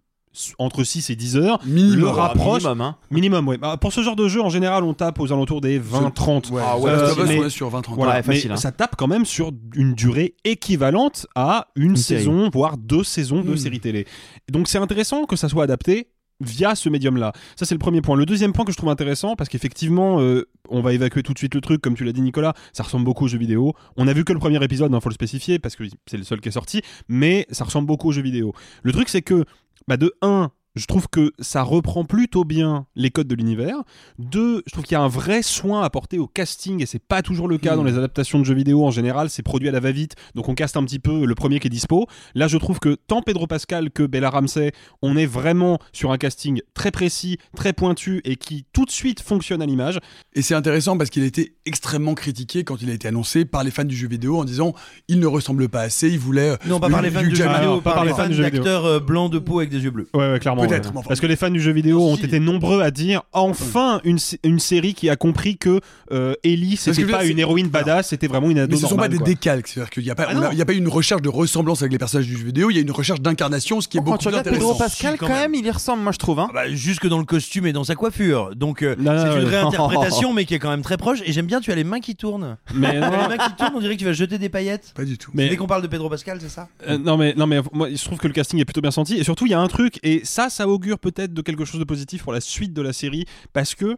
[0.58, 2.00] entre 6 et 10 heures, Minimum.
[2.00, 2.62] le rapproche.
[2.62, 2.96] Minimum, hein.
[3.10, 3.58] Minimum, ouais.
[3.58, 6.50] Bah, pour ce genre de jeu, en général, on tape aux alentours des 20-30.
[6.50, 6.90] Ouais, Ah ouais,
[7.26, 7.96] mais- est sur 20-30.
[7.96, 8.56] Voilà, Ouais, facile, mais hein.
[8.56, 13.52] ça tape quand même sur une durée équivalente à une, saison, voire deux saisons de
[13.52, 13.56] Mm.
[13.58, 14.06] série télé.
[14.50, 16.08] Donc c'est intéressant que ça soit adapté
[16.44, 17.32] via ce médium-là.
[17.56, 18.16] Ça c'est le premier point.
[18.16, 21.38] Le deuxième point que je trouve intéressant, parce qu'effectivement, euh, on va évacuer tout de
[21.38, 23.74] suite le truc, comme tu l'as dit Nicolas, ça ressemble beaucoup aux jeux vidéo.
[23.96, 26.24] On a vu que le premier épisode, il faut le spécifier, parce que c'est le
[26.24, 28.52] seul qui est sorti, mais ça ressemble beaucoup aux jeux vidéo.
[28.82, 29.44] Le truc c'est que,
[29.88, 33.76] bah, de 1, je trouve que ça reprend plutôt bien les codes de l'univers.
[34.18, 37.22] Deux, je trouve qu'il y a un vrai soin apporté au casting et c'est pas
[37.22, 37.76] toujours le cas Hmm.
[37.78, 39.30] dans les adaptations de jeux vidéo en général.
[39.30, 41.70] C'est produit à la va-vite, donc on caste un petit peu le premier qui est
[41.70, 42.06] dispo.
[42.34, 46.18] Là, je trouve que tant Pedro Pascal que Bella Ramsey, on est vraiment sur un
[46.18, 49.98] casting très précis, très pointu et qui tout de suite fonctionne à l'image.
[50.34, 53.62] Et c'est intéressant parce qu'il a été extrêmement critiqué quand il a été annoncé par
[53.64, 54.72] les fans du jeu vidéo en disant
[55.08, 56.56] il ne ressemble pas assez, il voulait.
[56.66, 58.62] Non, pas par les fans du jeu vidéo, par les fans du jeu vidéo.
[58.62, 60.08] d'acteurs euh, blancs de peau avec des yeux bleus.
[60.14, 60.61] Ouais, ouais, clairement.
[60.68, 62.24] Peut-être, enfin- Parce que les fans du jeu vidéo ont Si.
[62.24, 65.80] été nombreux à dire enfin une, une série qui a compris que
[66.12, 69.02] euh, Ellie c'était pas une héroïne badass, c'était vraiment une ado Mais ce sont pas
[69.02, 69.26] normale, des quoi.
[69.26, 70.48] décalques, c'est-à-dire qu'il n'y a, pas- Ah a- non.
[70.52, 72.74] il y a pas une recherche de ressemblance avec les personnages du jeu vidéo, il
[72.76, 74.84] y a une recherche d'incarnation, ce qui est Quand beaucoup tu plus regardes Pedro intéressant.
[74.84, 75.54] Pascal, Si, quand quand même.
[75.54, 76.38] il y ressemble, moi je trouve.
[76.40, 76.48] Hein.
[76.54, 78.54] Bah, jusque dans le costume et dans sa coiffure.
[78.56, 79.02] Donc euh, c'est
[79.40, 81.20] une réinterprétation, mais qui est quand même très proche.
[81.24, 82.56] Et j'aime bien, tu as les mains qui tournent.
[82.74, 84.92] Mais les mains qui tournent, on dirait que tu vas jeter des paillettes.
[84.94, 85.30] Pas du tout.
[85.34, 86.68] Mais- Dès qu'on parle de Pedro Pascal, c'est ça?
[86.88, 89.16] Euh, non mais non mais moi je trouve que le casting est plutôt bien senti
[89.18, 91.80] et surtout il y a un truc et ça ça augure peut-être de quelque chose
[91.80, 93.96] de positif pour la suite de la série parce que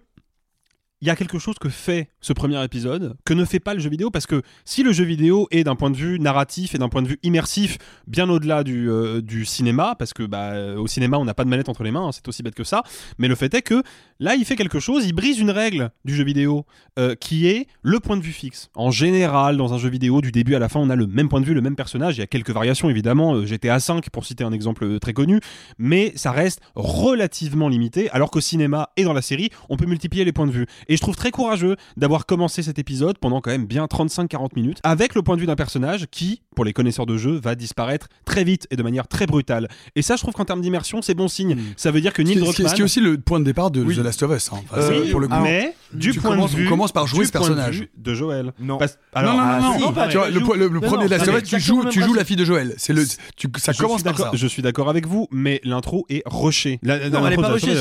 [1.05, 3.81] il y a quelque chose que fait ce premier épisode que ne fait pas le
[3.81, 6.79] jeu vidéo parce que si le jeu vidéo est d'un point de vue narratif et
[6.79, 7.77] d'un point de vue immersif
[8.07, 11.51] bien au-delà du, euh, du cinéma parce que bah, au cinéma on n'a pas de
[11.51, 12.83] manette entre les mains hein, c'est aussi bête que ça
[13.19, 13.83] mais le fait est que
[14.19, 16.65] là il fait quelque chose il brise une règle du jeu vidéo
[16.99, 18.71] euh, qui est le point de vue fixe.
[18.75, 21.29] En général dans un jeu vidéo du début à la fin on a le même
[21.29, 22.17] point de vue le même personnage.
[22.17, 25.41] Il y a quelques variations évidemment euh, GTA 5 pour citer un exemple très connu
[25.77, 30.25] mais ça reste relativement limité alors qu'au cinéma et dans la série on peut multiplier
[30.25, 33.51] les points de vue Et je trouve très courageux d'avoir commencé cet épisode pendant quand
[33.51, 37.05] même bien 35-40 minutes avec le point de vue d'un personnage qui, pour les connaisseurs
[37.05, 39.67] de jeu, va disparaître très vite et de manière très brutale.
[39.97, 41.57] Et ça, je trouve qu'en termes d'immersion, c'est bon signe.
[41.77, 42.69] Ça veut dire que Neil Druckmann.
[42.69, 43.97] ce qui est aussi le point de départ de Oui.
[43.97, 44.51] The Last of Us.
[44.53, 44.61] hein.
[44.71, 45.35] Enfin, Euh, pour le coup.
[45.43, 47.81] mais du Tu point de vue, on commence par jouer du ce point de personnage.
[47.81, 48.53] vue de Joël.
[48.61, 48.79] Non.
[48.79, 50.47] Parce- non, alors, non, non, ah, non, si, non, bah, tu vois, elle le, joue-
[50.47, 52.37] po- le- le Non, premier non, Last of Us, tu joues, tu joues la fille
[52.37, 52.75] de Joël.
[52.77, 53.05] C'est le,
[53.37, 54.31] tu, ça je commence par ça.
[54.33, 56.79] Je suis d'accord avec vous, mais l'intro est rushée.
[56.83, 57.81] La- Non, elle est pas de rushée, elle est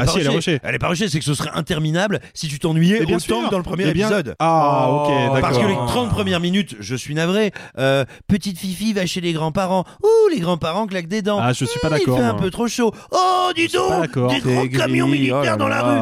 [0.00, 0.58] Ah pas rushée.
[0.62, 3.44] Elle est pas rushée, c'est que ce serait interminable si tu t'ennuyais autant sûr.
[3.46, 4.34] que dans le premier bien- épisode.
[4.38, 5.40] Ah, ok, d'accord.
[5.40, 7.52] Parce que les 30 premières minutes, je suis navré.
[7.78, 9.84] Euh, petite Fifi va chez les grands-parents.
[10.02, 11.38] Ouh, les grands-parents claquent des dents.
[11.40, 12.92] Ah, je suis pas Mmh, d'accord, Il fait un peu trop chaud.
[13.10, 14.30] Oh, dis donc d'accord.
[14.30, 16.00] Des grands C'est camions gris, militaires oh là dans la rue.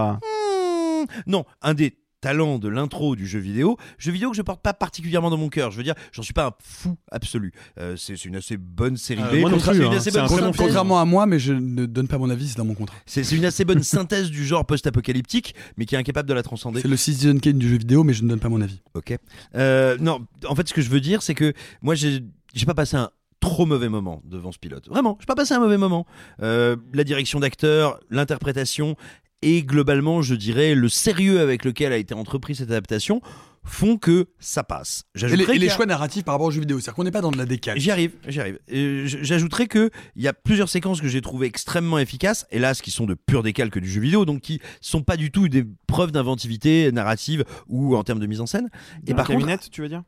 [1.03, 1.07] Mmh.
[1.27, 4.73] Non, un des talents de l'intro du jeu vidéo, jeu vidéo que je porte pas
[4.73, 5.71] particulièrement dans mon cœur.
[5.71, 7.53] Je veux dire, j'en suis pas un fou absolu.
[7.79, 9.41] Euh, c'est une assez bonne série Euh, B.
[9.41, 10.27] moi non C'est plus, une hein.
[10.29, 10.53] bonne.
[10.57, 12.97] Contrairement à moi, mais je ne donne pas mon avis, c'est dans mon contrat.
[13.05, 16.81] C'est une assez bonne synthèse du genre post-apocalyptique, mais qui est incapable de la transcender.
[16.81, 18.81] C'est le Citizen Kane du jeu vidéo, mais je ne donne pas mon avis.
[18.95, 19.17] Ok.
[19.57, 21.53] Euh, non, en fait, ce que je veux dire, c'est que
[21.83, 22.23] moi, j'ai
[22.65, 23.11] pas passé un
[23.41, 24.89] trop mauvais moment devant ce pilote.
[24.89, 26.07] Vraiment, j'ai pas passé un mauvais moment.
[26.43, 28.95] Euh, la direction d'acteur, l'interprétation
[29.43, 33.21] et globalement, je dirais, le sérieux avec lequel a été entrepris cette adaptation
[33.65, 35.05] font que ça passe.
[35.15, 36.79] Et les, J'ajouterais et les qu'il y a- choix narratifs par rapport au jeu vidéo,
[36.81, 37.79] c'est-à-dire qu'on n'est pas dans de la décale.
[37.79, 38.59] J'y arrive, j'y arrive.
[39.07, 43.07] J'ajouterais que il y a plusieurs séquences que j'ai trouvées extrêmement efficaces, hélas, qui sont
[43.07, 46.91] de purs décalques du jeu vidéo, donc qui sont pas du tout des preuves d'inventivité
[46.91, 48.69] narrative ou en termes de mise en scène.
[49.07, 50.03] Et Et par par contre, camionnette, tu veux dire?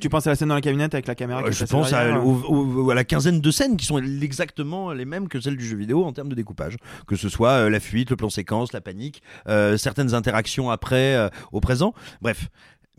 [0.00, 1.70] Tu penses à la scène dans la camionnette avec la caméra euh, qui je passe
[1.70, 5.28] pense à, derrière, au- au- à la quinzaine de scènes qui sont exactement les mêmes
[5.28, 6.76] que celles du jeu vidéo en termes de découpage.
[7.06, 11.14] Que ce soit euh, la fuite, le plan séquence, la panique, euh, certaines interactions après,
[11.16, 11.94] euh, au présent.
[12.22, 12.48] Bref.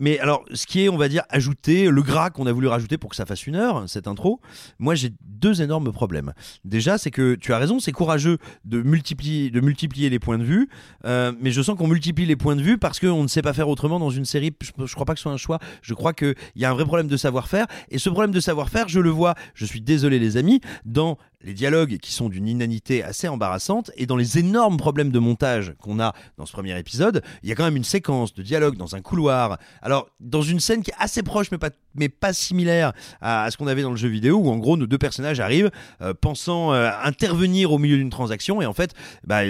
[0.02, 2.98] Mais alors, ce qui est, on va dire, ajouté, le gras qu'on a voulu rajouter
[2.98, 4.40] pour que ça fasse une heure, cette intro,
[4.80, 6.32] moi j'ai deux énormes problèmes.
[6.64, 10.42] Déjà, c'est que tu as raison, c'est courageux de multiplier, de multiplier les points de
[10.42, 10.68] vue,
[11.04, 13.52] euh, mais je sens qu'on multiplie les points de vue parce qu'on ne sait pas
[13.52, 14.50] faire autrement dans une série.
[14.60, 15.60] Je, je crois pas que ce soit un choix.
[15.82, 17.66] Je crois qu'il y a un vrai problème de savoir-faire.
[17.88, 21.54] Et ce problème de savoir-faire, je le vois, je suis désolé les amis, dans les
[21.54, 26.00] dialogues qui sont d'une inanité assez embarrassante et dans les énormes problèmes de montage qu'on
[26.00, 28.94] a dans ce premier épisode, il y a quand même une séquence de dialogue dans
[28.94, 29.58] un couloir.
[29.80, 33.56] Alors, dans une scène qui est assez proche mais pas, mais pas similaire à, ce
[33.56, 35.70] qu'on avait dans le jeu vidéo où en gros nos deux personnages arrivent
[36.00, 39.40] euh, pensant euh, intervenir au milieu d'une transaction et en fait, bah,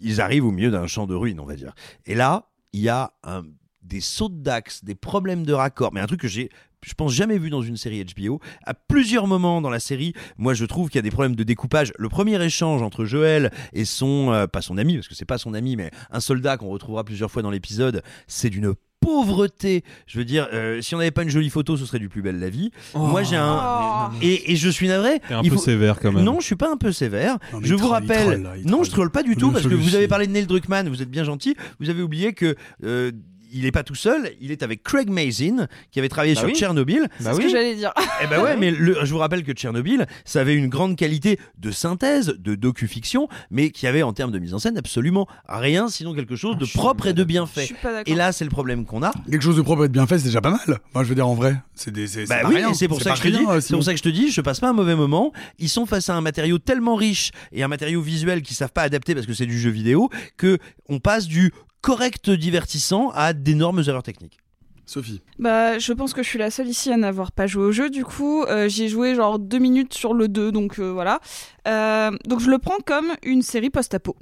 [0.00, 1.74] ils arrivent au milieu d'un champ de ruines, on va dire.
[2.06, 3.44] Et là, il y a un-
[3.84, 6.50] des sauts d'axe, des problèmes de raccord, mais un truc que j'ai
[6.86, 8.40] je pense jamais vu dans une série HBO.
[8.66, 11.42] À plusieurs moments dans la série, moi je trouve qu'il y a des problèmes de
[11.42, 11.92] découpage.
[11.98, 15.38] Le premier échange entre Joël et son, euh, pas son ami, parce que c'est pas
[15.38, 19.84] son ami, mais un soldat qu'on retrouvera plusieurs fois dans l'épisode, c'est d'une pauvreté.
[20.06, 22.22] Je veux dire, euh, si on n'avait pas une jolie photo, ce serait du plus
[22.22, 22.70] belle la vie.
[22.94, 25.20] Moi j'ai un et, et je suis navré.
[25.26, 26.24] T'es un il peu sévère, quand même.
[26.24, 27.38] Non, je suis pas un peu sévère.
[27.52, 28.22] Non, je vous rappelle.
[28.24, 30.32] troll, là, il non, je troll pas du tout parce que vous avez parlé de
[30.32, 30.88] Neil Druckmann.
[30.88, 31.56] Vous êtes bien gentil.
[31.80, 32.56] Vous avez oublié que.
[32.84, 33.10] euh,
[33.54, 36.48] il n'est pas tout seul, il est avec Craig Mazin qui avait travaillé Bah sur
[36.48, 36.54] oui.
[36.54, 37.08] Tchernobyl.
[37.18, 37.92] C'est ce que j'allais dire.
[38.22, 41.38] Eh ben ouais, mais le- je vous rappelle que Tchernobyl, ça avait une grande qualité
[41.58, 45.88] de synthèse, de docu-fiction, mais qui avait en termes de mise en scène absolument rien,
[45.88, 47.66] sinon quelque chose de propre et de bien Je fait.
[47.66, 48.12] suis pas d'accord.
[48.12, 49.12] Et là, c'est le problème qu'on a.
[49.30, 50.80] Quelque chose de propre et de bien fait, c'est déjà pas mal.
[50.94, 52.06] Moi, je veux dire, en vrai, c'est des.
[52.08, 53.92] c'est- Bah oui, c'est pour ça que je te rien, dis, euh, c'est pour ça
[53.92, 55.32] que je te dis, je passe pas un mauvais moment.
[55.58, 58.82] Ils sont face à un matériau tellement riche et un matériau visuel qu'ils savent pas
[58.82, 61.52] adapter parce que c'est du jeu vidéo que on passe du
[61.84, 64.38] correct divertissant à d'énormes erreurs techniques.
[64.86, 65.20] Sophie.
[65.38, 67.90] Bah, je pense que je suis la seule ici à n'avoir pas joué au jeu.
[67.90, 71.20] Du coup, euh, j'y ai joué genre deux minutes sur le 2, donc euh, voilà.
[71.68, 74.16] Euh, donc je le prends comme une série post-apo.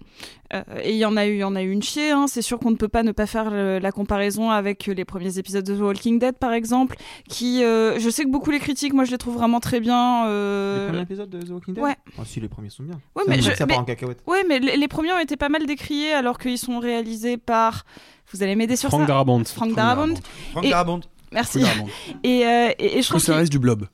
[0.55, 2.11] Euh, et il y en a eu, il y en a eu une chier.
[2.11, 2.27] Hein.
[2.29, 5.39] C'est sûr qu'on ne peut pas ne pas faire le- la comparaison avec les premiers
[5.39, 6.97] épisodes de The Walking Dead, par exemple,
[7.29, 10.27] qui, euh, je sais que beaucoup les critiques, moi je les trouve vraiment très bien.
[10.27, 11.83] euh, Les premiers épisodes de The Walking Dead?
[11.85, 11.97] Ouais.
[12.19, 13.01] Ah si, les premiers sont bien.
[13.17, 14.23] Ouais, Ça mais je- ça mais- part en cacahuète.
[14.27, 17.85] Ouais, mais les, les premiers ont été pas mal décriés alors qu'ils sont réalisés par.
[18.33, 19.45] Vous allez m'aider sur Frank ça Darabont.
[19.45, 20.15] Frank Darabont.
[20.53, 21.01] Franck Et- Darabont.
[21.33, 21.61] Merci.
[21.61, 21.91] Frank Darabont.
[22.25, 23.87] Et, euh, et, et je trouve qu'il- Co-scénariste du Blob?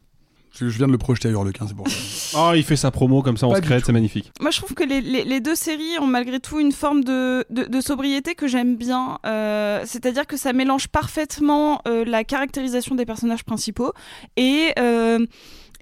[0.51, 1.95] Parce que je viens de le projeter à Hurlequin, c'est pour ça.
[2.37, 3.87] Oh, il fait sa promo comme ça en Pas secret, tout.
[3.87, 4.31] c'est magnifique.
[4.41, 7.45] Moi, je trouve que les, les- les deux séries ont malgré tout une forme de,
[7.51, 9.19] de, de sobriété que j'aime bien.
[9.27, 13.93] Euh, C'est-à-dire que ça mélange parfaitement euh, la caractérisation des personnages principaux
[14.37, 15.25] et euh,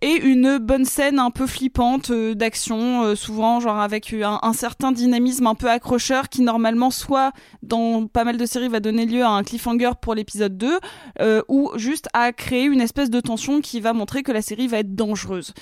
[0.03, 4.93] et une bonne scène un peu flippante euh, d'action, euh, souvent genre avec un, certain
[4.93, 7.33] dynamisme un peu accrocheur qui normalement soit
[7.63, 10.79] dans pas mal de séries va donner lieu à un cliffhanger pour l'épisode 2
[11.21, 14.69] euh, ou juste à créer une espèce de tension qui va montrer que la série
[14.69, 15.55] va être dangereuse.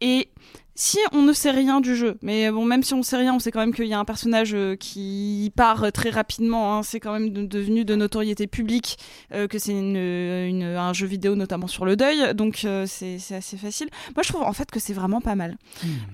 [0.00, 0.30] Et
[0.74, 3.38] si on ne sait rien du jeu, mais bon, même si on sait rien, on
[3.38, 6.78] sait quand même qu'il y a un personnage euh, qui part euh, très rapidement.
[6.78, 8.96] hein, c'est quand même de- devenu de notoriété publique
[9.32, 12.34] euh, que c'est une, une- un jeu vidéo, notamment sur le deuil.
[12.34, 13.88] Donc euh, c'est assez facile.
[14.16, 15.56] Moi, je trouve en fait que c'est vraiment pas mal.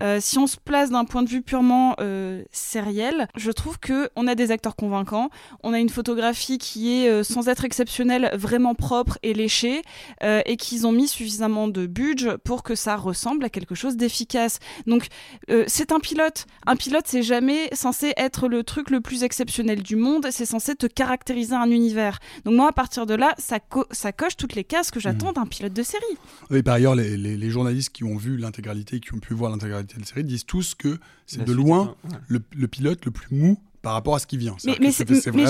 [0.03, 1.95] Euh, si on se place d'un point de vue purement
[2.53, 5.31] sériel, je trouve que on a des acteurs convaincants,
[5.63, 9.83] on a une photographie qui est sans être exceptionnelle, vraiment propre et léchée,
[10.23, 14.48] et qu'ils ont mis suffisamment de budget pour que ça ressemble à quelque chose d'efficace.
[14.87, 15.07] Donc
[15.51, 16.47] euh, c'est un pilote.
[16.67, 20.27] Un pilote, c'est jamais censé être le truc le plus exceptionnel du monde.
[20.31, 22.19] C'est censé te caractériser un univers.
[22.45, 25.33] Donc moi, à partir de là, ça, co- ça coche toutes les cases que j'attends
[25.33, 26.05] d'un pilote de série.
[26.51, 29.51] Et par ailleurs, les, les- les journalistes qui ont vu l'intégralité, qui ont pu voir
[29.51, 32.19] l'intégralité de la série, disent tous que c'est de loin est un- ouais.
[32.29, 34.57] le, le pilote le plus mou par rapport à ce qui vient.
[34.65, 34.91] Mais,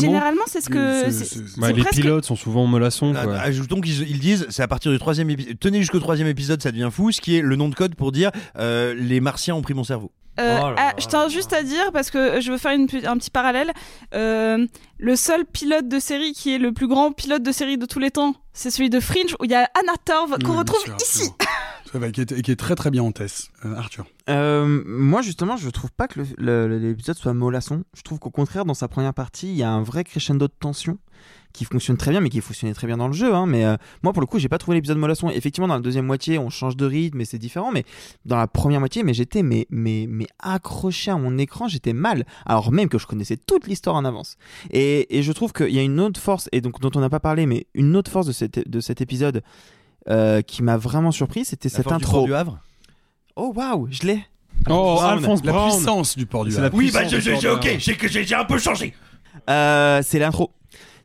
[0.01, 1.05] généralement, c'est ce que.
[1.05, 3.15] c'est- c'est- c'est- c'est Bah, les presque- pilotes sont souvent mollassons.
[3.17, 3.37] Ah, Quoi.
[3.39, 5.59] Ajoutons qu'ils ils disent, c'est à partir du troisième épisode.
[5.59, 7.11] Tenez jusqu'au troisième épisode, ça devient fou.
[7.13, 9.85] Ce qui est le nom de code pour dire euh, les Martiens ont pris mon
[9.85, 10.13] cerveau.
[10.41, 13.17] Euh, Oh ah, je tiens juste à dire, parce que je veux faire une un
[13.19, 13.73] petit parallèle,
[14.15, 14.65] euh,
[14.99, 17.99] le seul pilote de série qui est le plus grand pilote de série de tous
[17.99, 20.81] les temps, c'est celui de Fringe, où il y a Anna Torv, qu'on Oui, retrouve
[20.85, 21.31] sûr, ici.
[21.91, 23.51] Qui, est, très très bien en test.
[23.65, 24.07] Euh, Arthur.
[24.29, 27.85] Euh, moi, justement, je trouve pas que l'épisode soit mollasson.
[27.97, 30.53] Je trouve qu'au contraire, dans sa première partie, il y a un vrai crescendo de
[30.59, 30.99] tension
[31.53, 33.35] qui fonctionne très bien, mais qui fonctionnait très bien dans le jeu.
[33.35, 33.47] hein.
[33.47, 35.31] Mais euh, moi, pour le coup, j'ai pas trouvé l'épisode mollasson.
[35.31, 37.73] Effectivement, dans la deuxième moitié, on change de rythme et c'est différent.
[37.73, 37.85] Mais
[38.25, 42.27] dans la première moitié, mais j'étais mais, mais, mais accroché à mon écran, j'étais mal.
[42.47, 44.37] Alors même que je connaissais toute l'histoire en avance.
[44.71, 47.21] Et, je trouve qu'il y a une autre force, et donc dont on n'a pas
[47.21, 49.43] parlé, mais une autre force de cet épisode
[50.09, 52.17] euh, qui m'a vraiment surpris, c'était cette force du intro.
[52.19, 52.59] port du Havre.
[53.37, 54.25] Oh waouh, je l'ai.
[54.69, 55.19] Oh, Brown.
[55.19, 56.71] Alphonse La puissance du port du Havre.
[56.77, 57.17] Oui, bah, du
[57.49, 58.95] ok, j'ai que j'ai j'ai un peu changé.
[59.49, 60.51] Euh, c'est l'intro.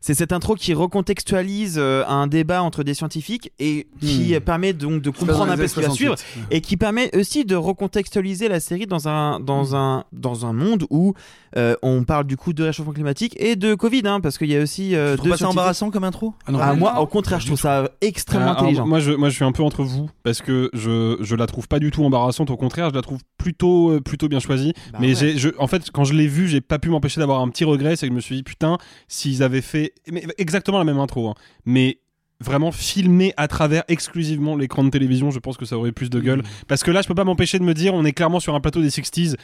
[0.00, 4.40] C'est cette intro qui recontextualise euh, un débat entre des scientifiques et qui Hmm.
[4.40, 6.46] permet donc de comprendre un peu ce qui va suivre 68.
[6.50, 10.84] et qui permet aussi de recontextualiser la série dans un dans un dans un monde
[10.90, 11.14] où
[11.56, 14.56] euh, on parle du coup de réchauffement climatique et de Covid hein, parce qu'il y
[14.56, 17.00] a aussi euh, Tu trouves deux pas ça embarrassant comme intro Ah non, Ah, moi
[17.00, 18.86] au contraire je trouve ça extrêmement Euh, alors, intelligent.
[18.86, 21.68] moi, je, moi, je suis un peu entre vous parce que je, je la trouve
[21.68, 22.50] pas du tout embarrassante.
[22.50, 24.72] Au contraire, je la trouve plutôt, euh, plutôt bien choisie.
[24.92, 25.14] Bah mais ouais.
[25.14, 27.64] j'ai, je, en fait, quand je l'ai vue, j'ai pas pu m'empêcher d'avoir un petit
[27.64, 27.96] regret.
[27.96, 28.78] C'est que je me suis dit, putain,
[29.08, 31.34] s'ils avaient fait mais exactement la même intro, hein,
[31.64, 31.98] mais
[32.40, 36.20] vraiment filmé à travers exclusivement l'écran de télévision, je pense que ça aurait plus de
[36.20, 36.42] gueule.
[36.68, 38.60] Parce que là, je peux pas m'empêcher de me dire, on est clairement sur un
[38.60, 39.36] plateau des 60s.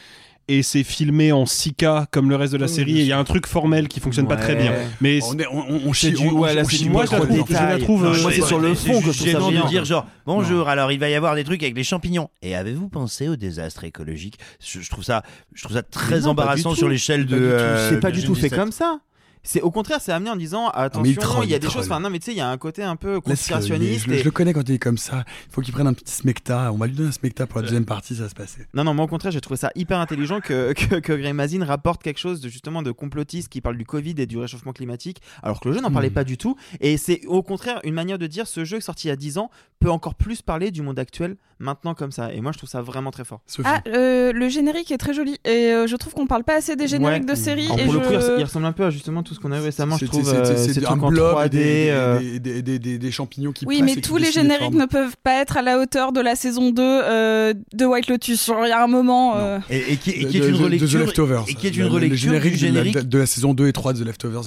[0.47, 2.97] Et c'est filmé en 6K comme le reste de la Oui, série.
[2.97, 4.73] Et il y a un truc formel qui fonctionne pas très bien.
[4.99, 6.83] Mais On, est, on, on, on C'est chie, du- on, ouais, là, on c'est chie
[6.83, 8.73] du pas moi, je la trouve- je la trouve, Non, euh, moi, c'est sur le
[8.75, 11.63] fond que je trouve de dire genre bonjour alors il va y avoir des trucs
[11.63, 14.37] avec les champignons et avez-vous pensé au désastre écologique?
[14.59, 15.23] Je, je trouve ça
[15.53, 17.53] je trouve ça très non, embarrassant sur l'échelle de Pas du tout.
[17.53, 18.59] euh, c'est pas du tout fait 2017.
[18.59, 18.99] comme ça.
[19.43, 21.81] C'est au contraire, c'est amené en disant il attention, troll, il y a des troll.
[21.83, 21.91] choses.
[21.91, 24.05] Enfin non, mais tu sais, il y a un côté un peu conspirationniste.
[24.05, 25.23] je, le- et- je le connais quand il est comme ça.
[25.49, 26.71] Il faut qu'il prenne un petit smecta.
[26.71, 28.67] On va lui donner un smecta pour la deuxième partie, ça va se passer.
[28.73, 32.03] Non, non, moi au contraire, j'ai trouvé ça hyper intelligent que, que, que Mazin rapporte
[32.03, 35.59] quelque chose de justement de complotiste qui parle du Covid et du réchauffement climatique, alors
[35.59, 36.13] que le jeu n'en parlait Hmm.
[36.13, 36.55] pas du tout.
[36.79, 39.37] Et c'est au contraire une manière de dire ce jeu sorti il y a 10
[39.37, 42.33] ans peut encore plus parler du monde actuel maintenant comme ça.
[42.33, 43.41] Et moi je trouve ça vraiment très fort.
[43.47, 43.67] Sophie.
[43.71, 46.75] Ah, euh, le générique est très joli et euh, je trouve qu'on parle pas assez
[46.75, 47.33] des génériques Ouais.
[47.35, 47.65] de séries.
[47.65, 49.57] Alors, et pour le coup, il ressemble un peu à justement tout ce qu'on a
[49.59, 50.23] eu récemment, je trouve.
[50.29, 51.45] c'est- euh, c'est- un blob 3D.
[51.45, 54.73] et des, euh, des, des, des, des- des champignons qui Oui, mais tous les génériques
[54.73, 58.47] ne peuvent pas être à la hauteur de la saison 2 euh, de White Lotus.
[58.63, 59.33] Il y a un moment.
[59.37, 61.43] euh, et, et qui, et De- qui est une relecture The Leftovers.
[61.47, 63.53] et qui est Le- une le relecture générique du de la- générique de, la saison
[63.53, 64.41] 2 et 3 de The Leftovers,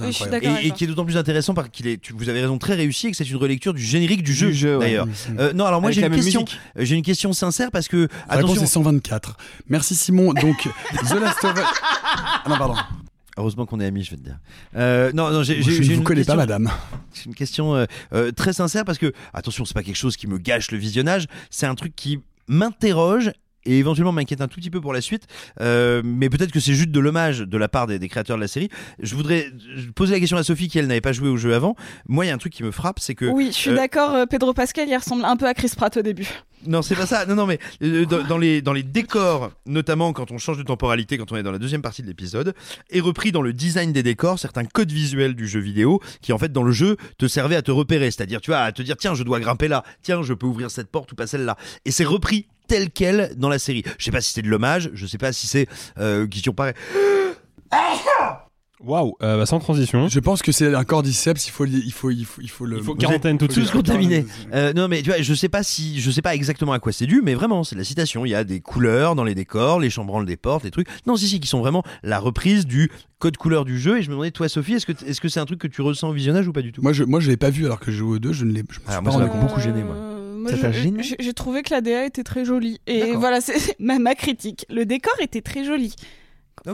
[0.63, 3.07] et, qui est d'autant plus intéressant parce qu'il est tu- vous avez raison très réussi
[3.09, 4.81] et que c'est une relecture du générique du jeu, Du jeu, ouais.
[4.95, 5.07] d'ailleurs
[5.55, 6.45] non alors moi j'ai une question
[6.77, 9.37] j'ai une question sincère parce que La réponse est 124.
[9.69, 10.33] Merci Simon.
[10.35, 10.69] Donc,
[11.09, 11.65] The Last of Us.
[12.03, 12.75] Ah non, pardon.
[13.37, 14.39] Heureusement qu'on est amis je vais te dire.
[14.77, 16.71] Euh, non non j'ai Je ne vous connais question- pas, madame.
[17.13, 20.27] C'est une question euh, euh, très sincère parce que, attention, c'est pas quelque chose qui
[20.27, 23.31] me gâche le visionnage, c'est un truc qui m'interroge
[23.67, 25.25] et éventuellement m'inquiète un tout petit peu pour la suite,
[25.61, 28.43] Euh, mais peut-être que c'est juste de l'hommage de la part des, des créateurs de
[28.43, 28.69] la série.
[29.01, 29.51] Je voudrais
[29.95, 31.77] poser la question à Sophie qui elle n'avait pas joué au jeu avant.
[32.09, 33.77] Moi, il y a un truc qui me frappe, c'est que Oui, je suis euh,
[33.77, 34.15] d'accord.
[34.15, 36.29] euh, Pedro Pascal, il ressemble un peu à Chris Pratt au début.
[36.67, 37.27] non, c'est pas ça.
[37.27, 40.63] Non, non, mais euh, dans, dans les, dans les décors, notamment quand on change de
[40.63, 42.55] temporalité, quand on est dans la deuxième partie de l'épisode,
[42.91, 46.39] est repris dans le design des décors certains codes visuels du jeu vidéo qui, en
[46.39, 48.11] fait, dans le jeu, te servaient à te repérer.
[48.11, 49.85] C'est-à-dire, tu vois, à te dire, tiens, je dois grimper là.
[50.03, 51.57] Tiens, je peux ouvrir cette porte ou pas celle-là.
[51.85, 53.83] Et c'est repris tel quel dans la série.
[53.99, 55.67] Je sais pas si c'est de l'hommage, je sais pas si c'est
[55.99, 56.75] euh, question pareil.
[58.81, 60.09] Waouh, euh, bah, sans transition.
[60.09, 61.47] Je pense que c'est un cordyceps.
[61.47, 62.77] Il faut, il faut, il faut, il faut le.
[62.79, 63.73] Il faut quarantaine tout de tous suite.
[63.73, 64.27] contaminés.
[64.53, 66.93] Euh, non mais tu vois, je sais pas si, je sais pas exactement à quoi
[66.93, 68.27] c'est dû, mais vraiment c'est la citation.
[68.27, 70.89] Il y a des couleurs dans les décors, les chambranles des portes, les trucs.
[71.07, 72.91] Non, si si, qui sont vraiment la reprise du
[73.21, 73.99] code couleur du jeu.
[73.99, 75.81] Et je me demandais, toi Sophie, est-ce que est-ce que c'est un truc que tu
[75.81, 76.83] ressens au visionnage ou pas du tout?
[76.83, 78.35] Moi, je, moi, je l'ai pas vu alors que je joue aux deux.
[78.35, 78.65] Je ne l'ai.
[78.69, 79.49] Je me suis Ah, pas moi, ça rendu m'a compte.
[79.49, 79.97] beaucoup gêné, moi.
[80.53, 82.81] Moi, J'ai trouvé que la DA était très jolie.
[82.87, 84.67] Et voilà, c'est ma, ma critique.
[84.69, 85.95] Le décor était très joli.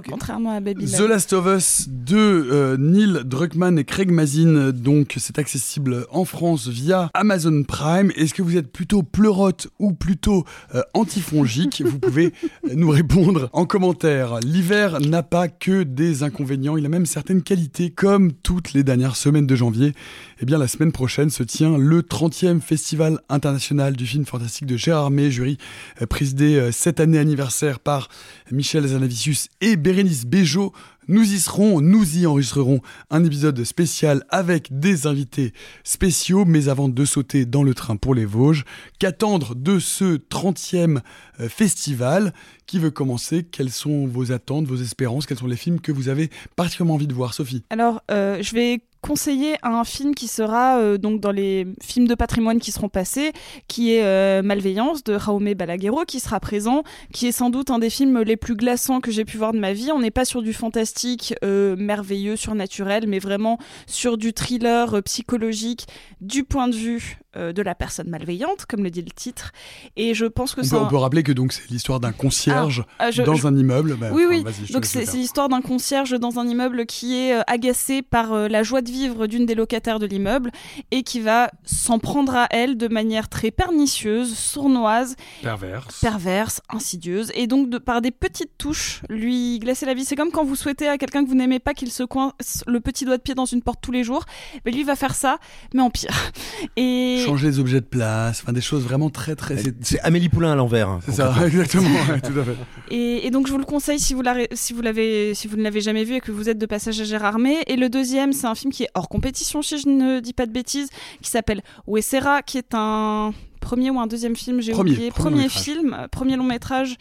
[0.09, 0.91] Contrairement à Babylon.
[0.97, 6.25] The Last of Us de euh, Neil Druckmann et Craig Mazin, donc c'est accessible en
[6.25, 8.13] France via Amazon Prime.
[8.17, 11.83] Est-ce que vous êtes plutôt pleurote ou plutôt euh, antifongique?
[11.91, 12.33] Vous pouvez
[12.67, 14.39] euh, nous répondre en commentaire.
[14.41, 19.17] L'hiver n'a pas que des inconvénients, il a même certaines qualités, comme toutes les dernières
[19.17, 19.93] semaines de janvier.
[20.41, 24.77] Eh bien, la semaine prochaine se tient le 30e Festival international du film fantastique de
[24.77, 25.59] Gérard May, jury
[26.01, 28.09] euh, présidé euh, cette année anniversaire par
[28.51, 30.73] Michel Zanavicius et Bérénice Bejo.
[31.11, 35.53] Nous y serons, nous y enregistrerons un épisode spécial avec des invités
[35.83, 38.65] spéciaux, mais avant de sauter dans le train pour les Vosges,
[39.01, 41.01] qu'attendre de ce 30e
[41.41, 42.33] euh, festival
[42.67, 43.43] qui veut commencer?
[43.43, 45.27] Quelles sont vos attentes, vos espérances?
[45.27, 47.65] Quels sont les films que vous avez particulièrement envie de voir, Sophie.
[47.71, 52.15] Alors, euh, je vais conseiller un film qui sera euh, donc dans les films de
[52.15, 53.33] patrimoine qui seront passés,
[53.67, 57.91] qui est Malveillance de Jaume Balaguerro, qui sera présent, qui est sans doute un des
[57.91, 59.91] films les plus glaçants que j'ai pu voir de ma vie.
[59.91, 61.00] On n'est pas sur du fantastique
[61.43, 65.87] euh, merveilleux, surnaturel, mais vraiment sur du thriller euh, psychologique
[66.21, 69.53] du point de vue euh, de la personne malveillante, comme le dit le titre.
[69.97, 72.13] Et je pense que on c'est peut, on peut rappeler que donc c'est l'histoire d'un
[72.13, 73.97] concierge Ah, ah, je- dans je- un immeuble.
[73.97, 74.73] Bah, oui, enfin, oui.
[74.73, 78.63] Donc c'est l'histoire d'un concierge dans un immeuble qui est euh, agacé par euh, la
[78.63, 80.51] joie de vivre d'une des locataires de l'immeuble
[80.91, 86.01] et qui va s'en prendre à elle de manière très pernicieuse, sournoise, Perverse.
[86.01, 90.05] perverse, insidieuse, et donc de, par des petites touches lui glacer la vie.
[90.05, 92.81] C'est comme quand vous souhaitez à quelqu'un que vous n'aimez pas qu'il se coince le
[92.81, 94.25] petit doigt de pied dans une porte tous les jours,
[94.65, 95.39] mais lui va faire ça,
[95.75, 96.33] mais en pire.
[96.77, 99.57] Et Changer les objets de place, enfin des choses vraiment très très.
[99.83, 100.89] C'est Amélie Poulain à l'envers.
[100.89, 102.57] hein, C'est ça, exactement, ouais, tout à fait.
[102.91, 105.57] Et, et donc je vous le conseille si vous, l'avez- si, vous l'avez, si vous
[105.57, 107.59] ne l'avez jamais vu et que vous êtes de passage à Gérardmer.
[107.67, 110.47] Et le deuxième, c'est un film qui est hors compétition, si je ne dis pas
[110.47, 110.89] de bêtises,
[111.23, 115.11] qui s'appelle Wessera, qui est un premier ou un deuxième film, j'ai Premier, oublié.
[115.11, 116.97] premier film, premier long métrage,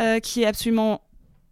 [0.00, 1.00] euh, qui est absolument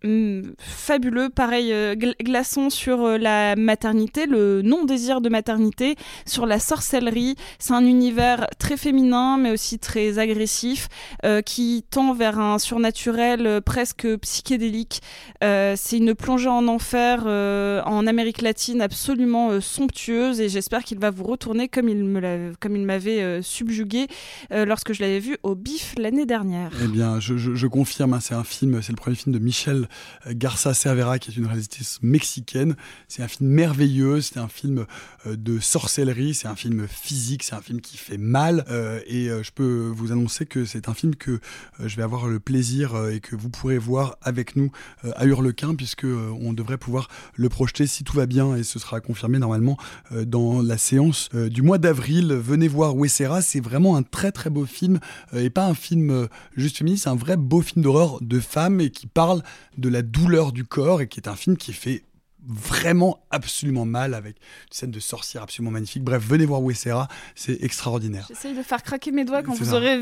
[0.05, 5.97] hum, fabuleux, pareil euh, gla- glaçon sur euh, la maternité, le non-désir de maternité,
[6.27, 7.35] sur la sorcellerie.
[7.59, 10.89] C'est un univers très féminin, mais aussi très agressif,
[11.25, 15.01] euh, qui tend vers un surnaturel presque psychédélique.
[15.41, 21.25] C'est une plongée en enfer en Amérique latine absolument somptueuse, et j'espère qu'il va vous
[21.25, 24.07] retourner comme il m'avait subjugué
[24.51, 26.71] lorsque je l'avais vu au BIF l'année dernière.
[26.83, 29.89] Eh bien, je, confirme, hein, c'est un film, c'est le premier film de Michel
[30.31, 32.77] Garza Cervera, qui est une réalisatrice mexicaine.
[33.09, 34.87] C'est un film merveilleux, c'est un film
[35.27, 38.65] euh, de sorcellerie, c'est un film physique, c'est un film qui fait mal.
[38.71, 41.41] euh, et euh, je peux vous annoncer que c'est un film que
[41.81, 44.71] je vais avoir le plaisir et que vous pourrez voir avec nous
[45.17, 49.01] à Hurlequin, puisque on devrait pouvoir le projeter si tout va bien, et ce sera
[49.01, 49.77] confirmé normalement
[50.11, 52.33] dans la séance du mois d'avril.
[52.33, 54.99] Venez voir Wessera, c'est vraiment un très très beau film,
[55.35, 58.91] et pas un film juste féministe, c'est un vrai beau film d'horreur de femme et
[58.91, 59.43] qui parle
[59.89, 62.03] la douleur du corps et qui est un film qui fait
[62.47, 66.03] vraiment absolument mal avec une scène de sorcière absolument magnifique.
[66.05, 68.27] Bref, venez voir Wessera, c'est extraordinaire.
[68.29, 69.77] J'essaye de faire craquer mes doigts quand vous ça.
[69.77, 70.01] aurez.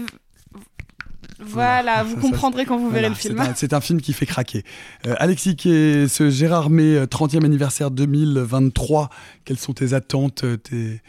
[1.38, 3.42] Voilà, vous Ça, ça, comprendrez quand vous verrez Voilà, le film.
[3.56, 4.64] C'est un, film qui fait craquer.
[5.06, 9.08] Euh, Alexis, qui est ce Gérard May euh, 30e anniversaire 2023,
[9.44, 11.00] quelles sont tes attentes, euh, tes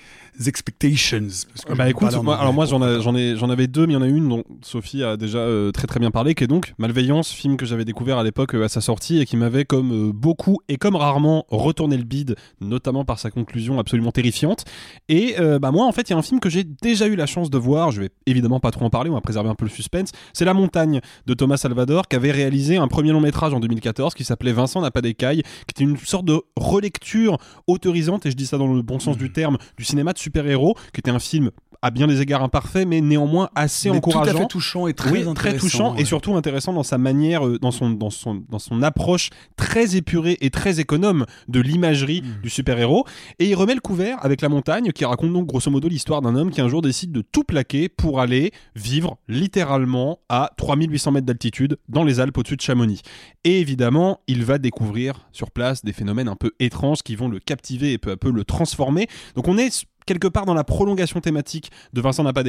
[0.47, 1.19] expectations
[1.53, 3.93] Parce que bah écoute, moi, alors moi j'en ai- j'en ai, j'en avais deux, mais
[3.93, 6.43] il y en a une dont Sophie a déjà euh, très très bien parlé, qui
[6.43, 9.37] est donc Malveillance, film que j'avais découvert à l'époque euh, à sa sortie et qui
[9.37, 14.11] m'avait comme euh, beaucoup et comme rarement retourné le bide, notamment par sa conclusion absolument
[14.11, 14.65] terrifiante.
[15.09, 17.25] Et bah moi en fait il y a un film que j'ai déjà eu la
[17.25, 19.65] chance de voir, je vais évidemment pas trop en parler, on va préserver un peu
[19.65, 23.53] le suspense, c'est La Montagne de Thomas Salvador qui avait réalisé un premier long métrage
[23.53, 28.25] en 2014 qui s'appelait Vincent n'a pas d'écailles, qui était une sorte de relecture autorisante,
[28.25, 30.99] et je dis ça dans le bon sens du terme, du cinéma de super-héros, qui
[30.99, 31.51] était un film
[31.85, 34.37] à bien des égards imparfait, mais néanmoins assez Mais tout à encourageant.
[34.39, 36.01] fait touchant et très Oui, intéressant, très touchant ouais.
[36.01, 39.97] et surtout intéressant dans sa manière, euh, dans son, dans son, dans son approche très
[39.97, 42.41] épurée et très économe de l'imagerie Mm.
[42.41, 43.05] du super-héros.
[43.39, 46.35] Et il remet le couvert avec La Montagne, qui raconte donc grosso modo l'histoire d'un
[46.37, 51.25] homme qui un jour décide de tout plaquer pour aller vivre littéralement à 3800 mètres
[51.27, 53.01] d'altitude dans les Alpes au-dessus de Chamonix.
[53.43, 57.39] Et évidemment, il va découvrir sur place des phénomènes un peu étranges qui vont le
[57.39, 59.07] captiver et peu à peu le transformer.
[59.35, 62.43] Donc on est quelque part dans la prolongation thématique de Vincent n'a pas.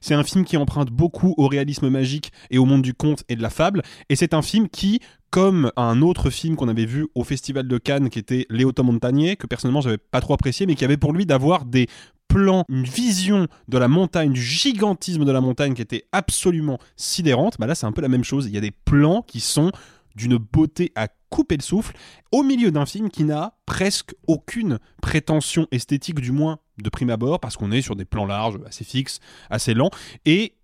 [0.00, 3.36] C'est un film qui emprunte beaucoup au réalisme magique et au monde du conte et
[3.36, 3.82] de la fable.
[4.08, 5.00] Et c'est un film qui,
[5.30, 9.36] comme un autre film qu'on avait vu au Festival de Cannes, qui était Léoto Montagnier,
[9.36, 11.88] que personnellement j'avais pas trop apprécié, mais qui avait pour lui d'avoir des
[12.28, 17.56] plans, une vision de la montagne, du gigantisme de la montagne qui était absolument sidérante.
[17.58, 18.46] Bah là, c'est un peu la même chose.
[18.46, 19.70] Il y a des plans qui sont
[20.14, 21.96] d'une beauté à couper le souffle
[22.30, 27.40] au milieu d'un film qui n'a presque aucune prétention esthétique, du moins de prime abord,
[27.40, 29.90] parce qu'on est sur des plans larges, assez fixes, assez lents,
[30.24, 30.54] et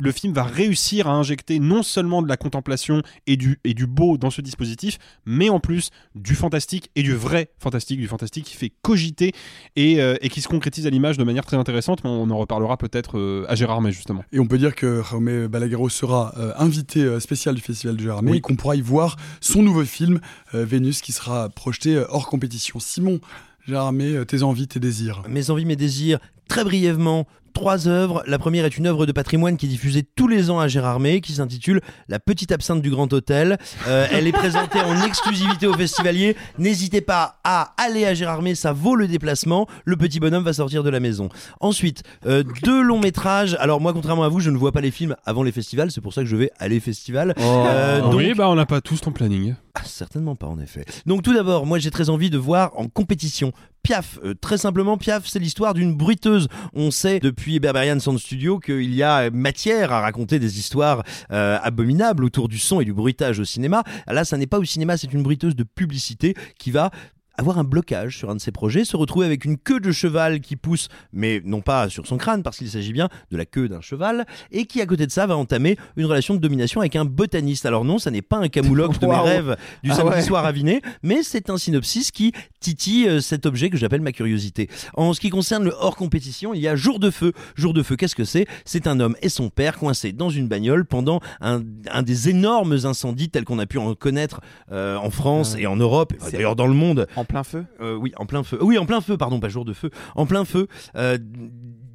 [0.00, 3.86] le film va réussir à injecter non seulement de la contemplation et du, et du
[3.86, 8.44] beau dans ce dispositif, mais en plus du fantastique et du vrai fantastique, du fantastique
[8.46, 9.32] qui fait cogiter
[9.76, 12.02] et, euh, et qui se concrétise à l'image de manière très intéressante.
[12.04, 14.24] Mais on en reparlera peut-être euh, à Gérard May justement.
[14.32, 18.02] Et on peut dire que Jaume Balaguerro sera euh, invité euh, spécial du Festival de
[18.02, 18.38] Gérard May Oui.
[18.38, 20.20] et qu'on pourra y voir son nouveau film,
[20.54, 22.80] euh, Vénus, qui sera projeté euh, hors compétition.
[22.80, 23.20] Simon,
[23.66, 25.22] Gérard May, euh, tes envies, tes désirs?
[25.28, 26.18] Mes envies, mes désirs,
[26.48, 28.22] très brièvement, trois œuvres.
[28.26, 31.20] La première est une œuvre de patrimoine qui est diffusée tous les ans à Gérardmer,
[31.20, 33.58] qui s'intitule La petite absinthe du Grand Hôtel.
[33.86, 36.36] Euh, elle est présentée en exclusivité aux festivaliers.
[36.58, 39.66] N'hésitez pas à aller à Gérardmer, ça vaut le déplacement.
[39.84, 41.28] Le petit bonhomme va sortir de la maison.
[41.60, 43.56] Ensuite, euh, deux longs métrages.
[43.60, 45.90] Alors moi, contrairement à vous, je ne vois pas les films avant les festivals.
[45.90, 47.34] C'est pour ça que je vais à les festivals.
[47.38, 49.54] Euh, donc- Oui, bah on n'a pas tous ton planning.
[49.74, 50.84] ah, Certainement pas en effet.
[51.06, 54.18] Donc tout d'abord, moi j'ai très envie de voir en compétition Piaf.
[54.24, 56.48] Euh, très simplement, Piaf, c'est l'histoire d'une bruiteuse.
[56.74, 61.58] On sait depuis Berberian Sound Studio qu'il y a matière à raconter des histoires euh,
[61.62, 63.84] abominables autour du son et du bruitage au cinéma.
[64.06, 66.90] Là, ça n'est pas au cinéma, c'est une bruiteuse de publicité qui va
[67.38, 70.40] avoir un blocage sur un de ses projets, se retrouver avec une queue de cheval
[70.40, 73.68] qui pousse, mais non pas sur son crâne, parce qu'il s'agit bien de la queue
[73.68, 76.96] d'un cheval, et qui à côté de ça va entamer une relation de domination avec
[76.96, 77.64] un botaniste.
[77.64, 80.22] Alors non, ça n'est pas un camoulox de mes rêves du Ah samedi ouais.
[80.22, 84.68] soir raviné, mais c'est un synopsis qui titille euh, cet objet que j'appelle ma curiosité.
[84.94, 87.32] En ce qui concerne le hors compétition, il y a Jour de feu.
[87.54, 88.46] Jour de feu, qu'est-ce que c'est?
[88.64, 92.76] C'est un homme et son père coincés dans une bagnole pendant un, un des énormes
[92.84, 94.40] incendies tels qu'on a pu en connaître
[94.72, 95.60] euh, en France Ah.
[95.60, 97.06] et en Europe, et d'ailleurs dans le monde.
[97.16, 97.64] En plein feu?
[97.80, 98.58] Euh, oui, en plein feu.
[98.60, 99.90] Oui, en plein feu, pardon, pas jour de feu.
[100.16, 100.66] En plein feu.
[100.96, 101.18] Euh,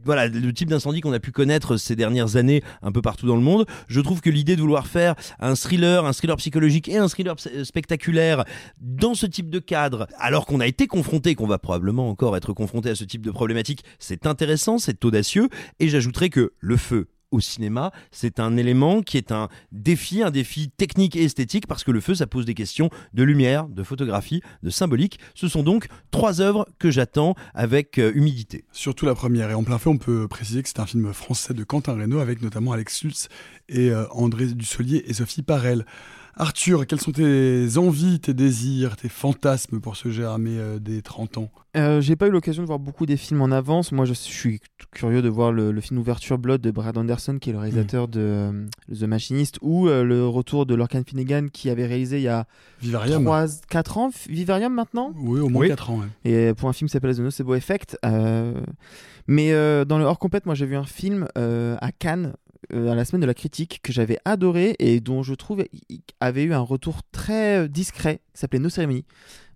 [0.06, 3.38] voilà le type d'incendie qu'on a pu connaître ces dernières années un peu partout dans
[3.38, 3.66] le monde.
[3.88, 7.36] Je trouve que l'idée de vouloir faire un thriller, un thriller psychologique et un thriller
[7.36, 8.44] ps- spectaculaire
[8.82, 12.52] dans ce type de cadre, alors qu'on a été confronté, qu'on va probablement encore être
[12.52, 15.48] confronté à ce type de problématique, c'est intéressant, c'est audacieux.
[15.80, 20.32] Et j'ajouterais que le feu au cinéma, c'est un élément qui est un défi, un
[20.32, 23.84] défi technique et esthétique, parce que le feu, ça pose des questions de lumière, de
[23.84, 25.20] photographie, de symbolique.
[25.34, 28.66] Ce sont donc trois œuvres que j'attends avec euh, humidité.
[28.72, 29.50] Surtout la première.
[29.50, 32.20] Et en plein fait, on peut préciser que c'est un film français de Quentin Reynaud
[32.20, 33.28] avec notamment Alex Lutz
[33.68, 35.86] et euh, André Dussolier et Sophie Parel.
[36.36, 41.38] Arthur, quelles sont tes envies, tes désirs, tes fantasmes pour ce Gérardmer euh, des 30
[41.38, 41.50] ans?
[41.78, 43.92] Euh, J'ai pas eu l'occasion de voir beaucoup des films en avance.
[43.92, 44.60] Moi, je suis
[44.92, 48.08] curieux de voir le, le film Ouverture Blood de Brad Anderson, qui est le réalisateur
[48.08, 52.24] de euh, The Machinist, ou euh, le retour de Lorcan Finnegan, qui avait réalisé il
[52.24, 52.46] y a
[52.82, 53.28] Vivarium
[53.70, 54.10] 4 ans.
[54.28, 55.12] Vivarium maintenant?
[55.16, 55.68] Oui, au moins Oui.
[55.70, 56.00] 4 ans.
[56.26, 56.32] ouais.
[56.50, 57.98] Et pour un film qui s'appelle The Nocebo Effect.
[58.06, 58.54] euh,
[59.28, 62.43] Mais euh, dans le hors compète, moi j'ai vu un film euh, à Cannes euh,
[62.72, 65.64] à la semaine de la critique que j'avais adoré et dont je trouve
[66.20, 69.06] avait eu un retour très euh, discret qui s'appelait Nos cérémonies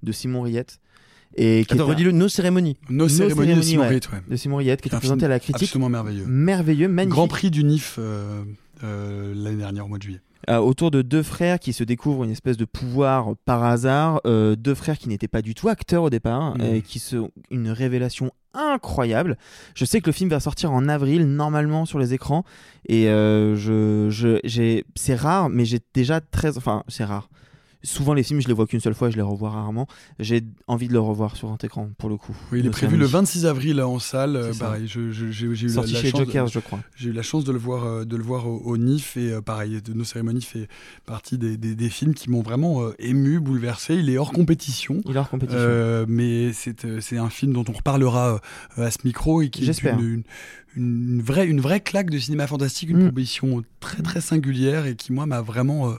[0.04, 0.80] de Simon Riette.
[1.36, 2.78] Et qui Attends, redis-le, nos cérémonies.
[2.90, 4.22] Nos cérémonies de Simon Riette, ouais.
[4.28, 5.64] de Simon Riette qui était présenté à la critique.
[5.64, 6.26] Absolument merveilleux.
[6.26, 7.12] Merveilleux, magnifique.
[7.12, 8.44] Grand prix du NIF euh,
[8.84, 10.22] euh, l'année dernière, au mois de juillet.
[10.50, 14.56] Euh, autour de deux frères qui se découvrent une espèce de pouvoir par hasard, euh,
[14.56, 16.76] deux frères qui n'étaient pas du tout acteurs au départ, Mhm.
[16.76, 19.38] et qui sont une révélation incroyable.
[19.76, 22.44] Je sais que le film va sortir en avril normalement sur les écrans,
[22.88, 27.30] et euh, je, c'est rare, mais j'ai déjà très, enfin c'est rare.
[27.88, 29.88] Souvent les films je les vois qu'une seule fois, je les revois rarement.
[30.20, 32.36] J'ai envie de le revoir sur grand écran pour le coup.
[32.52, 33.40] Oui, il est prévu le samedi.
[33.42, 34.36] 26 avril en salle.
[34.36, 36.20] euh, pareil, j'ai eu la, Sorti la chez chance.
[36.20, 36.80] de- Jokers, je crois.
[36.96, 39.32] J'ai eu la chance de le voir, euh, de le voir au, au NIF et
[39.32, 40.68] euh, pareil, de nos cérémonies fait
[41.06, 43.96] partie des, des- des films qui m'ont vraiment euh, ému, bouleversé.
[43.96, 45.02] Il est hors compétition.
[45.06, 45.58] Il est hors compétition.
[45.60, 48.42] Euh, mais c'est euh, un film dont on reparlera
[48.78, 50.24] euh, à ce micro et qui est une,
[50.78, 53.04] une vraie, une vraie claque de cinéma fantastique, une Mm.
[53.06, 55.94] proposition très très singulière et qui moi m'a vraiment euh,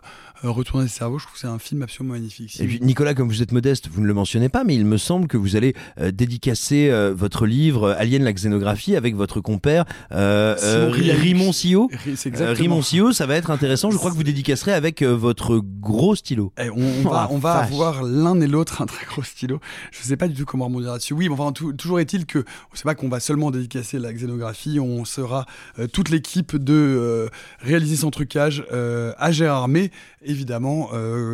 [0.45, 1.19] euh, retourné le cerveau.
[1.19, 2.59] Je trouve que c'est un film absolument magnifique.
[2.61, 4.97] Et puis Nicolas, comme vous êtes modeste, vous ne le mentionnez pas, mais il me
[4.97, 9.85] semble que vous allez euh, dédicacer euh, votre livre Alien la xénographie avec votre compère.
[10.11, 11.89] Rimon Sio.
[12.17, 12.55] Ça.
[12.83, 13.91] Sio, ça va être intéressant.
[13.91, 16.53] Je crois que vous dédicacerez avec euh, votre gros stylo.
[16.63, 17.73] Eh, on, on va, Oh, on va vache.
[17.73, 19.61] avoir l'un et l'autre un très gros stylo.
[19.93, 21.15] Je sais pas du tout comment rebondir là-dessus.
[21.15, 25.05] Oui, mais enfin, toujours est-il que c'est pas qu'on va seulement dédicacer la xénographie, on
[25.05, 25.47] sera
[25.79, 27.29] euh, toute l'équipe de euh,
[27.61, 29.91] réaliser son trucage euh, à Gérardmer.
[30.23, 30.91] Évidemment,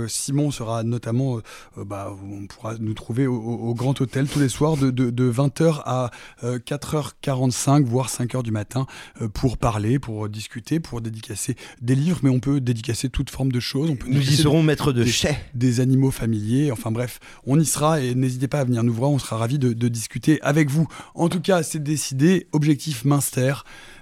[0.08, 1.40] Simon sera notamment,
[1.76, 5.80] bah, on pourra nous trouver au, Grand Hôtel tous les soirs de, de- de 20h
[5.86, 6.10] à
[6.44, 8.86] euh, 4h45, voire 5h du matin,
[9.32, 13.60] pour parler, pour discuter, pour dédicacer des livres, mais on peut dédicacer toute forme de
[13.60, 13.90] choses.
[13.90, 15.38] On peut Nous y serons maîtres de des- chais.
[15.54, 16.70] des animaux familiers.
[16.70, 19.10] Enfin bref, on y sera et n'hésitez pas à venir nous voir.
[19.10, 20.86] On sera ravis de, de discuter avec vous.
[21.14, 22.48] En tout cas, c'est décidé.
[22.52, 23.20] Objectif main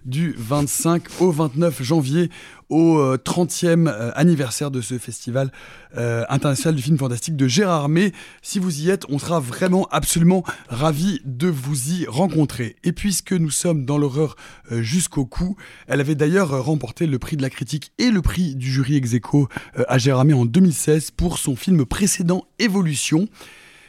[0.05, 2.29] Du 25 au 29 janvier
[2.68, 5.53] au 30e euh, euh, anniversaire de ce festival
[5.97, 8.12] euh, international du film fantastique de Gérard May.
[8.41, 12.77] Si vous y êtes, on sera vraiment absolument ravis de vous y rencontrer.
[12.83, 14.37] Et puisque nous sommes dans l'horreur
[14.70, 15.57] jusqu'au cou,
[15.87, 19.14] elle avait d'ailleurs remporté le prix de la critique et le prix du jury ex
[19.14, 19.49] aequo
[19.87, 23.29] à Gérard May en 2016 pour son film précédent Évolution.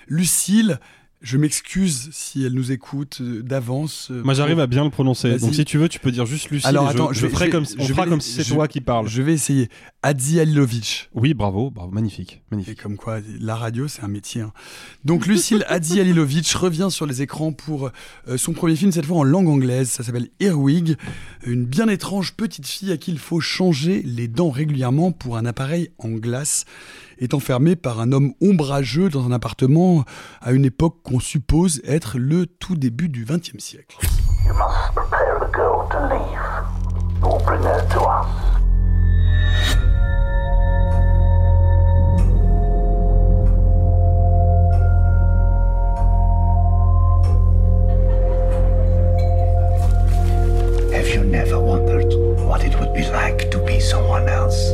[0.08, 0.80] Lucille,
[1.24, 4.10] je m'excuse si elle nous écoute euh, d'avance.
[4.12, 5.38] Euh, Moi, j'arrive à bien le prononcer.
[5.40, 6.68] Donc, si tu veux, tu peux dire juste Lucie.
[6.68, 9.08] Alors, attends, je, ferai comme, on fera comme si c'est toi qui parles.
[9.08, 9.70] Je vais essayer.
[10.04, 11.10] Adi Alilovic.
[11.14, 12.78] Oui, bravo, bravo, magnifique, magnifique.
[12.78, 14.42] Et comme quoi, la radio, c'est un métier.
[14.42, 14.52] Hein.
[15.06, 17.90] Donc, Lucille Adi Alilovic revient sur les écrans pour
[18.28, 19.90] euh, son premier film, cette fois en langue anglaise.
[19.90, 20.98] Ça s'appelle Earwig,
[21.46, 25.46] une bien étrange petite fille à qui il faut changer les dents régulièrement pour un
[25.46, 26.66] appareil en glace
[27.20, 30.06] est enfermé par un homme ombrageux dans un appartement
[30.42, 33.98] à une époque qu'on suppose être le tout début du XXe siècle.
[50.94, 52.14] Have you never wondered
[52.48, 54.74] what it would be like to be someone else?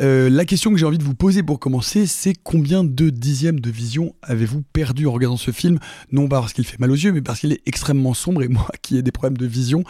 [0.00, 3.58] Euh, la question que j'ai envie de vous poser pour commencer, c'est combien de dixièmes
[3.58, 5.78] de vision avez-vous perdu en regardant ce film?
[6.12, 8.42] Non pas parce qu'il fait mal aux yeux, mais parce qu'il est extrêmement sombre.
[8.42, 9.82] Et moi, qui ai des problèmes de vision,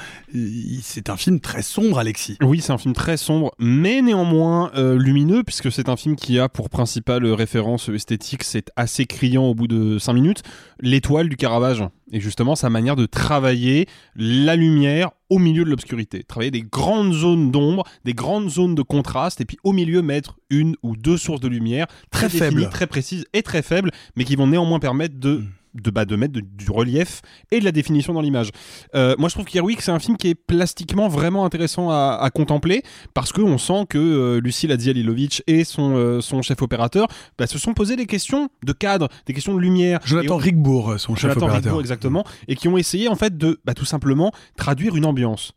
[0.83, 2.39] c'est un film très sombre, Alexis.
[2.43, 6.39] Oui, c'est un film très sombre, mais néanmoins euh, lumineux, puisque c'est un film qui
[6.39, 10.43] a pour principale référence esthétique, c'est assez criant au bout de 5 minutes,
[10.81, 13.87] l'étoile du Caravage et justement sa manière de travailler
[14.17, 16.23] la lumière au milieu de l'obscurité.
[16.25, 20.39] Travailler des grandes zones d'ombre, des grandes zones de contraste, et puis au milieu mettre
[20.51, 24.37] une ou deux sources de lumière très, faibles, très précises et très faibles, mais qui
[24.37, 28.13] vont néanmoins permettre de mm de, bah, de mettre du relief et de la définition
[28.13, 28.51] dans l'image.
[28.95, 32.83] Euh, moi, je trouve qu'Earwig, c'est un film qui est plastiquement vraiment intéressant à, contempler
[33.15, 37.09] parce qu'on sent que euh, Lucille Adzialilovic et son, euh, son chef opérateur
[37.39, 40.01] bah, se sont posé des questions de cadre, des questions de lumière.
[40.05, 41.81] Jonathan Rigbourg, son chef Jonathan opérateur.
[41.81, 45.55] exactement, et qui ont essayé en fait de bah, tout simplement traduire une ambiance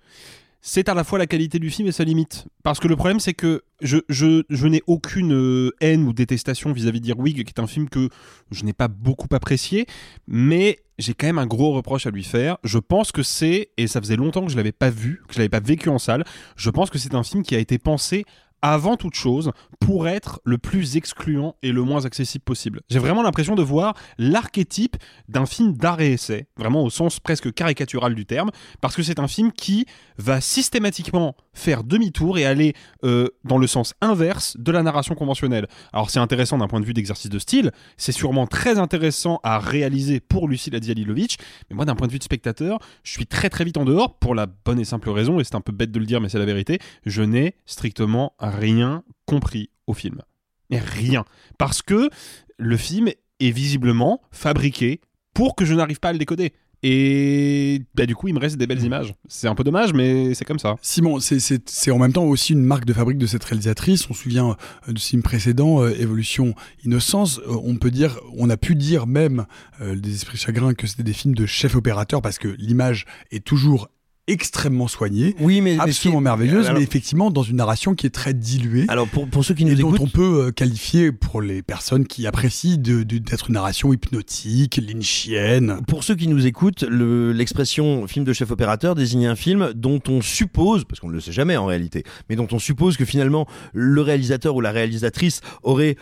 [0.62, 2.46] c'est à la fois la qualité du film et sa limite.
[2.64, 7.44] Parce que le problème, c'est que je, n'ai aucune euh, haine ou détestation vis-à-vis d'Irwig,
[7.44, 8.10] qui est un film que
[8.52, 9.88] je n'ai pas beaucoup apprécié,
[10.28, 12.58] mais j'ai quand même un gros reproche à lui faire.
[12.64, 15.40] Je pense que c'est, et ça faisait longtemps que je l'avais pas vu, que je
[15.40, 16.24] l'avais pas vécu en salle,
[16.56, 18.26] je pense que c'est un film qui a été pensé
[18.62, 22.82] avant toute chose pour être le plus excluant et le moins accessible possible.
[22.90, 24.96] J'ai vraiment l'impression de voir l'archétype
[25.28, 29.20] d'un film d'art et essai, vraiment au sens presque caricatural du terme, parce que c'est
[29.20, 29.86] un film qui
[30.18, 32.74] va systématiquement faire demi-tour et aller
[33.04, 35.68] euh, dans le sens inverse de la narration conventionnelle.
[35.94, 39.60] Alors c'est intéressant d'un point de vue d'exercice de style, c'est sûrement très intéressant à
[39.60, 41.40] réaliser pour Lucille Adialilovic,
[41.70, 44.18] mais moi d'un point de vue de spectateur, je suis très très vite en dehors
[44.20, 46.30] pour la bonne et simple raison, et c'est un peu bête de le dire mais
[46.30, 50.22] c'est la vérité, je n'ai strictement rien compris au film.
[50.70, 51.26] Mais rien.
[51.58, 52.10] Parce que
[52.58, 53.10] le film
[53.40, 55.02] est visiblement fabriqué
[55.34, 56.54] pour que je n'arrive pas à le décoder.
[56.84, 59.14] Et bah, du coup, il me reste des belles images.
[59.28, 60.78] C'est un peu dommage, mais c'est comme ça.
[60.82, 64.10] Simon, c'est en même temps aussi une marque de fabrique de cette réalisatrice.
[64.10, 64.58] On se souvient
[64.88, 67.40] euh, du film précédent, euh, Évolution Innocence.
[67.40, 69.46] Euh, on peut dire, on a pu dire même
[69.80, 73.90] des esprits chagrins que c'était des films de chef opérateur parce que l'image est toujours
[74.28, 78.12] extrêmement soignée, oui, mais, absolument mais merveilleuse, alors, mais effectivement dans une narration qui est
[78.12, 78.86] très diluée.
[78.88, 81.62] Alors pour, pour ceux qui nous et dont écoutent, on peut euh, qualifier pour les
[81.64, 85.80] personnes qui apprécient de- de- d'être une narration hypnotique, lynchienne.
[85.88, 90.00] Pour ceux qui nous écoutent, le- l'expression film de chef opérateur désigne un film dont
[90.08, 93.06] on suppose, parce qu'on ne le sait jamais en réalité, mais dont on suppose que
[93.06, 95.96] finalement le réalisateur ou la réalisatrice aurait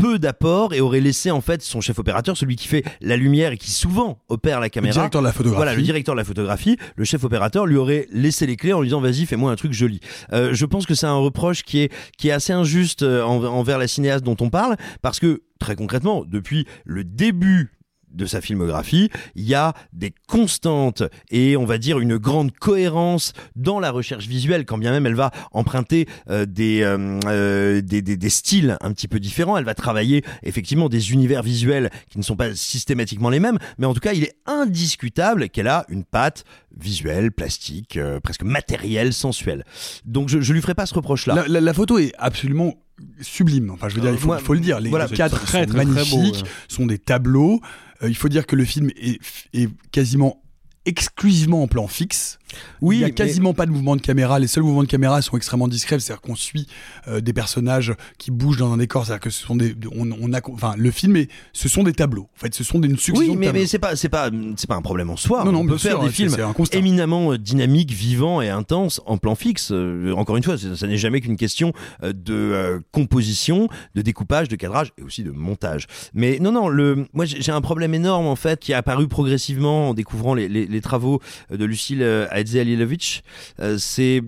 [0.00, 3.52] peu d'apport et aurait laissé en fait son chef opérateur, celui qui fait la lumière
[3.52, 4.92] et qui souvent opère la caméra.
[4.92, 5.56] directeur de la photographie.
[5.56, 8.80] Voilà, le directeur de la photographie, le chef opérateur lui aurait laissé les clés en
[8.80, 10.00] lui disant vas-y fais-moi un truc joli.
[10.32, 13.44] Euh, je pense que c'est un reproche qui est qui est assez injuste euh, en-
[13.44, 17.70] envers la cinéaste dont on parle parce que très concrètement depuis le début
[18.10, 23.32] de sa filmographie, il y a des constantes et on va dire une grande cohérence
[23.56, 28.02] dans la recherche visuelle, quand bien même elle va emprunter euh, des, euh, euh, des,
[28.02, 29.56] des, des styles un petit peu différents.
[29.56, 33.86] Elle va travailler effectivement des univers visuels qui ne sont pas systématiquement les mêmes, mais
[33.86, 36.44] en tout cas il est indiscutable qu'elle a une patte
[36.76, 39.64] visuelle, plastique, euh, presque matérielle, sensuelle.
[40.04, 41.34] Donc je, je lui ferai pas ce reproche-là.
[41.34, 42.74] La, la- la photo est absolument
[43.20, 43.70] sublime.
[43.70, 44.78] Enfin, je veux dire, Euh, il faut, il faut le dire.
[44.80, 46.50] Les voilà, cadres très, très beau, magnifiques, ouais.
[46.68, 47.60] sont des tableaux.
[48.02, 49.20] Euh, il faut dire que le film est,
[49.52, 50.42] est quasiment
[50.84, 52.38] exclusivement en plan fixe.
[52.80, 54.38] Oui, il n'y a mais- quasiment pas de mouvement de caméra.
[54.38, 56.66] Les seuls mouvements de caméra sont extrêmement discrets, c'est-à-dire qu'on suit
[57.08, 59.04] euh, des personnages qui bougent dans un décor.
[59.06, 61.92] C'est-à-dire que ce sont des, on, on a, enfin, le film est, ce sont des
[61.92, 62.28] tableaux.
[62.36, 63.60] En fait, ce sont des, une succession Oui, de mais, tableaux.
[63.62, 65.44] mais c'est pas c'est pas c'est pas un problème en soi.
[65.44, 66.36] Non, non, on bien peut faire sûr, des films
[66.72, 69.70] éminemment euh, dynamiques, vivants et intenses en plan fixe.
[69.72, 71.72] Euh, encore une fois, ça n'est jamais qu'une question
[72.02, 75.86] de euh, composition, de découpage, de cadrage et aussi de montage.
[76.14, 79.08] Mais non, non, le moi j'ai j'ai un problème énorme en fait qui est apparu
[79.08, 81.20] progressivement en découvrant les, les, les travaux
[81.50, 82.02] de Lucille
[82.40, 83.22] euh, Hadzi-Alilovitch.
[83.60, 84.22] Euh, c'est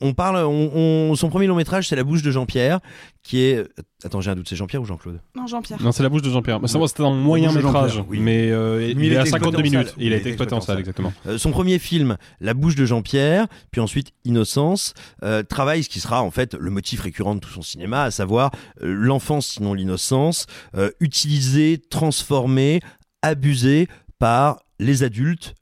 [0.00, 2.80] on parle, on, on- son premier long métrage, c'est La bouche de Jean-Pierre,
[3.22, 3.64] qui est.
[4.02, 5.20] Attends, j'ai un doute, c'est Jean-Pierre ou Jean-Claude?
[5.36, 5.80] Non, Jean-Pierre.
[5.80, 6.60] Non, c'est la bouche de Jean-Pierre.
[6.60, 8.18] Mais ça, moi, c'était le moyen métrage, oui.
[8.18, 9.94] mais euh, il, Mais il est à été 52 exploité en minutes.
[9.98, 11.12] Il a été exploité en salle, exactement.
[11.26, 16.00] Euh, son premier film, La bouche de Jean-Pierre, puis ensuite Innocence, euh, travaille ce qui
[16.00, 18.50] sera en fait le motif récurrent de tout son cinéma, à savoir
[18.82, 20.46] euh, l'enfance sinon l'innocence,
[20.76, 22.80] euh, utilisée, transformée,
[23.22, 23.86] abusée
[24.18, 25.54] par les adultes.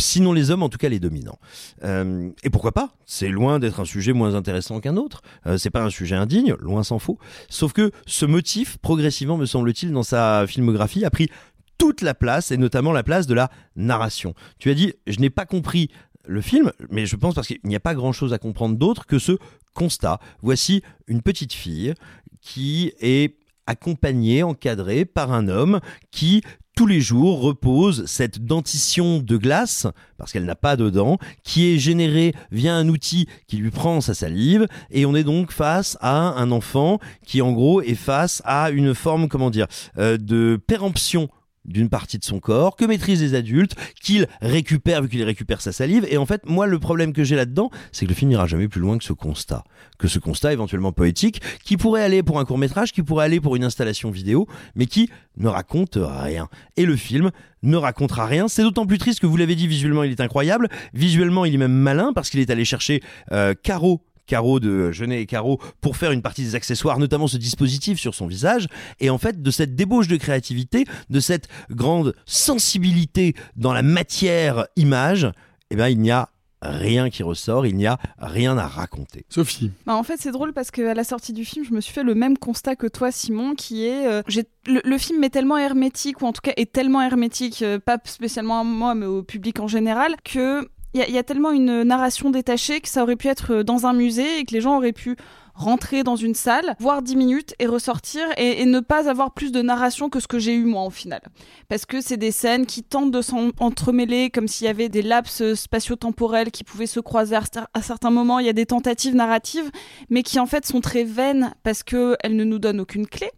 [0.00, 1.38] Sinon les hommes, en tout cas les dominants.
[1.84, 2.90] Euh, et pourquoi pas?
[3.06, 5.22] C'est loin d'être un sujet moins intéressant qu'un autre.
[5.46, 7.18] Euh, c'est pas un sujet indigne, loin s'en faut.
[7.48, 11.30] Sauf que ce motif, progressivement, me semble-t-il, dans sa filmographie, a pris
[11.78, 14.34] toute la place, et notamment la place de la narration.
[14.58, 15.90] Tu as dit, je n'ai pas compris
[16.26, 19.18] le film, mais je pense parce qu'il n'y a pas grand-chose à comprendre d'autre que
[19.18, 19.38] ce
[19.74, 20.18] constat.
[20.42, 21.94] Voici une petite fille
[22.40, 23.36] qui est
[23.66, 25.80] accompagnée, encadrée par un homme
[26.10, 26.42] qui
[26.80, 29.86] tous les jours repose cette dentition de glace,
[30.16, 34.00] parce qu'elle n'a pas de dents, qui est générée via un outil qui lui prend
[34.00, 38.40] sa salive, et on est donc face à un enfant qui en gros est face
[38.46, 39.66] à une forme, comment dire,
[39.98, 41.28] euh, de péremption
[41.64, 45.72] d'une partie de son corps, que maîtrisent les adultes, qu'il récupère vu qu'il récupère sa
[45.72, 46.06] salive.
[46.10, 48.68] Et en fait, moi, le problème que j'ai là-dedans, c'est que le film n'ira jamais
[48.68, 49.64] plus loin que ce constat.
[49.98, 53.40] Que ce constat éventuellement poétique, qui pourrait aller pour un court métrage, qui pourrait aller
[53.40, 56.48] pour une installation vidéo, mais qui ne raconte rien.
[56.76, 57.30] Et le film
[57.62, 58.48] ne racontera rien.
[58.48, 60.68] C'est d'autant plus triste que vous l'avez dit, visuellement, il est incroyable.
[60.94, 65.20] Visuellement, il est même malin parce qu'il est allé chercher euh, Caro Caro de Genet
[65.22, 68.68] et Caro pour faire une partie des accessoires, notamment ce dispositif sur son visage.
[69.00, 74.66] Et en fait, de cette débauche de créativité, de cette grande sensibilité dans la matière
[74.76, 75.26] image,
[75.70, 76.28] eh ben, il n'y a
[76.62, 79.24] rien qui ressort, il n'y a rien à raconter.
[79.30, 79.70] Sophie.
[79.86, 82.02] Bah, en fait, c'est drôle parce qu'à la sortie du film, je me suis fait
[82.02, 85.56] le même constat que toi, Simon, qui est euh, j'ai- le, le film est tellement
[85.56, 89.22] hermétique, ou en tout cas est tellement hermétique, euh, pas spécialement à moi, mais au
[89.22, 93.28] public en général, que il y, a- tellement une narration détachée que ça aurait pu
[93.28, 95.16] être euh, dans un musée et que les gens auraient pu
[95.54, 99.60] rentrer dans une salle, voir 10 minutes et ressortir et, ne pas avoir plus de
[99.60, 101.20] narration que ce que j'ai eu moi au final.
[101.68, 105.54] Parce que c'est des scènes qui tentent de s'entremêler comme s'il y avait des laps
[105.54, 107.42] spatio-temporels qui pouvaient se croiser à,
[107.74, 108.38] à certains moments.
[108.38, 109.70] Il y a des tentatives narratives,
[110.08, 113.30] mais qui en fait sont très vaines parce qu'elles ne nous donnent aucune clé.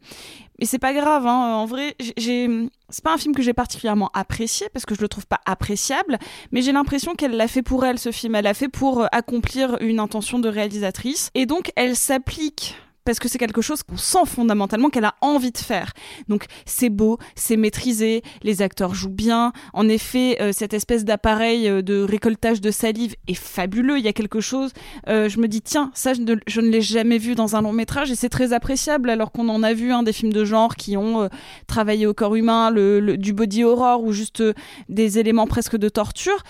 [0.63, 1.57] Et c'est pas grave, hein.
[1.57, 5.27] en vrai, c'est pas un film que j'ai particulièrement apprécié parce que je le trouve
[5.27, 6.21] pas appréciable,
[6.53, 9.07] mais j'ai l'impression qu'elle l'a fait pour elle ce film, elle l'a fait pour euh,
[9.11, 13.97] accomplir une intention de réalisatrice, et donc elle s'applique parce que c'est quelque chose qu'on
[13.97, 15.93] sent fondamentalement qu'elle a envie de faire.
[16.29, 19.53] Donc c'est beau, c'est maîtrisé, les acteurs jouent bien.
[19.73, 23.99] En effet, euh, cette espèce d'appareil euh, de récoltage de salive est fabuleux.
[23.99, 24.73] Il y a quelque chose.
[25.09, 26.21] euh, je me dis tiens, ça je
[26.61, 29.63] ne, l'ai jamais vu dans un long métrage et c'est très appréciable alors qu'on en
[29.63, 31.29] a vu des films de genre qui ont
[31.67, 34.43] travaillé au corps humain, du body horror ou juste
[34.89, 36.43] des éléments presque de torture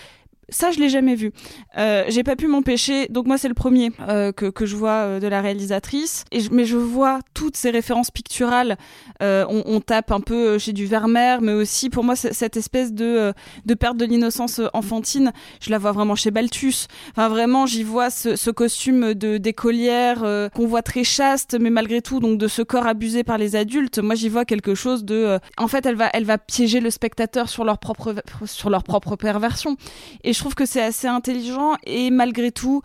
[0.49, 1.31] Ça, je l'ai jamais vu.
[1.77, 3.07] Euh, j'ai pas pu m'empêcher.
[3.07, 6.25] Donc moi, c'est le premier euh, que, que je vois euh, de la réalisatrice.
[6.31, 8.77] Et mais je vois toutes ces références picturales.
[9.21, 13.33] Euh, on, tape un peu chez du Vermeer, mais aussi pour moi cette espèce de
[13.65, 15.31] de perte de l'innocence enfantine.
[15.61, 16.87] Je la vois vraiment chez Balthus.
[17.11, 22.19] Enfin vraiment, j'y vois ce, costume de d'écolière qu'on voit très chaste, mais malgré tout
[22.19, 23.99] donc de ce corps abusé par les adultes.
[23.99, 25.39] Moi, j'y vois quelque chose de.
[25.57, 28.15] en fait, elle va elle va piéger le spectateur sur leur propre
[28.45, 29.77] sur leur propre perversion.
[30.23, 32.81] Et je trouve que c'est assez intelligent et malgré tout,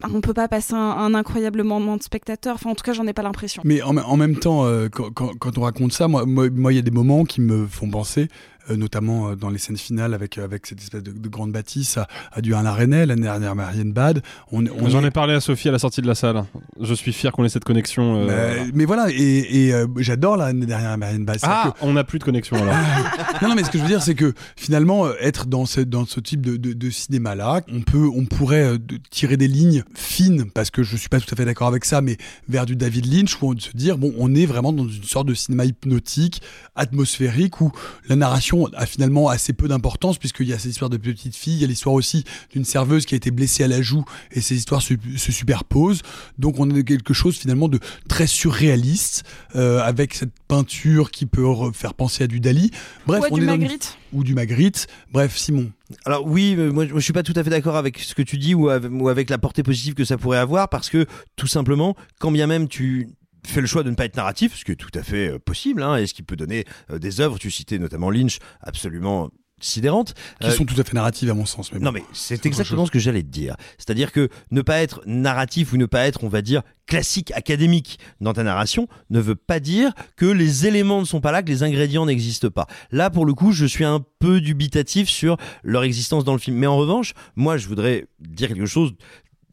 [0.00, 2.56] bah, on peut pas passer un, incroyable moment de spectateur.
[2.56, 3.62] Enfin, en tout cas, j'en ai pas l'impression.
[3.64, 7.24] Mais en, même temps, euh, quand, on raconte ça, moi, il y a des moments
[7.24, 8.28] qui me font penser,
[8.74, 12.08] notamment euh, dans les scènes finales avec, avec cette espèce de, de grande bâtisse à,
[12.32, 14.22] à du Alain Resnais, l'année dernière Marianne Bad.
[14.50, 16.42] On, on J'en est- ai parlé à Sophie à la sortie de la salle.
[16.80, 18.26] Je suis fier qu'on ait cette connexion.
[18.28, 21.38] euh, Mais, mais voilà, et, et, euh, j'adore l'année dernière Marianne Bad.
[21.42, 22.74] Ah, on n'a plus de connexion alors.
[23.42, 25.80] non, non, mais ce que je veux dire, c'est que finalement, euh, être dans ce,
[25.82, 28.78] dans ce type de, de, de cinéma-là, on peut, on pourrait euh,
[29.10, 32.00] tirer des lignes fines, parce que je suis pas tout à fait d'accord avec ça,
[32.00, 32.16] mais
[32.48, 35.26] vers du David Lynch, où on se dire, bon, on est vraiment dans une sorte
[35.28, 36.42] de cinéma hypnotique,
[36.74, 37.72] atmosphérique, où
[38.08, 41.54] la narration a finalement assez peu d'importance, puisqu'il y a ces histoires de petites filles,
[41.54, 44.40] il y a l'histoire aussi d'une serveuse qui a été blessée à la joue, et
[44.40, 46.02] ces histoires se, se superposent.
[46.38, 47.78] Donc on a quelque chose finalement de
[48.08, 49.24] très surréaliste,
[49.54, 52.70] euh, avec cette peinture qui peut re- faire penser à du Dali.
[53.06, 53.98] Bref, Ou à on du est dans une- Magritte.
[54.12, 54.86] ou du Magritte.
[55.12, 55.70] Bref, Simon.
[56.04, 58.22] Alors oui, euh, moi, moi, je suis pas tout à fait d'accord avec ce que
[58.22, 61.06] tu dis ou avec, ou avec la portée positive que ça pourrait avoir parce que
[61.36, 63.08] tout simplement, quand bien même tu
[63.44, 65.38] fais le choix de ne pas être narratif, ce qui est tout à fait euh,
[65.38, 69.30] possible, hein, et ce qui peut donner euh, des œuvres, tu citais notamment Lynch, absolument
[69.58, 70.12] sidérantes.
[70.40, 71.72] Qui Euh, sont tout à fait narratives à mon sens.
[71.72, 71.86] Mais bon.
[71.86, 73.56] non mais c'est exactement ce que j'allais te dire.
[73.78, 77.98] C'est-à-dire que ne pas être narratif ou ne pas être, on va dire, classique, académique
[78.20, 81.48] dans ta narration ne veut pas dire que les éléments ne sont pas là, que
[81.48, 82.66] les ingrédients n'existent pas.
[82.90, 86.56] Là, pour le coup, je suis un peu dubitatif sur leur existence dans le film.
[86.58, 88.92] Mais en revanche, moi, je voudrais dire quelque chose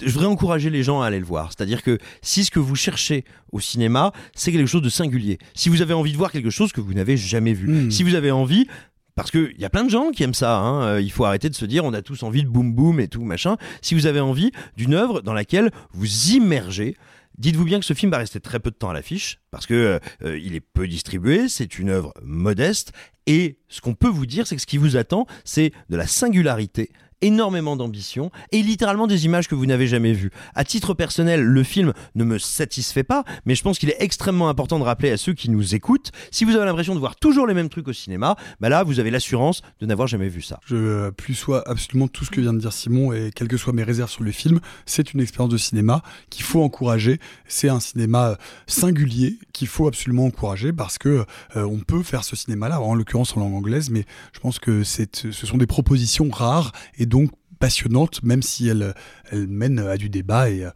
[0.06, 1.52] je voudrais encourager les gens à aller le voir.
[1.52, 5.70] C'est-à-dire que si ce que vous cherchez au cinéma, c'est quelque chose de singulier, si
[5.70, 7.92] vous avez envie de voir quelque chose que vous n'avez jamais vu, Hmm.
[7.92, 8.68] si vous avez envie,
[9.16, 11.50] parce qu'il y a plein de gens qui aiment ça, hein, euh, il faut arrêter
[11.50, 13.58] de se dire on a tous envie de boum boum et tout machin.
[13.82, 16.96] Si vous avez envie d'une œuvre dans laquelle vous immergez,
[17.40, 20.00] Dites-vous bien que ce film va rester très peu de temps à l'affiche parce que
[20.24, 22.92] euh, il est peu distribué, c'est une œuvre modeste
[23.26, 26.06] et ce qu'on peut vous dire c'est que ce qui vous attend c'est de la
[26.06, 26.92] singularité,
[27.24, 30.32] énormément d'ambition et littéralement des images que vous n'avez jamais vues.
[30.54, 34.50] À titre personnel, le film ne me satisfait pas, mais je pense qu'il est extrêmement
[34.50, 37.48] important de rappeler à ceux qui nous écoutent, si vous avez l'impression de voir toujours
[37.48, 40.60] les mêmes trucs au cinéma, bah là vous avez l'assurance de n'avoir jamais vu ça.
[40.66, 43.58] Je euh, plus sois absolument tout ce que vient de dire Simon et quelles que
[43.58, 47.20] soient mes réserves sur le film, c'est une expérience de cinéma qu'il faut encourager.
[47.48, 48.36] C'est un cinéma euh,
[48.68, 51.26] singulier qu'il faut absolument encourager parce que
[51.56, 54.84] euh, on peut faire ce cinéma-là, en l'occurrence en langue anglaise, mais je pense que
[54.84, 57.30] ce sont des propositions rares et donc
[57.60, 58.94] passionnantes, même si elles,
[59.32, 60.70] elles mènent à du débat et euh,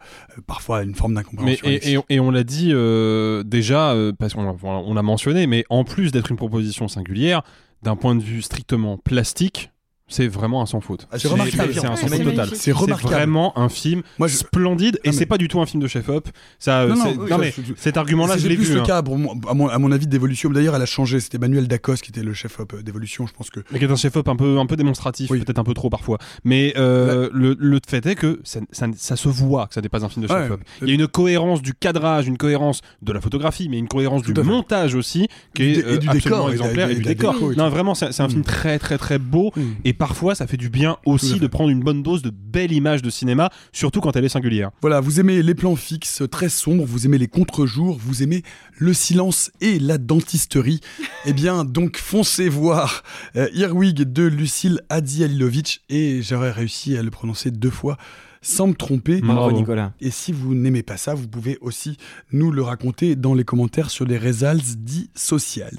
[0.46, 1.66] parfois à une forme d'incompréhension.
[1.68, 5.46] et, et- et on l'a dit euh, déjà, euh, parce qu'on l'a- on l'a mentionné,
[5.46, 7.42] mais en plus d'être une proposition singulière,
[7.82, 9.70] d'un point de vue strictement plastique,
[10.08, 11.06] c'est vraiment un sans faute.
[11.12, 11.72] Ah, c'est remarquable.
[11.74, 12.48] C'est un sans c'est faute total.
[12.54, 15.88] C'est vraiment un film splendide et Non, mais- c'est pas du tout un film de
[15.88, 16.28] chef-op.
[16.58, 18.56] Ça, euh, Non, non, c'est- oui, non, ça, mais je- je- cet argument-là, je l'ai
[18.56, 18.74] plus vu.
[18.74, 18.84] le hein.
[18.84, 19.14] cas, pour
[19.48, 20.50] à, mon, à mon avis, d'Evolution.
[20.50, 21.20] D'ailleurs, elle a changé.
[21.20, 23.26] C'était Manuel Dacos qui était le chef-op euh, d'Evolution.
[23.26, 23.60] Je pense que.
[23.72, 26.18] Mais qui est un chef-op un peu, un peu démonstratif, peut-être un peu trop parfois.
[26.44, 29.88] Mais euh, le, le fait est que ça, ça- ça se voit que ça n'est
[29.88, 30.42] pas un film de Ouais.
[30.42, 30.60] chef-op.
[30.82, 34.22] Il y a une cohérence du cadrage, une cohérence de la photographie, mais une cohérence
[34.22, 37.34] du montage aussi, qui est dé- et euh, du absolument exemplaire, et, du décor.
[37.56, 38.30] Non, vraiment, c'est c'est un Mm.
[38.30, 39.52] film très, très, très beau.
[39.84, 43.02] Et parfois, ça fait du bien aussi de prendre une bonne dose de belles images
[43.02, 44.70] de cinéma, surtout quand elle est singulière.
[44.80, 48.42] Voilà, vous aimez les plans fixes très sombres, vous aimez les contre-jours, vous aimez
[48.76, 50.80] le silence et la dentisterie.
[51.26, 53.02] eh bien, donc foncez voir
[53.36, 57.98] euh, Earwig de Lucille Adzihalilovic et j'aurais réussi à le prononcer deux fois
[58.42, 59.20] sans me tromper.
[59.20, 59.92] Bravo, Nicolas.
[60.00, 61.96] Et si vous n'aimez pas ça, vous pouvez aussi
[62.32, 65.76] nous le raconter dans les commentaires sur les Results dits socials.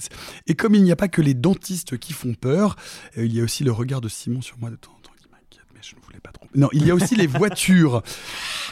[0.48, 2.76] Et comme il n'y a pas que les dentistes qui font peur,
[3.18, 5.12] euh, il y a aussi le regard de Simon sur moi de temps en temps
[5.22, 6.48] qui m'inquiète, mais je ne voulais pas trop.
[6.56, 8.02] Non, il y a aussi les voitures.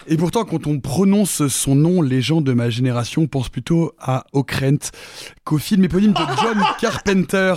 [0.08, 4.26] Et pourtant, quand on prononce son nom, les gens de ma génération pensent plutôt à
[4.34, 4.92] Okrent,
[5.44, 7.54] qu'au film éponyme de John Carpenter,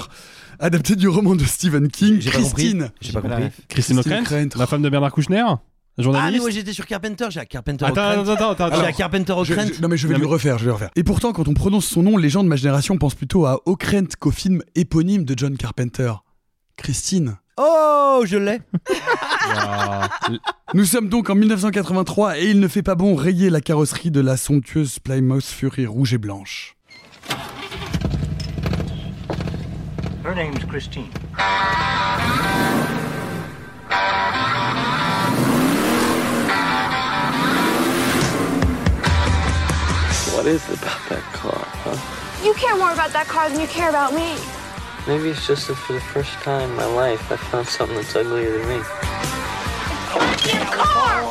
[0.59, 2.51] adapté du roman de Stephen King, J'ai pas compris.
[2.63, 2.91] Christine.
[3.01, 3.45] J'ai pas compris.
[3.69, 5.45] Christine O'Krent, la femme de Bernard Kouchner
[6.15, 8.81] Ah mais moi j'étais sur Carpenter, j'ai à Carpenter Attends, attends, attends, attends.
[8.81, 10.91] J'ai à Carpenter je- non mais je vais lui refaire, je vais le refaire.
[10.97, 13.61] Et pourtant, quand on prononce son nom, les gens de ma génération pensent plutôt à
[13.67, 16.13] Okrent qu'au film éponyme de John Carpenter.
[16.77, 17.37] Christine.
[17.59, 18.61] Oh, je l'ai.
[20.75, 24.21] Nous sommes donc en 1983 et il ne fait pas bon rayer la carrosserie de
[24.21, 26.77] la somptueuse Plymouth Fury rouge et blanche.
[30.25, 31.05] Her name's Christine.
[40.41, 42.43] What is it about that car, huh?
[42.43, 44.41] You care more about that car than you care about me.
[45.07, 48.17] Maybe it's just that for the first time in my life, I found something that's
[48.17, 48.81] uglier than me.
[50.73, 51.29] car!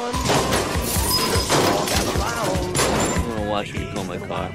[3.18, 4.52] I'm gonna watch you kill my car.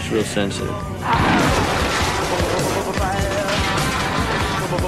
[0.00, 0.70] It's real sensitive.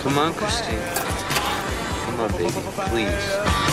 [0.00, 0.80] Come on, Christine.
[2.06, 2.50] Come on, baby,
[2.88, 3.65] please.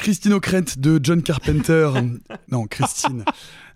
[0.00, 1.90] Christine O'Krent de John Carpenter.
[2.50, 3.24] non, Christine.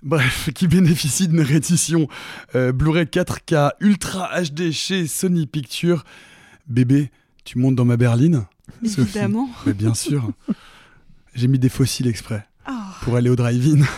[0.02, 2.08] Bref, qui bénéficie d'une réédition
[2.54, 6.04] euh, Blu-ray 4K Ultra HD chez Sony Pictures.
[6.66, 7.10] Bébé,
[7.44, 8.46] tu montes dans ma berline
[8.84, 9.50] Sophie Évidemment.
[9.66, 10.30] Mais bien sûr.
[11.34, 12.46] J'ai mis des fossiles exprès
[13.02, 13.84] pour aller au drive-in.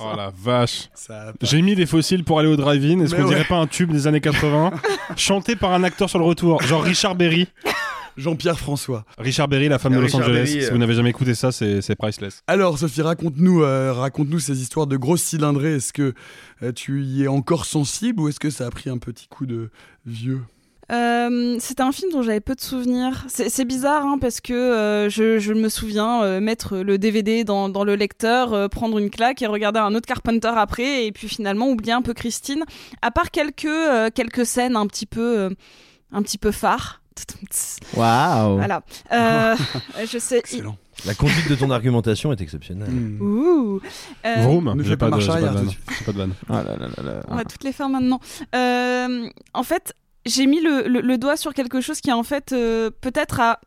[0.00, 0.90] Oh la vache.
[1.40, 3.00] J'ai mis des fossiles pour aller au drive-in.
[3.00, 3.28] Est-ce qu'on ouais.
[3.28, 4.72] dirait pas un tube des années 80
[5.16, 7.48] chanté par un acteur sur le retour, genre Richard Berry
[8.16, 9.04] Jean-Pierre François.
[9.18, 10.34] Richard Berry, la femme de Los Richard Angeles.
[10.34, 10.70] Berry, Si euh.
[10.70, 12.42] vous n'avez jamais écouté ça, c'est priceless.
[12.46, 15.74] Alors, Sophie, raconte-nous euh, raconte-nous ces histoires de grosses cylindrées.
[15.74, 16.14] Est-ce que
[16.62, 19.46] euh, tu y es encore sensible ou est-ce que ça a pris un petit coup
[19.46, 19.70] de
[20.06, 20.40] vieux?
[20.92, 23.24] Euh, C'était un film dont j'avais peu de souvenirs.
[23.28, 27.70] C'est bizarre hein, parce que euh, je, je me souviens euh, mettre le DVD dans,
[27.70, 31.26] dans le lecteur, euh, prendre une claque et regarder un autre Carpenter après, et puis
[31.28, 32.64] finalement oublier un peu Christine.
[33.00, 35.50] À part quelques euh, quelques scènes un petit peu euh,
[36.12, 37.00] un petit peu phares.
[37.96, 38.56] Waouh.
[38.56, 38.82] Voilà.
[39.12, 39.56] Euh,
[40.10, 40.38] je sais.
[40.38, 40.76] Excellent.
[41.06, 42.90] La conduite de ton argumentation est exceptionnelle.
[43.20, 43.80] Ouh.
[44.24, 45.66] Euh, Vroom, ne j'ai fais pas, pas de, marche j'ai pas de arrière, vanne.
[45.66, 46.34] tout de J'ai pas de vanne.
[46.48, 47.20] Là là là là.
[47.28, 48.20] On va toutes les faire maintenant.
[48.54, 49.94] Euh, en fait,
[50.26, 53.60] j'ai mis le, le- le doigt sur quelque chose qui, en fait, euh, peut-être a,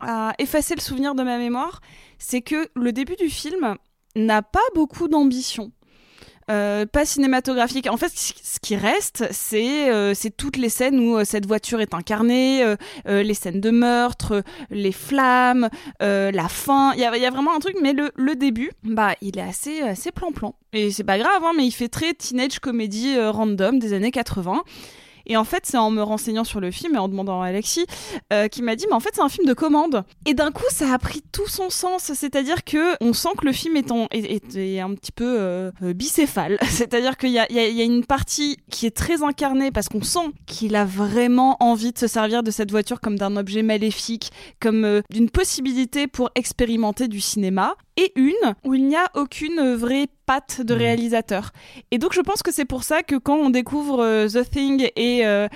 [0.00, 1.80] a effacé le souvenir de ma mémoire.
[2.18, 3.76] C'est que le début du film
[4.16, 5.72] n'a pas beaucoup d'ambition.
[6.50, 7.86] Euh, pas cinématographique.
[7.88, 11.80] En fait, ce qui reste, c'est euh, c'est toutes les scènes où euh, cette voiture
[11.80, 12.64] est incarnée,
[13.06, 15.68] les scènes de meurtre, les flammes,
[16.00, 16.92] la fin.
[16.94, 20.54] Il y a, vraiment un truc, mais le, début, bah, il est assez assez plan-plan.
[20.72, 24.62] Et c'est pas grave, hein, mais il fait très teenage comédie random des années 80.
[25.26, 27.86] Et en fait, c'est en me renseignant sur le film et en demandant à Alexis
[28.32, 30.04] euh, qui m'a dit, mais en fait, c'est un film de commande.
[30.26, 32.12] Et d'un coup, ça a pris tout son sens.
[32.14, 36.58] C'est-à-dire que on sent que le film est, un petit peu euh, euh, bicéphale.
[36.68, 40.84] C'est-à-dire qu'il y a une partie qui est très incarnée parce qu'on sent qu'il a
[40.84, 44.30] vraiment envie de se servir de cette voiture comme d'un objet maléfique,
[44.60, 47.74] comme euh, d'une possibilité pour expérimenter du cinéma.
[48.02, 51.50] Et une où il n'y a aucune vraie patte de réalisateur.
[51.90, 54.88] Et donc je pense que c'est pour ça que quand on découvre euh, The Thing
[54.96, 55.48] et, euh,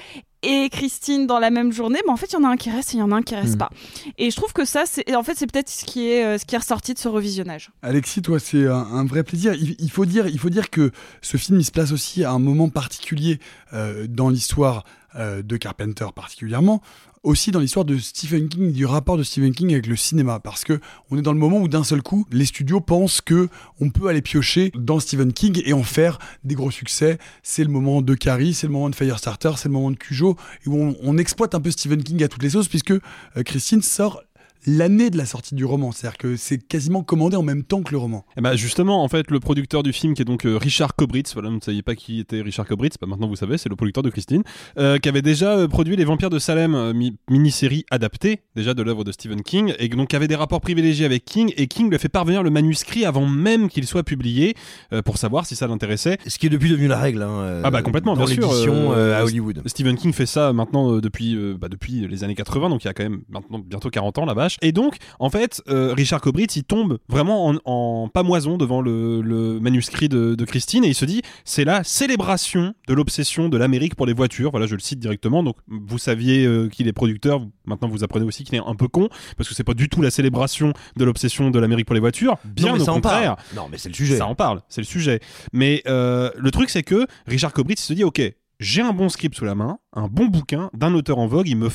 [0.42, 2.70] et Christine dans la même journée, bah, en fait il y en a un qui
[2.70, 3.58] reste et il y en a un qui reste Mm.
[3.58, 3.70] pas.
[4.18, 6.44] Et je trouve que ça, c'est en fait c'est peut-être ce qui est euh, ce
[6.44, 7.70] qui est ressorti de ce revisionnage.
[7.82, 9.54] Alexis, toi, c'est un, un vrai plaisir.
[9.54, 10.90] Il, il faut dire, il faut dire que
[11.22, 13.38] ce film, il se place aussi à un moment particulier
[13.72, 14.84] euh, dans l'histoire
[15.16, 16.82] euh, de Carpenter, particulièrement.
[17.24, 20.62] Aussi dans l'histoire de Stephen King, du rapport de Stephen King avec le cinéma, parce
[20.62, 20.78] que
[21.10, 23.48] on est dans le moment où d'un seul coup, les studios pensent que
[23.80, 27.16] on peut aller piocher dans Stephen King et en faire des gros succès.
[27.42, 30.36] C'est le moment de Carrie, c'est le moment de Firestarter, c'est le moment de Cujo,
[30.66, 33.00] où on, on exploite un peu Stephen King à toutes les sauces, puisque euh,
[33.42, 34.22] Christine sort
[34.66, 37.90] l'année de la sortie du roman, c'est-à-dire que c'est quasiment commandé en même temps que
[37.92, 38.24] le roman.
[38.36, 41.32] Eh ben justement, en fait, le producteur du film, qui est donc euh, Richard Kobritz,
[41.34, 43.76] voilà, vous ne saviez pas qui était Richard Kobritz, bah, maintenant vous savez, c'est le
[43.76, 44.42] producteur de Christine,
[44.78, 48.74] euh, qui avait déjà euh, produit Les Vampires de Salem, euh, mi- mini-série adaptée, déjà
[48.74, 51.66] de l'œuvre de Stephen King, et donc qui avait des rapports privilégiés avec King, et
[51.66, 54.54] King lui a fait parvenir le manuscrit avant même qu'il soit publié,
[54.92, 56.18] euh, pour savoir si ça l'intéressait.
[56.26, 57.22] Ce qui est depuis devenu la règle.
[57.22, 58.50] hein, euh, Ah bah complètement, dans bien sûr.
[58.50, 59.62] euh, euh, à Hollywood.
[59.66, 62.86] Stephen King fait ça maintenant euh, depuis, euh, bah, depuis les années 80, donc il
[62.86, 64.53] y a quand même maintenant bientôt 40 ans la vache.
[64.62, 69.20] Et donc, en fait, euh, Richard Kobritz, il tombe vraiment en, en pamoison devant le,
[69.20, 73.56] le manuscrit de, de Christine et il se dit, c'est la célébration de l'obsession de
[73.56, 74.50] l'Amérique pour les voitures.
[74.50, 75.42] Voilà, je le cite directement.
[75.42, 78.88] Donc, vous saviez euh, qu'il est producteur, maintenant vous apprenez aussi qu'il est un peu
[78.88, 82.00] con, parce que c'est pas du tout la célébration de l'obsession de l'Amérique pour les
[82.00, 82.36] voitures.
[82.44, 83.36] Bien Non, mais au ça en contraire.
[83.36, 83.56] parle.
[83.56, 84.16] Non, mais c'est le sujet.
[84.16, 85.20] Ça en parle, c'est le sujet.
[85.52, 88.20] Mais euh, le truc, c'est que Richard Kobritz se dit, ok,
[88.60, 91.56] j'ai un bon script sous la main, un bon bouquin d'un auteur en vogue, il
[91.56, 91.68] me,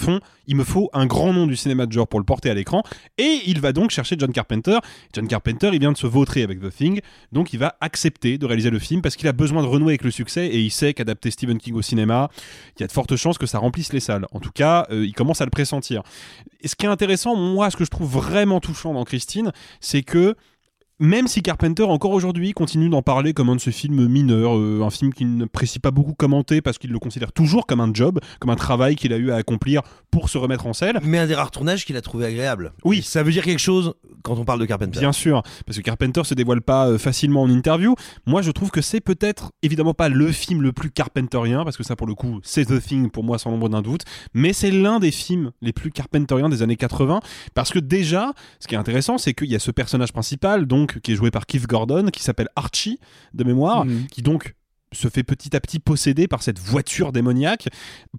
[0.48, 2.84] il me faut un grand nom du cinéma de genre pour le porter à l'écran,
[3.18, 4.80] et il va donc chercher John Carpenter.
[5.14, 7.02] John Carpenter, il vient de se vautrer avec The Thing,
[7.32, 10.04] donc il va accepter de réaliser le film parce qu'il a besoin de renouer avec
[10.04, 12.30] le succès, et il sait qu'adapter Stephen King au cinéma,
[12.78, 14.26] il y a de fortes chances que ça remplisse les salles.
[14.32, 16.04] En tout cas, euh, il commence à le pressentir.
[16.62, 20.04] Et ce qui est intéressant, moi, ce que je trouve vraiment touchant dans Christine, c'est
[20.04, 20.36] que
[21.00, 24.84] même si Carpenter encore aujourd'hui continue d'en parler comme un de ses films mineurs, euh,
[24.84, 28.20] un film qu'il n'apprécie pas beaucoup commenter parce qu'il le considère toujours comme un job,
[28.40, 29.82] comme un travail qu'il a eu à accomplir
[30.12, 31.00] pour se remettre en selle.
[31.04, 32.74] Mais un des rares tournages qu'il a trouvé agréable.
[32.84, 33.02] Oui.
[33.02, 33.94] Ça veut dire quelque chose
[34.24, 35.00] quand on parle de Carpenter.
[35.00, 37.96] Bien sûr, parce que Carpenter se dévoile pas euh, facilement en interview.
[38.26, 41.84] Moi, je trouve que c'est peut-être évidemment pas le film le plus carpenterien, parce que
[41.84, 44.04] ça, pour le coup, c'est The Thing pour moi, sans l'ombre d'un doute.
[44.34, 47.22] Mais c'est l'un des films les plus carpenteriens des années 80,
[47.54, 50.89] parce que déjà, ce qui est intéressant, c'est qu'il y a ce personnage principal, donc
[51.00, 53.00] qui est joué par Keith Gordon, qui s'appelle Archie
[53.34, 54.08] de mémoire, Mhm.
[54.08, 54.56] qui donc
[54.92, 57.68] se fait petit à petit posséder par cette voiture démoniaque.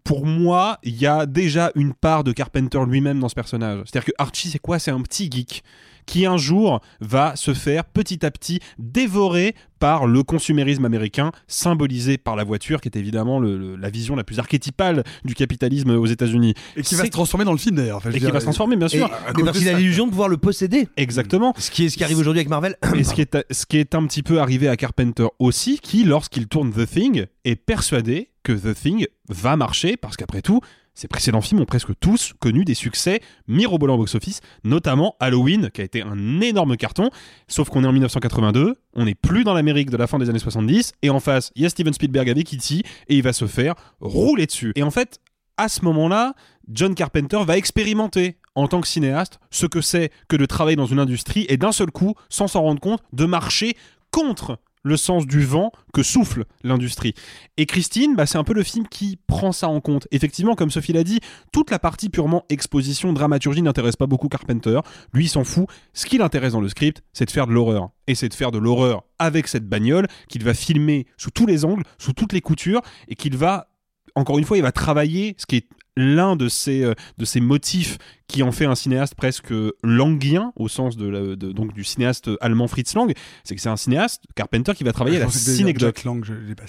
[0.05, 3.80] Pour moi, il y a déjà une part de Carpenter lui-même dans ce personnage.
[3.86, 4.78] C'est-à-dire que Archie, c'est quoi?
[4.78, 5.64] C'est un petit geek
[6.11, 12.19] qui un jour va se faire petit à petit dévorer par le consumérisme américain, symbolisé
[12.19, 15.91] par la voiture, qui est évidemment le- le- la vision la plus archétypale du capitalisme
[15.91, 16.55] aux États-Unis.
[16.77, 17.99] Et qui va se transformer dans le film d'ailleurs.
[17.99, 19.09] Enfin, et qui dire, va se transformer, bien sûr.
[19.32, 20.89] cause parce qu'il a l'illusion de pouvoir le posséder.
[20.97, 21.55] Exactement.
[21.57, 22.77] Ce qui est ce qui arrive aujourd'hui avec Marvel.
[22.97, 26.03] Et ce qui, est, ce qui est un petit peu arrivé à Carpenter aussi, qui,
[26.03, 30.61] lorsqu'il tourne The Thing, est persuadé que The Thing va marcher, parce qu'après tout,
[30.94, 35.80] ses précédents films ont presque tous connu des succès mirobolants au box-office, notamment Halloween, qui
[35.80, 37.10] a été un énorme carton,
[37.48, 40.38] sauf qu'on est en 1982, on n'est plus dans l'Amérique de la fin des années
[40.38, 43.46] 70, et en face, il y a Steven Spielberg avec E.T., et il va se
[43.46, 44.72] faire rouler dessus.
[44.76, 45.20] Et en fait,
[45.56, 46.34] à ce moment-là,
[46.68, 50.86] John Carpenter va expérimenter en tant que cinéaste ce que c'est que de travailler dans
[50.86, 53.76] une industrie et d'un seul coup, sans s'en rendre compte, de marcher
[54.10, 57.15] contre le sens du vent que souffle l'industrie.
[57.57, 60.09] Et Christine, bah, c'est un peu le film qui prend ça en compte.
[60.11, 61.20] Effectivement, comme Sophie l'a dit,
[61.52, 64.81] toute la partie purement exposition, dramaturgie n'intéresse pas beaucoup Carpenter.
[65.12, 65.66] Lui, il s'en fout.
[65.93, 67.90] Ce qui l'intéresse dans le script, c'est de faire de l'horreur.
[68.07, 71.65] Et c'est de faire de l'horreur avec cette bagnole qu'il va filmer sous tous les
[71.65, 73.69] angles, sous toutes les coutures, et qu'il va
[74.16, 77.40] encore une fois, il va travailler ce qui est l'un de ces, euh, de ces
[77.40, 77.98] motifs
[78.28, 79.52] qui en fait un cinéaste presque
[79.82, 83.12] languien, au sens de, la- de- donc du cinéaste allemand Fritz Lang,
[83.42, 85.96] c'est que c'est un cinéaste, Carpenter, qui va travailler Je à la synecdoque.
[85.96, 86.64] Jack Lang, je l'ai pas.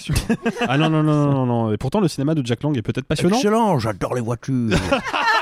[0.67, 1.71] Ah non, non, non, non, non.
[1.71, 3.35] Et pourtant, le cinéma de Jack Lang est peut-être passionnant.
[3.37, 4.69] Excellent, j'adore les voitures.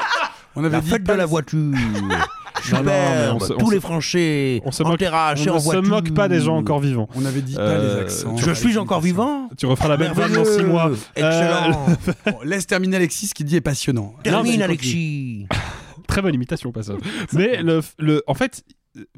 [0.56, 1.60] On avait la dit fête pas de la voiture.
[2.72, 3.60] Non, non, mais on Superbe.
[3.62, 4.62] Tous les franchis.
[4.66, 7.08] On se en moque, terrasse et on se moque pas des gens encore vivants.
[7.16, 8.36] On avait dit pas Euh, les accents.
[8.38, 9.50] Je suis encore vivant.
[9.58, 10.60] Tu referas la même vanne dans Merveilleux.
[10.60, 10.92] 6 mois.
[11.16, 11.88] Excellent.
[12.08, 14.14] Euh, Bon, laisse terminer Alexis, ce qu'il dit est passionnant.
[14.24, 15.48] Termine, Non, Alexis.
[16.08, 16.94] Très bonne imitation, pas ça.
[17.34, 18.64] Mais le, le, en fait,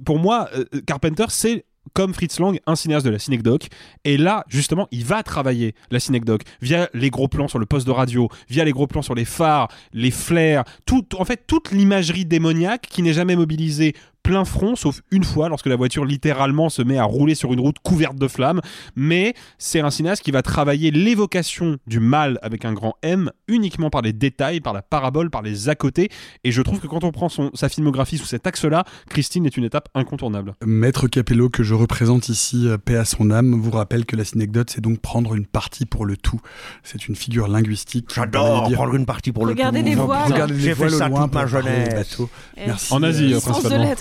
[0.05, 3.67] pour moi, euh, Carpenter, c'est comme Fritz Lang, un cinéaste de la synecdoque.
[4.03, 7.85] Et là, justement, il va travailler la synecdoque via les gros plans sur le poste
[7.87, 11.71] de radio, via les gros plans sur les phares, les flares, tout, en fait, toute
[11.71, 16.69] l'imagerie démoniaque qui n'est jamais mobilisée plein front, sauf une fois, lorsque la voiture littéralement
[16.69, 18.61] se met à rouler sur une route couverte de flammes.
[18.95, 23.89] Mais c'est un cinéaste qui va travailler l'évocation du mal avec un grand M uniquement
[23.89, 26.09] par les détails, par la parabole, par les à côté.
[26.43, 29.57] Et je trouve que quand on prend son, sa filmographie sous cet axe-là, Christine est
[29.57, 30.53] une étape incontournable.
[30.65, 34.23] Maître Capello, que je représente ici, euh, paix à son âme, vous rappelle que la
[34.25, 36.39] synecdote, c'est donc prendre une partie pour le tout.
[36.83, 38.09] C'est une figure linguistique.
[38.13, 39.85] J'adore dire- prendre une partie pour le Regardez tout.
[39.89, 40.31] les voiles.
[40.31, 41.93] Regardez les J'ai fait voiles au ça loin toute ma jeunesse.
[41.93, 42.29] bateau.
[42.57, 42.93] Merci.
[42.93, 43.95] En Asie, euh, euh, de principalement.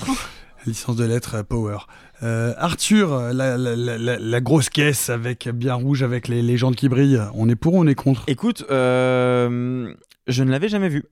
[0.67, 1.79] Licence de lettres euh, Power.
[2.23, 7.23] Euh, Arthur, la, la- grosse caisse avec bien rouge avec les légendes qui brillent.
[7.35, 8.25] On est pour ou on est contre?
[8.27, 9.93] Écoute, euh,
[10.27, 11.05] je ne l'avais jamais vu.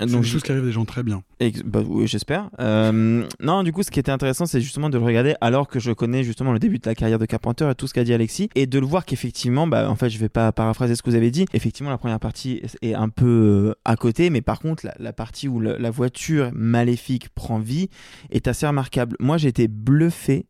[0.00, 1.22] C'est une chose qui arrive des gens très bien.
[1.64, 2.50] Bah oui, j'espère.
[2.60, 5.78] Euh, non, du coup, ce qui était intéressant, c'est justement de le regarder alors que
[5.78, 8.12] je connais justement le début de la carrière de Carpenter et tout ce qu'a dit
[8.12, 11.10] Alexis, et de le voir qu'effectivement, bah, en fait, je vais pas paraphraser ce que
[11.10, 11.46] vous avez dit.
[11.52, 13.26] Effectivement, la première partie est un peu
[13.70, 17.58] euh, à côté, mais par contre, la, la partie où le- la voiture maléfique prend
[17.58, 17.88] vie
[18.30, 19.16] est assez remarquable.
[19.20, 20.46] Moi, j'ai été bluffé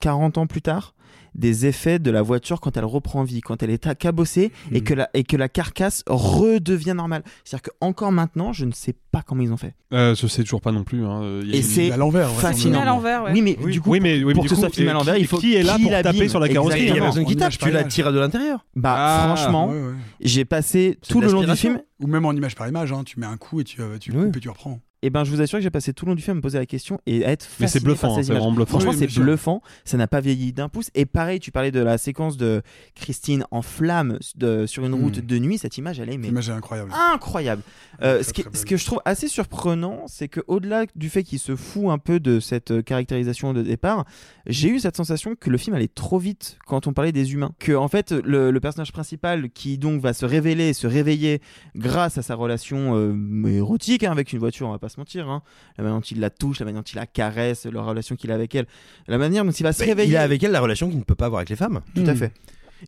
[0.00, 0.94] 40 ans plus tard
[1.34, 4.78] des effets de la voiture quand elle reprend vie, quand elle est à- cabossée et,
[4.80, 4.84] Mhm.
[4.84, 7.22] que la, et que la carcasse redevient normale.
[7.44, 9.74] C'est-à-dire qu'encore maintenant, je ne sais pas comment ils ont fait.
[9.92, 11.04] Euh, je sais toujours pas non plus.
[11.04, 11.40] hein.
[11.42, 12.80] Il y a Et une- c'est à l'envers, fascinant.
[12.80, 13.32] À l'envers, ouais.
[13.32, 14.94] Oui, mais Oui, du coup, oui, mais, oui, mais pour que coup, soit filmé à
[14.94, 17.00] l'envers, il faut qui est là qui pour taper sur la carrosserie Il y a
[17.00, 18.64] personne qui tape, tu la tires de l'intérieur.
[18.76, 19.92] Bah, Ah, franchement, Ouais, ouais.
[20.20, 21.80] j'ai passé tout le long du film.
[22.00, 24.10] Ou même en image par image, hein, tu mets un coup et tu, euh, tu
[24.12, 24.24] Oui.
[24.24, 24.80] coupes et tu reprends.
[25.04, 26.40] Et ben, je vous assure que j'ai passé tout le long du film à me
[26.42, 28.38] poser la question et à être Mais c'est fasciné bluffant, par hein, ces c'est images.
[28.42, 28.70] vraiment bluffant.
[28.78, 29.62] Franchement, Oui, c'est bluffant.
[29.84, 30.90] Ça n'a pas vieilli d'un pouce.
[30.94, 32.62] Et pareil, tu parlais de la séquence de
[32.94, 35.02] Christine en flamme de- sur une Hmm.
[35.02, 35.58] route de nuit.
[35.58, 36.92] Cette image, elle est mais L'image est incroyable.
[37.12, 37.62] incroyable.
[38.02, 41.24] Euh, Très, ce, qui- ce que je trouve assez surprenant, c'est que au-delà du fait
[41.24, 44.04] qu'il se fout un peu de cette euh, caractérisation de départ,
[44.46, 47.52] j'ai eu cette sensation que le film allait trop vite quand on parlait des humains.
[47.58, 51.40] Que en fait, le, le personnage principal qui donc va se révéler, se réveiller
[51.74, 55.28] grâce à sa relation euh, érotique hein, avec une voiture, on va pas se mentir,
[55.28, 55.42] hein.
[55.76, 58.30] la manière dont il la touche, la manière dont il la caresse, la relation qu'il
[58.30, 58.66] a avec elle,
[59.08, 60.10] la manière dont il va se Mais réveiller.
[60.12, 61.80] Il a avec elle la relation qu'il ne peut pas avoir avec les femmes.
[61.94, 62.32] Tout à fait.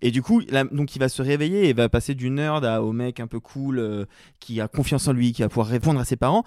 [0.03, 2.83] Et du coup, là, donc il va se réveiller et va passer du nerd à-
[2.83, 4.05] au mec un peu cool euh,
[4.41, 6.45] qui a confiance en lui, qui va pouvoir répondre à ses parents.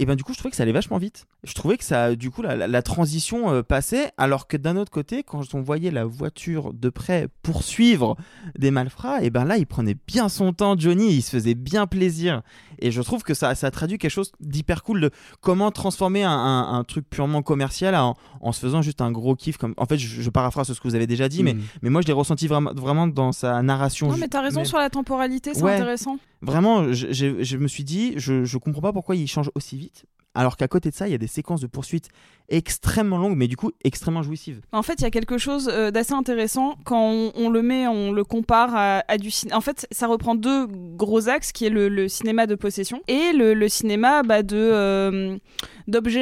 [0.00, 1.26] Et ben du coup, je trouvais que ça allait vachement vite.
[1.42, 4.76] Je trouvais que ça, du coup, la, la- la transition euh, passait, alors que d'un
[4.76, 8.16] autre côté, quand on voyait la voiture de près poursuivre
[8.56, 11.86] des malfrats, et ben là, il prenait bien son temps, Johnny, il se faisait bien
[11.88, 12.42] plaisir.
[12.80, 15.10] Et je trouve que ça, ça traduit quelque chose d'hyper cool de
[15.40, 19.34] comment transformer un, un- un truc purement commercial en, en se faisant juste un gros
[19.34, 19.56] kiff.
[19.56, 19.74] Comme...
[19.76, 21.60] En fait, je, je paraphrase ce que vous avez déjà dit, mais, Mm.
[21.82, 24.08] mais moi, je l'ai ressenti vraiment, vraiment dans sa narration.
[24.08, 25.74] Non, mais t'as raison Mais- sur la temporalité, c'est Ouais.
[25.74, 26.18] intéressant.
[26.42, 29.76] Vraiment, je, je- je me suis dit, je, je comprends pas pourquoi il change aussi
[29.76, 30.04] vite.
[30.38, 32.10] Alors qu'à côté de ça, il y a des séquences de poursuite
[32.48, 34.60] extrêmement longues, mais du coup extrêmement jouissives.
[34.70, 38.12] En fait, il y a quelque chose euh, d'assez intéressant quand on, le met, on
[38.12, 38.70] le compare
[39.08, 39.56] à, du cinéma.
[39.56, 43.68] En fait, ça reprend deux gros axes, qui est le, cinéma de possession et le,
[43.68, 45.36] cinéma bah, de euh,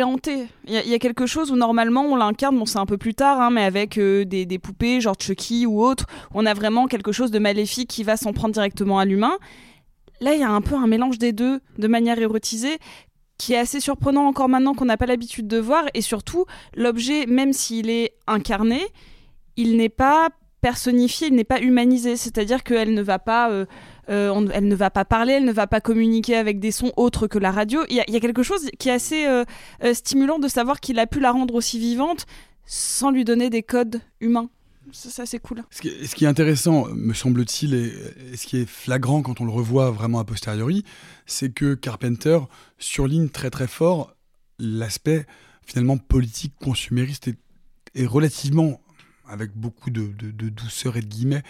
[0.02, 0.46] hantés.
[0.66, 2.86] Il y, a- il y a quelque chose où normalement on l'incarne, bon c'est un
[2.86, 6.46] peu plus tard, hein, mais avec euh, des, des poupées genre Chucky ou autre, on
[6.46, 9.36] a vraiment quelque chose de maléfique qui va s'en prendre directement à l'humain.
[10.20, 12.78] Là, il y a un peu un mélange des deux de manière érotisée
[13.38, 15.84] qui est assez surprenant encore maintenant qu'on n'a pas l'habitude de voir.
[15.94, 18.80] Et surtout l'objet même s'il est incarné
[19.56, 20.28] il n'est pas
[20.60, 22.16] personnifié il n'est pas humanisé.
[22.16, 23.66] C'est-à-dire qu'elle ne va pas euh,
[24.08, 27.26] euh, elle ne va pas parler elle ne va pas communiquer avec des sons autres
[27.26, 27.80] que la radio.
[27.88, 29.44] Il y a, quelque chose qui est assez euh,
[29.92, 32.26] stimulant de savoir qu'il a pu la rendre aussi vivante
[32.64, 34.50] sans lui donner des codes humains
[34.92, 35.62] ça, c'est cool.
[35.70, 39.90] Ce qui, est, intéressant, me semble-t-il, et, ce qui est flagrant quand on le revoit
[39.90, 40.84] vraiment a posteriori,
[41.26, 42.38] c'est que Carpenter
[42.78, 44.14] surligne très très fort
[44.58, 45.26] l'aspect
[45.64, 47.30] finalement politique consumériste
[47.94, 48.80] et, relativement,
[49.28, 51.42] avec beaucoup de- de douceur et de guillemets,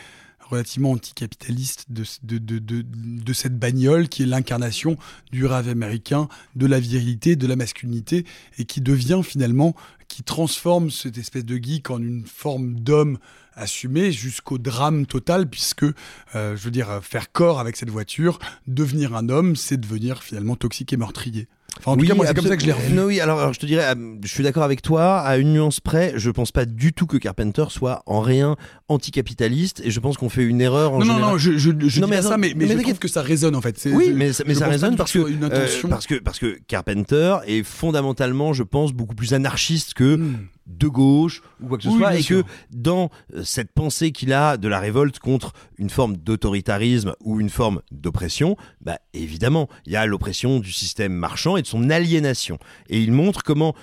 [0.48, 4.96] relativement anticapitaliste de, de, de, de, cette bagnole qui est l'incarnation
[5.32, 8.24] du rêve américain, de la virilité, de la masculinité,
[8.58, 9.74] et qui devient finalement,
[10.08, 13.18] qui transforme cette espèce de geek en une forme d'homme
[13.54, 19.16] assumé jusqu'au drame total, puisque, euh, je veux dire, faire corps avec cette voiture, devenir
[19.16, 21.48] un homme, c'est devenir finalement toxique et meurtrier.
[21.78, 22.92] Enfin, en tout cas, moi, c'est comme ça que je l'ai revu.
[22.94, 25.52] Non, oui, alors, alors, je te dirais, euh, je suis d'accord avec toi, à une
[25.52, 28.56] nuance près, je pense pas du tout que Carpenter soit en rien
[28.88, 31.32] anticapitaliste, et je pense qu'on fait une erreur en Non, non, général.
[31.32, 32.84] non, je, je, je Non, dis mais pas ça, mais, mais, mais je t'inquiète.
[32.84, 33.88] trouve que ça résonne en fait.
[33.92, 37.62] Oui, mais, ça- mais ça résonne parce que, euh, parce que parce que Carpenter est
[37.62, 40.18] fondamentalement, je pense, beaucoup plus anarchiste que
[40.66, 41.92] de gauche ou quoi que ce Hmm.
[41.92, 42.42] Oui, soit, et sûr.
[42.42, 47.38] que dans euh, cette pensée qu'il a de la révolte contre une forme d'autoritarisme ou
[47.40, 51.90] une forme d'oppression, bah évidemment, il y a l'oppression du système marchand et de son
[51.90, 52.58] aliénation.
[52.88, 53.74] Et il montre comment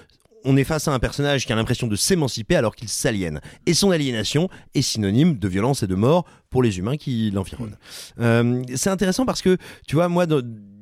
[0.45, 3.41] on est face à un personnage qui a l'impression de s'émanciper alors qu'il s'aliène.
[3.65, 7.75] Et son aliénation est synonyme de violence et de mort pour les humains qui l'environnent.
[8.21, 9.57] Euh, c'est intéressant parce que,
[9.87, 10.25] tu vois, moi,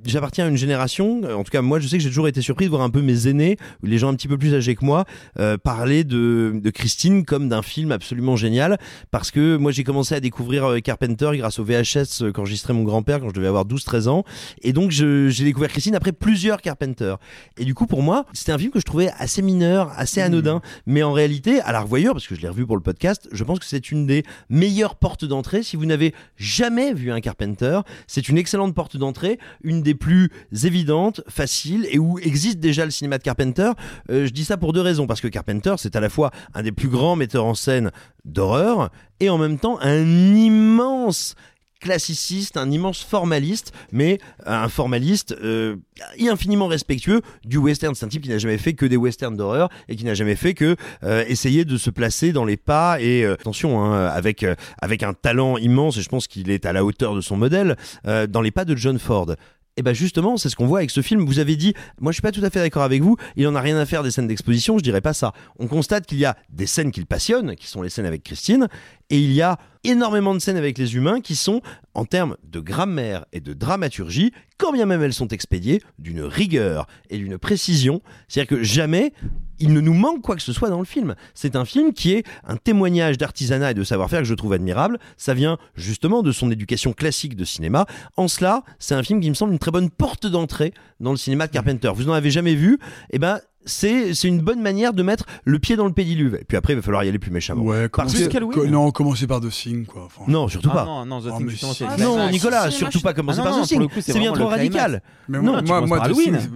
[0.06, 2.42] j'appartiens à une génération, euh, en tout cas moi je sais que j'ai toujours été
[2.42, 4.86] surpris de voir un peu mes aînés, les gens un petit peu plus âgés que
[4.86, 5.06] moi,
[5.40, 8.78] euh, parler de, de Christine comme d'un film absolument génial,
[9.12, 12.84] parce que moi j'ai commencé à découvrir euh, Carpenter grâce au VHS euh, qu'enregistrait mon
[12.84, 14.24] grand-père quand je devais avoir 12-13 ans,
[14.62, 17.16] et donc j'ai découvert Christine après plusieurs Carpenter.
[17.58, 20.62] Et du coup pour moi c'était un film que je trouvais assez mineur, assez anodin,
[20.86, 23.44] mais en réalité à la revoyure, parce que je l'ai revu pour le podcast, je
[23.44, 25.64] pense que c'est une des meilleures portes d'entrée.
[25.64, 30.30] Si vous n'avez jamais vu un Carpenter, c'est une excellente porte d'entrée, une des plus
[30.64, 33.72] évidentes, faciles et où existe déjà le cinéma de Carpenter.
[34.10, 36.64] Euh, je dis ça pour deux raisons, parce que Carpenter c'est à la fois un
[36.64, 37.92] des plus grands metteurs en scène
[38.26, 38.90] d'horreur
[39.20, 40.06] et en même temps un
[40.36, 41.36] immense
[41.80, 45.78] classiciste, un immense formaliste, mais un formaliste euh,
[46.20, 47.96] infiniment respectueux du western.
[47.96, 50.36] C'est un type qui n'a jamais fait que des westerns d'horreur et qui n'a jamais
[50.36, 54.46] fait que euh, essayer de se placer dans les pas et attention hein, avec
[54.80, 57.76] avec un talent immense et je pense qu'il est à la hauteur de son modèle
[58.04, 59.36] dans les pas de John Ford.
[59.78, 61.24] Et ben justement, c'est ce qu'on voit avec ce film.
[61.26, 63.56] Vous avez dit, moi je suis pas tout à fait d'accord avec vous, il en
[63.56, 65.32] a rien à faire des scènes d'exposition, je dirais pas ça.
[65.60, 68.68] On constate qu'il y a des scènes qu'il passionne, qui sont les scènes avec Christine,
[69.10, 71.62] et il y a énormément de scènes avec les humains qui sont,
[71.94, 76.88] en termes de grammaire et de dramaturgie, quand bien même elles sont expédiées, d'une rigueur
[77.10, 78.02] et d'une précision.
[78.28, 79.14] C'est-à-dire que jamais
[79.62, 81.16] il ne nous manque quoi que ce soit dans le film.
[81.34, 85.00] C'est un film qui est un témoignage d'artisanat et de savoir-faire que je trouve admirable.
[85.18, 87.86] Ça vient justement de son éducation classique de cinéma.
[88.18, 91.18] En cela, c'est un film qui me semble une très bonne porte d'entrée dans le
[91.18, 91.92] cinéma de Carpenter.
[91.96, 92.80] Vous n'en avez jamais vu?
[93.12, 96.36] Eh ben, c'est c'est une bonne manière de mettre le pied dans le pédiluve.
[96.42, 97.62] Et puis après, il va falloir y aller plus méchamment.
[97.64, 100.06] Ouais, Parce commencer- que- co- non, commencer par The Thing, quoi.
[100.06, 100.86] Enfin, non, surtout Ah pas.
[100.86, 101.84] non, non, The Oh, Thing, si.
[101.88, 102.30] Ah non, Non.
[102.32, 104.02] Nicolas, surtout pas commencer Ah par non, The non, Thing.
[104.02, 105.04] c'est bien trop radical.
[105.30, 106.38] Mais Non, moi, tu moi, commences moi, par The Halloween.
[106.40, 106.50] Thing,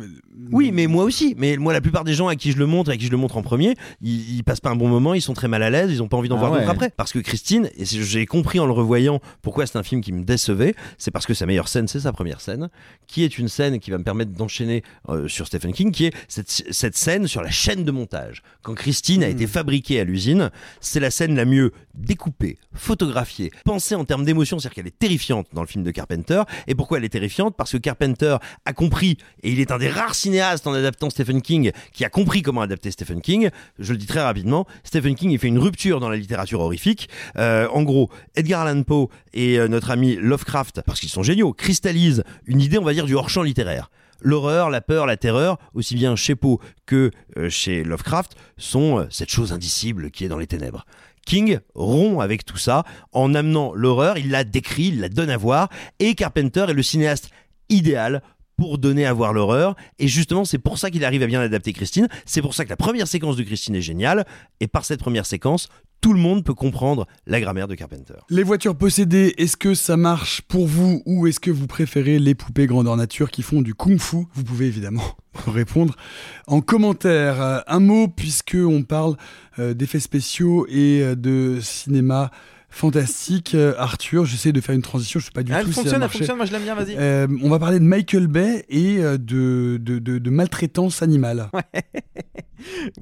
[0.52, 1.36] Oui, mais moi aussi.
[1.38, 3.12] Mais moi, la plupart des gens à qui je le montre et à qui je
[3.12, 5.64] le montre en premier, ils, ils passent pas un bon moment, ils sont très mal
[5.64, 6.60] à l'aise, ils ont pas envie d'en Ah voir ouais.
[6.60, 6.90] d'autres après.
[6.96, 10.24] Parce que Christine, et j'ai compris en le revoyant pourquoi c'est un film qui me
[10.24, 12.70] décevait, c'est parce que sa meilleure scène, c'est sa première scène,
[13.08, 16.14] qui est une scène qui va me permettre d'enchaîner euh, sur Stephen King, qui est
[16.28, 18.44] cette, cette scène sur la chaîne de montage.
[18.62, 20.52] Quand Christine a été fabriquée à l'usine,
[20.82, 25.48] c'est la scène la mieux découpée, photographiée, pensée en termes d'émotion, c'est-à-dire qu'elle est terrifiante
[25.54, 26.44] dans le film de Carpenter.
[26.68, 27.56] Et pourquoi elle est terrifiante?
[27.58, 31.42] Parce que Carpenter a compris, et il est un des rares cinéastes en adaptant Stephen
[31.42, 33.50] King qui a compris comment adapter Stephen King.
[33.80, 37.10] Je le dis très rapidement, Stephen King il fait une rupture dans la littérature horrifique.
[37.38, 41.54] Euh, en gros, Edgar Allan Poe et euh, notre ami Lovecraft, parce qu'ils sont géniaux,
[41.54, 43.90] cristallisent une idée, on va dire, du hors-champ littéraire.
[44.22, 49.30] L'horreur, la peur, la terreur, aussi bien chez Poe que euh, chez Lovecraft, sont cette
[49.30, 50.86] chose indicible qui est dans les ténèbres.
[51.26, 55.38] King rompt avec tout ça en amenant l'horreur, il la décrit, il la donne à
[55.38, 57.30] voir, et Carpenter est le cinéaste
[57.70, 58.22] idéal
[58.58, 59.76] pour donner à voir l'horreur.
[60.00, 62.08] Et justement, c'est pour ça qu'il arrive à bien adapter Christine.
[62.26, 64.26] C'est pour ça que la première séquence de Christine est géniale.
[64.60, 65.70] Et par cette première séquence,
[66.02, 68.14] tout le monde peut comprendre la grammaire de Carpenter.
[68.30, 72.36] Les voitures possédées, est-ce que ça marche pour vous ou est-ce que vous préférez les
[72.36, 75.04] poupées grandeur nature qui font du kung-fu Vous pouvez évidemment
[75.48, 75.96] répondre
[76.48, 77.42] en commentaire.
[77.42, 79.16] Euh, Un mot puisque on parle
[79.58, 82.30] euh, d'effets spéciaux et euh, de cinéma
[82.76, 83.56] fantastique.
[83.56, 85.74] Euh, Arthur, j'essaie de faire une transition, je sais pas du Ah, tout elle si
[85.74, 86.96] fonctionne, ça elle fonctionne, moi je l'aime bien, vas-y.
[86.98, 91.50] Euh, on va parler de Michael Bay et euh, de, de, de- de maltraitance animale.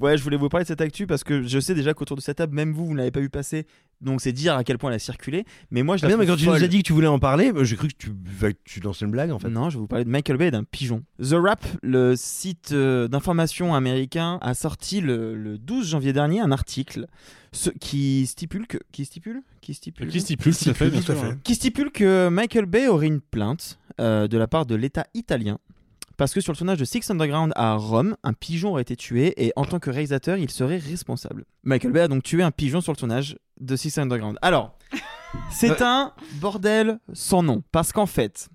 [0.00, 2.20] Ouais, je voulais vous parler de cette actu parce que je sais déjà qu'autour de
[2.22, 3.66] cette table, même vous, vous ne l'avez pas vu passer.
[4.02, 5.44] Donc c'est dire à quel point elle a circulé.
[5.70, 7.06] Mais moi, je Ah la bien, mais quand tu nous as dit que tu voulais
[7.06, 9.48] en parler, j'ai cru que tu, bah, que tu lançais une blague en fait.
[9.48, 11.02] Non, je vais vous parler de Michael Bay et d'un pigeon.
[11.22, 17.06] The Wrap, le site d'information américain, a sorti le, le 12 janvier dernier un article
[17.54, 21.14] ce- qui stipule que qui stipule qui stipule Qui stipule, tout à fait, bien sûr,
[21.42, 25.58] qui stipule que Michael Bay aurait une plainte euh, de la part de l'État italien.
[26.16, 29.34] Parce que sur le tournage de Six Underground à Rome, un pigeon aurait été tué
[29.44, 31.44] et en tant que réalisateur, il serait responsable.
[31.64, 34.38] Michael Bay a donc tué un pigeon sur le tournage de Six Underground.
[34.40, 34.78] Alors,
[35.50, 37.64] c'est un bordel sans nom.
[37.72, 38.48] Parce qu'en fait,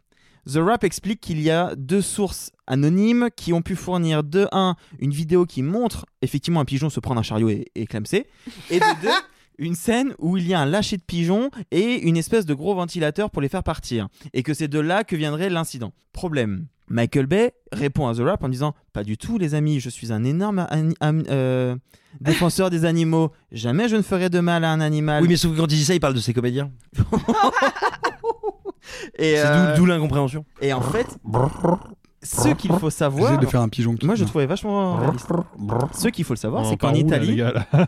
[0.47, 4.75] The Rap explique qu'il y a deux sources anonymes qui ont pu fournir de un
[4.99, 8.27] une vidéo qui montre effectivement un pigeon se prendre un chariot et, et clamser,
[8.69, 9.09] et de deux
[9.59, 12.73] une scène où il y a un lâcher de pigeons et une espèce de gros
[12.73, 15.91] ventilateur pour les faire partir, et que c'est de là que viendrait l'incident.
[16.13, 16.65] Problème.
[16.89, 20.11] Michael Bay répond à The Rap en disant Pas du tout, les amis, je suis
[20.11, 20.65] un énorme
[21.03, 21.75] euh,
[22.19, 23.31] défenseur des animaux.
[23.51, 25.21] Jamais je ne ferai de mal à un animal.
[25.21, 26.71] Oui, mais sauf que quand il dit ça, il parle de ses comédiens.
[29.17, 30.45] Et, C'est euh, d'où- l'incompréhension.
[30.61, 31.17] Et en fait,
[32.23, 33.31] ce qu'il faut savoir.
[33.31, 35.27] J'essaie de faire un pigeon Moi, je trouvais vachement réaliste.
[35.93, 37.37] Ce qu'il faut le savoir, c'est qu'en Italie.
[37.37, 37.67] là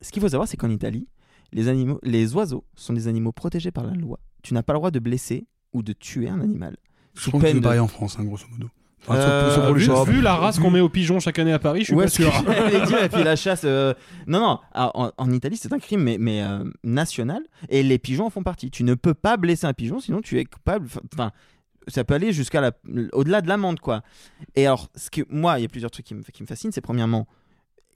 [0.00, 1.08] ce qu'il faut savoir, c'est qu'en Italie,
[1.52, 4.18] les, animaux, les oiseaux sont des animaux protégés par la loi.
[4.42, 6.76] Tu n'as pas le droit de blesser ou de tuer un animal.
[7.14, 8.68] Je pense que c'est pareil en France, hein, grosso modo.
[9.06, 11.84] Enfin, Euh, pour vu, la race qu'on met aux pigeons chaque année à Paris, je
[11.86, 12.32] suis Ouais, pas sûr.
[13.04, 13.62] et puis la chasse.
[13.64, 13.92] euh,
[14.26, 18.26] Non, non, en, en Italie, c'est un crime, mais, mais euh, national, et les pigeons
[18.26, 18.70] en font partie.
[18.70, 20.86] Tu ne peux pas blesser un pigeon, sinon tu es coupable.
[21.12, 21.30] Enfin,
[21.88, 22.72] ça peut aller jusqu'à la...
[23.12, 24.02] au-delà de l'amende, quoi.
[24.54, 26.72] Et alors, ce que moi, il y a plusieurs trucs qui me, qui me fascinent.
[26.72, 27.26] C'est premièrement,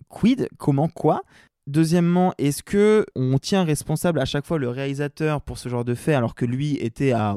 [0.08, 1.22] quid, comment, quoi?
[1.66, 5.94] Deuxièmement, est-ce que on tient responsable à chaque fois le réalisateur pour ce genre de
[5.94, 7.36] fait, alors que lui était à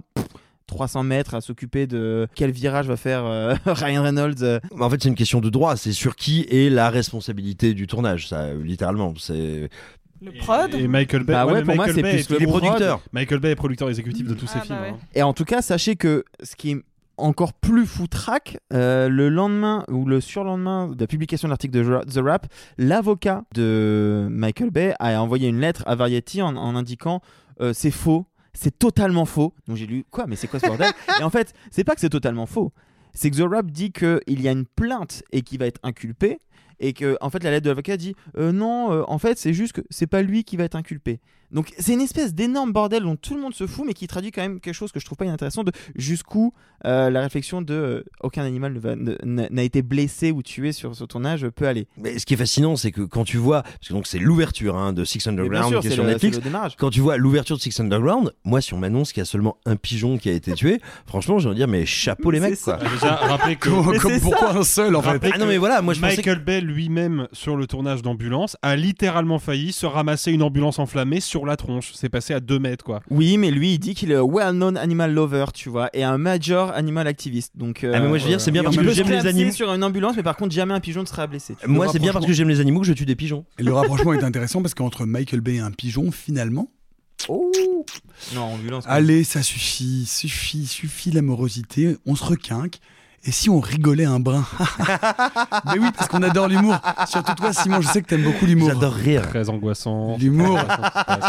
[0.72, 5.04] 300 mètres à s'occuper de quel virage va faire euh, Ryan Reynolds euh, En fait,
[5.04, 5.76] c'est une question de droit.
[5.76, 8.28] C'est sur qui est la responsabilité du tournage.
[8.30, 9.70] Ça, littéralement, c'est.
[10.24, 12.48] Le prod Et Michael Bay, Bah ouais, pour moi, Michael c'est Bay plus est- le
[12.48, 12.62] prod.
[12.62, 13.02] producteur.
[13.12, 14.82] Michael Bay est producteur exécutif de tous Ah, ses bah films.
[14.82, 14.90] ouais.
[14.90, 15.00] hein.
[15.16, 16.78] Et en tout cas, sachez que ce qui est
[17.18, 22.02] encore plus foutraque, euh, le lendemain ou le surlendemain de la publication de l'article de
[22.12, 27.22] The Rap, l'avocat de Michael Bay a envoyé une lettre à Variety en, en indiquant
[27.60, 29.54] euh, c'est faux, c'est totalement faux.
[29.68, 32.02] Donc j'ai lu quoi, mais c'est quoi ce bordel Et en fait, c'est pas que
[32.02, 32.72] c'est totalement faux.
[33.14, 36.40] C'est que The Rap dit qu'il y a une plainte et qu'il va être inculpé.
[36.80, 39.54] Et que, en fait, la lettre de l'avocat dit euh, non, euh, en fait, c'est
[39.54, 41.20] juste que c'est pas lui qui va être inculpé.
[41.52, 44.32] Donc, c'est une espèce d'énorme bordel dont tout le monde se fout, mais qui traduit
[44.32, 46.54] quand même quelque chose que je trouve pas inintéressant de jusqu'où
[46.86, 48.80] euh, la réflexion de euh, aucun animal
[49.24, 51.88] n'a été blessé ou tué sur ce tournage peut aller.
[51.98, 54.78] Mais ce qui est fascinant, c'est que quand tu vois, parce que donc c'est l'ouverture
[54.78, 56.40] hein, de Six Underground sûr, qui est sur le- Netflix.
[56.78, 59.58] Quand tu vois l'ouverture de Six Underground, moi, si on m'annonce qu'il y a seulement
[59.66, 62.80] un pigeon qui a été tué, franchement, je vais dire mais chapeau les mecs quoi.
[62.82, 63.70] Ah, Déjà, rappelez que.
[63.70, 66.44] Comme- comme pourquoi un seul en fait Ah non, mais voilà, moi, je pensais Michael
[66.60, 71.56] Lui-même sur le tournage d'ambulance a littéralement failli se ramasser une ambulance enflammée sur la
[71.56, 71.92] tronche.
[71.94, 73.02] C'est passé à 2 mètres quoi.
[73.10, 76.18] Oui, mais lui, il dit qu'il est un well-known animal lover, tu vois, et un
[76.18, 77.54] major animal activiste.
[77.56, 79.52] Donc, euh, Ah, mais moi, je veux dire, c'est bien parce que j'aime les animaux.
[79.52, 81.56] sur une ambulance, mais par contre, jamais un pigeon ne sera blessé.
[81.62, 83.46] Tu Moi, c'est bien parce que j'aime les animaux que je tue des pigeons.
[83.60, 86.68] Et le rapprochement est intéressant parce qu'entre Michael Bay et un pigeon, finalement,
[87.30, 87.52] Oh
[88.34, 88.84] Non, ambulance.
[88.88, 92.80] allez, ça suffit, suffit, suffit l'amorosité, on se requinque.
[93.24, 94.44] Et si on rigolait un brin
[95.66, 96.80] Mais oui, parce qu'on adore l'humour.
[97.08, 98.70] Surtout toi, Simon, je sais que t'aimes beaucoup l'humour.
[98.70, 99.28] J'adore rire.
[99.28, 100.18] Très angoissant.
[100.18, 100.60] L'humour.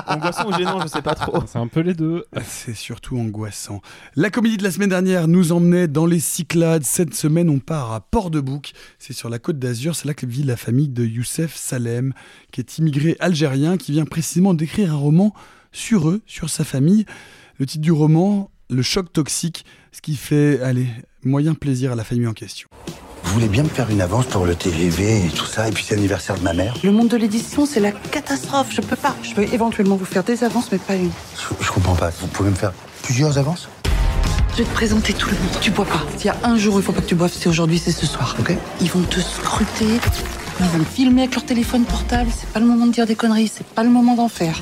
[0.06, 1.43] Angoissant ou gênant, je sais pas trop.
[1.47, 2.24] C'est un peu les deux.
[2.47, 3.82] C'est surtout angoissant.
[4.16, 6.85] La comédie de la semaine dernière nous emmenait dans les Cyclades.
[6.85, 8.73] Cette semaine, on part à Port-de-Bouc.
[8.98, 9.94] C'est sur la côte d'Azur.
[9.94, 12.14] C'est là que vit la famille de Youssef Salem,
[12.52, 15.35] qui est immigré algérien, qui vient précisément d'écrire un roman
[15.73, 17.05] sur eux, sur sa famille.
[17.59, 20.86] Le titre du roman, Le choc toxique, ce qui fait, allez,
[21.24, 22.69] moyen plaisir à la famille en question.
[23.24, 25.85] Vous voulez bien me faire une avance pour le TGV et tout ça, et puis
[25.86, 26.74] c'est l'anniversaire de ma mère?
[26.82, 28.69] Le monde de l'édition, c'est la catastrophe.
[28.73, 29.15] Je peux pas.
[29.23, 31.11] Je peux éventuellement vous faire des avances, mais pas une.
[31.39, 32.11] je, je comprends pas.
[32.20, 32.73] Vous pouvez me faire
[33.03, 33.69] plusieurs avances?
[34.53, 35.59] Je vais te présenter tout le monde.
[35.62, 36.03] Tu bois pas.
[36.19, 37.93] S'il y a un jour où il faut pas que tu boives, c'est aujourd'hui, c'est
[37.93, 38.36] ce soir.
[38.39, 38.55] Ok.
[38.82, 39.99] Ils vont te scruter.
[40.61, 42.31] Ils vont te filmer avec leur téléphone portable.
[42.36, 43.51] C'est pas le moment de dire des conneries.
[43.55, 44.61] C'est pas le moment d'en faire.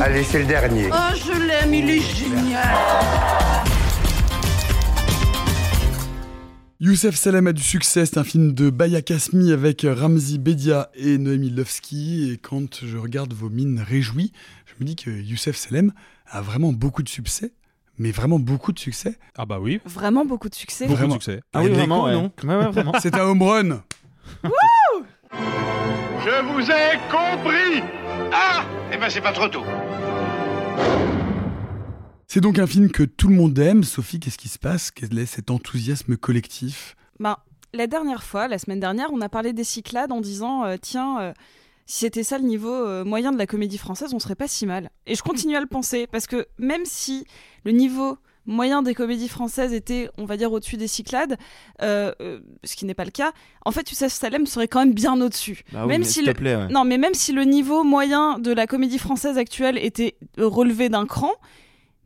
[0.00, 0.88] Allez, c'est le dernier.
[0.92, 2.74] Oh, je l'aime, il est génial.
[6.80, 11.18] Youssef Salem a du succès, c'est un film de Baya Kasmi avec Ramzi Bedia et
[11.18, 12.30] Noémie Lovski.
[12.32, 14.32] Et quand je regarde vos mines réjouies,
[14.66, 15.92] je me dis que Youssef Salem
[16.30, 17.52] a vraiment beaucoup de succès,
[17.98, 19.18] mais vraiment beaucoup de succès.
[19.36, 19.80] Ah bah oui.
[19.84, 20.86] Vraiment beaucoup de succès.
[20.86, 21.16] Beaucoup Vraiment.
[21.16, 21.42] de succès.
[21.52, 22.12] Ah oui, vraiment, ouais.
[22.14, 22.92] non Ouais, ouais, vraiment.
[23.00, 23.82] C'est un home run.
[25.32, 27.82] Je vous ai compris
[28.32, 29.64] Ah Eh ben c'est pas trop tôt.
[32.26, 33.82] C'est donc un film que tout le monde aime.
[33.82, 34.90] Sophie, qu'est-ce qui se passe?
[34.92, 36.94] Quel est cet enthousiasme collectif?
[37.18, 37.36] Ben,
[37.72, 41.20] la dernière fois, la semaine dernière, on a parlé des Cyclades en disant euh, tiens,
[41.20, 41.32] euh,
[41.86, 44.64] si c'était ça le niveau euh, moyen de la comédie française, on serait pas si
[44.64, 44.90] mal.
[45.06, 47.26] Et je continue à le penser parce que même si
[47.64, 48.16] le niveau
[48.50, 51.38] moyen des comédies françaises était, on va dire, au-dessus des Cyclades,
[51.82, 53.32] euh, euh, ce qui n'est pas le cas,
[53.64, 55.64] en fait, Youssef Salem serait quand même bien au-dessus.
[55.72, 56.34] Bah oui, même mais si s'il le...
[56.34, 56.68] te plaît, ouais.
[56.68, 61.06] Non, mais même si le niveau moyen de la comédie française actuelle était relevé d'un
[61.06, 61.32] cran,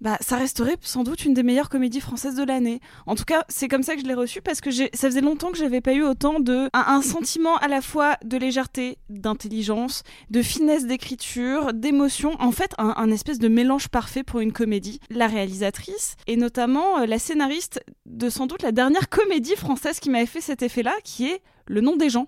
[0.05, 2.81] bah, ça resterait sans doute une des meilleures comédies françaises de l'année.
[3.07, 5.51] En tout cas, c'est comme ça que je l'ai reçu parce que ça faisait longtemps
[5.51, 10.03] que j'avais pas eu autant de un, un sentiment à la fois de légèreté, d'intelligence,
[10.29, 12.37] de finesse d'écriture, d'émotion.
[12.39, 15.01] En fait, un, un espèce de mélange parfait pour une comédie.
[15.09, 20.11] La réalisatrice et notamment euh, la scénariste de sans doute la dernière comédie française qui
[20.11, 22.27] m'avait fait cet effet-là, qui est Le nom des gens,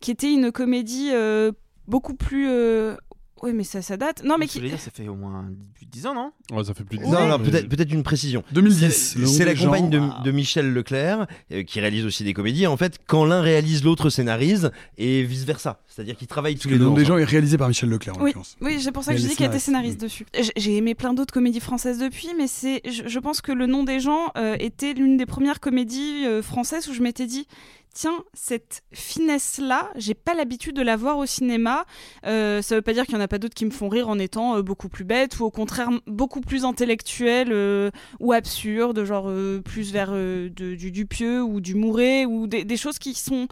[0.00, 1.52] qui était une comédie euh,
[1.86, 2.96] beaucoup plus euh,
[3.42, 4.22] oui, mais ça, ça date.
[4.24, 4.58] Non, mais Je qui.
[4.58, 5.46] voulais dire, ça fait au moins
[5.90, 8.42] 10 ans, non Ouais, ça fait plus de Non, non, peut-être peut-être une précision.
[8.52, 8.90] 2010,
[9.26, 12.66] C'est- Le la compagne de, de Michel Leclerc, euh, qui réalise aussi des comédies.
[12.66, 15.80] En fait, quand l'un réalise, l'autre scénarise, et vice-versa.
[15.88, 18.16] C'est-à-dire qu'ils travaillent tous Le les deux nom des gens est réalisé par Michel Leclerc,
[18.16, 18.56] en Oui, l'occurrence.
[18.60, 20.52] oui c'est pour ça Mais que je dis qu'elle était scénariste, scénariste dessus.
[20.56, 23.84] J'ai aimé plein d'autres comédies françaises depuis, mais c'est, je, je pense que Le nom
[23.84, 27.46] des gens euh, était l'une des premières comédies euh, françaises où je m'étais dit.
[27.94, 31.84] Tiens, cette finesse-là, j'ai pas l'habitude de la voir au cinéma.
[32.26, 34.08] Euh, ça veut pas dire qu'il y en a pas d'autres qui me font rire
[34.08, 39.04] en étant euh, beaucoup plus bêtes ou au contraire beaucoup plus intellectuelles euh, ou absurdes,
[39.04, 43.46] genre euh, plus vers du Dupieux ou du Mouret ou des choses qui sont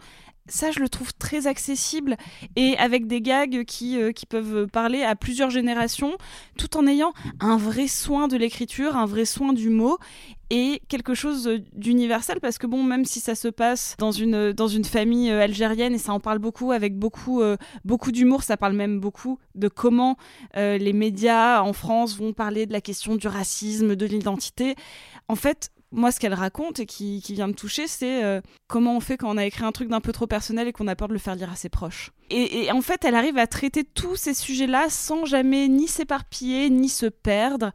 [0.47, 2.17] ça, je le trouve très accessible
[2.55, 6.17] et avec des gags qui, euh, qui peuvent parler à plusieurs générations,
[6.57, 9.97] tout en ayant un vrai soin de l'écriture, un vrai soin du mot
[10.49, 14.67] et quelque chose d'universel parce que bon, même si ça se passe dans une, dans
[14.67, 17.55] une famille euh, algérienne et ça en parle beaucoup avec beaucoup, euh,
[17.85, 20.17] beaucoup d'humour, ça parle même beaucoup de comment
[20.55, 24.75] les médias en France vont parler de la question du racisme, de l'identité.
[25.27, 28.99] En fait, moi, ce qu'elle raconte et qui, vient me toucher, c'est euh, comment on
[28.99, 31.07] fait quand on a écrit un truc d'un peu trop personnel et qu'on a peur
[31.07, 32.11] de le faire lire à ses proches.
[32.29, 36.69] Et, et en fait, elle arrive à traiter tous ces sujets-là sans jamais ni s'éparpiller,
[36.69, 37.71] ni se perdre.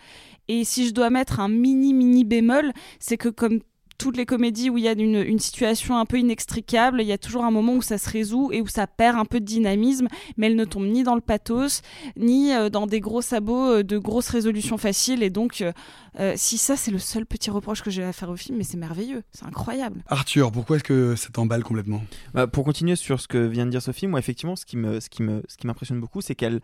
[0.48, 3.60] Et si je dois mettre un mini, mini bémol, c'est que comme
[3.98, 7.12] toutes les comédies où il y a une, une situation un peu inextricable, il y
[7.12, 9.44] a toujours un moment où ça se résout et où ça perd un peu de
[9.44, 11.82] dynamisme, mais elle ne tombe ni dans le pathos,
[12.16, 15.22] ni euh, dans des gros sabots euh, de grosses résolutions faciles.
[15.22, 15.72] Et donc, euh,
[16.18, 18.64] euh, si ça, c'est le seul petit reproche que j'ai à faire au film, mais
[18.64, 20.02] c'est merveilleux, c'est incroyable.
[20.06, 22.02] Arthur, pourquoi est-ce que ça t'emballe complètement?
[22.34, 25.00] Bah, pour continuer sur ce que vient de dire Sophie, moi effectivement, ce qui me,
[25.00, 26.60] ce qui me, ce qui m'impressionne beaucoup, c'est qu'elle,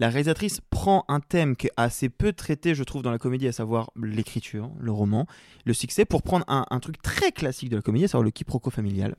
[0.00, 3.46] la réalisatrice prend un thème qui est assez peu traité, je trouve, dans la comédie,
[3.46, 5.26] à savoir l'écriture, le roman,
[5.66, 8.30] le succès, pour prendre un, un truc très classique de la comédie, à savoir le
[8.30, 9.14] quiproquo familial,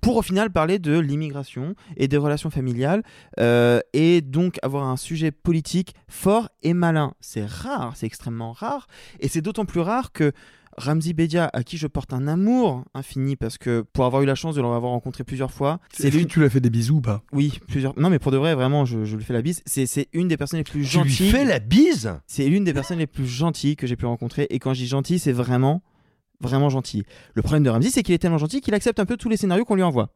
[0.00, 3.02] pour au final parler de l'immigration et des relations familiales,
[3.40, 7.14] euh, et donc avoir un sujet politique fort et malin.
[7.20, 8.86] C'est rare, c'est extrêmement rare,
[9.18, 10.32] et c'est d'autant plus rare que
[10.76, 14.34] Ramzi Bedia, à qui je porte un amour infini, parce que pour avoir eu la
[14.34, 17.00] chance de l'avoir rencontré plusieurs fois, C'est lui tu lui as fait des bisous ou
[17.00, 17.22] pas?
[17.32, 17.98] Oui, plusieurs.
[17.98, 19.62] Non, mais pour de vrai, vraiment, je, je lui fais la bise.
[19.66, 21.30] C'est, une des personnes les plus Tu lui gentilles.
[21.30, 22.14] fais la bise?
[22.26, 24.46] C'est l'une des personnes les plus gentilles que j'ai pu rencontrer.
[24.50, 25.82] Et quand je dis gentil, c'est vraiment,
[26.40, 27.04] vraiment gentil.
[27.34, 29.36] Le problème de Ramsey, c'est qu'il est tellement gentil qu'il accepte un peu tous les
[29.36, 30.12] scénarios qu'on lui envoie.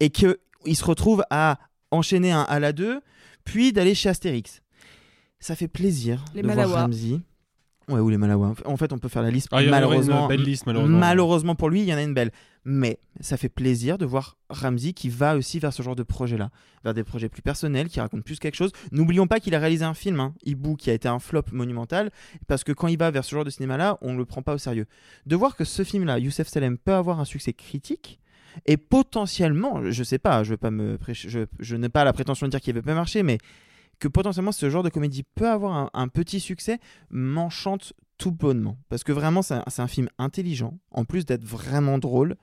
[0.00, 0.36] Et qu'il
[0.74, 1.58] se retrouve à
[1.92, 3.00] enchaîner un à la 2,
[3.44, 4.60] puis d'aller chez Astérix.
[5.38, 6.66] Ça fait plaisir Les de Malawa.
[6.66, 6.88] voir
[7.88, 8.54] Ouais, ou les Malawa.
[8.64, 9.48] En fait, on peut faire la liste.
[9.52, 10.98] Ah, malheureusement, une belle liste, malheureusement.
[10.98, 12.30] malheureusement pour lui, il y en a une belle.
[12.64, 16.50] Mais ça fait plaisir de voir Ramsey qui va aussi vers ce genre de projet-là,
[16.82, 18.72] vers des projets plus personnels, qui racontent plus quelque chose.
[18.90, 22.10] N'oublions pas qu'il a réalisé un film, hein, Ibu, qui a été un flop monumental,
[22.46, 24.54] parce que quand il va vers ce genre de cinéma-là, on ne le prend pas
[24.54, 24.86] au sérieux.
[25.26, 28.18] De voir que ce film-là, Youssef Salem, peut avoir un succès critique,
[28.64, 32.12] et potentiellement, je sais pas, je veux pas me prêcher- je, je n'ai pas la
[32.14, 33.36] prétention de dire qu'il ne va pas marcher, mais
[33.98, 36.78] que potentiellement ce genre de comédie peut avoir un, un petit succès
[37.10, 38.78] m'enchante tout bonnement.
[38.88, 42.36] Parce que vraiment, c'est un, film intelligent, en plus d'être vraiment drôle,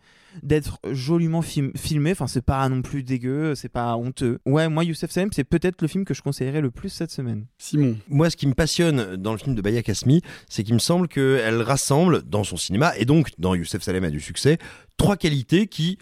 [0.43, 4.39] d'être joliment film- filmé, enfin, c'est pas non plus dégueu, c'est pas honteux.
[4.45, 7.45] Ouais, moi, Youssef Salem, c'est peut-être le film que je conseillerais le plus cette semaine.
[7.57, 7.97] Simon.
[8.09, 11.07] Moi, ce qui me passionne dans le film de Baya Kasmi, c'est qu'il me semble
[11.07, 14.57] qu'elle rassemble dans son cinéma, et donc dans Youssef Salem a du succès,
[14.97, 15.97] trois qualités qui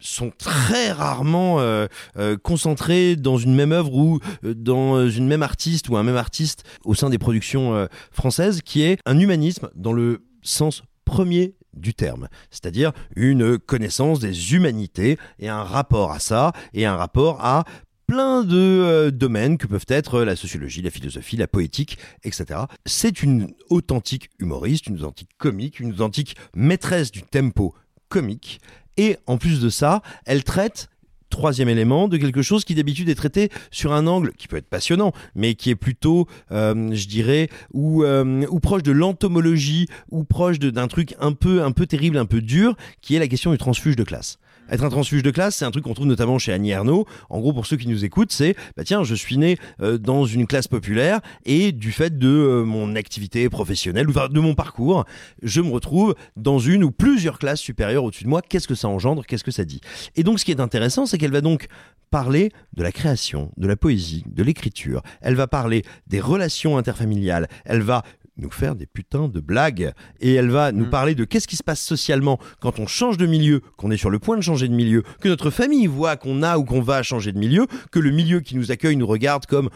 [0.00, 5.42] sont très rarement euh, euh, concentrées dans une même œuvre ou euh, dans une même
[5.42, 9.92] artiste ou un même artiste au sein des productions françaises, qui est un humanisme dans
[9.92, 16.52] le sens premier du terme, c'est-à-dire une connaissance des humanités et un rapport à ça
[16.74, 17.64] et un rapport à
[18.06, 22.60] plein de domaines que peuvent être la sociologie, la philosophie, la poétique, etc.
[22.86, 27.74] C'est une authentique humoriste, une authentique comique, une authentique maîtresse du tempo
[28.08, 28.60] comique.
[28.98, 30.90] Et en plus de ça, elle traite
[31.30, 34.68] troisième élément de quelque chose qui d'habitude est traité sur un angle qui peut être
[34.68, 40.24] passionnant, mais qui est plutôt, euh, je dirais, ou, euh, ou proche de l'entomologie, ou
[40.24, 43.52] proche d'un truc un peu, un peu terrible, un peu dur, qui est la question
[43.52, 44.38] du transfuge de classe.
[44.70, 47.06] Être un transfuge de classe, c'est un truc qu'on trouve notamment chez Annie Ernaux.
[47.30, 50.24] En gros, pour ceux qui nous écoutent, c'est bah tiens, je suis né euh, dans
[50.24, 54.54] une classe populaire et du fait de euh, mon activité professionnelle ou enfin, de mon
[54.54, 55.04] parcours,
[55.42, 58.42] je me retrouve dans une ou plusieurs classes supérieures au-dessus de moi.
[58.42, 59.24] Qu'est-ce que ça engendre?
[59.26, 59.80] Qu'est-ce que ça dit?
[60.16, 61.68] Et donc, ce qui est intéressant, c'est qu'elle va donc
[62.10, 65.02] parler de la création, de la poésie, de l'écriture.
[65.20, 67.48] Elle va parler des relations interfamiliales.
[67.64, 68.02] Elle va
[68.38, 69.92] nous faire des putains de blagues.
[70.20, 73.26] Et elle va nous parler de qu'est-ce qui se passe socialement quand on change de
[73.26, 76.42] milieu, qu'on est sur le point de changer de milieu, que notre famille voit qu'on
[76.42, 79.46] a ou qu'on va changer de milieu, que le milieu qui nous accueille nous regarde
[79.46, 79.70] comme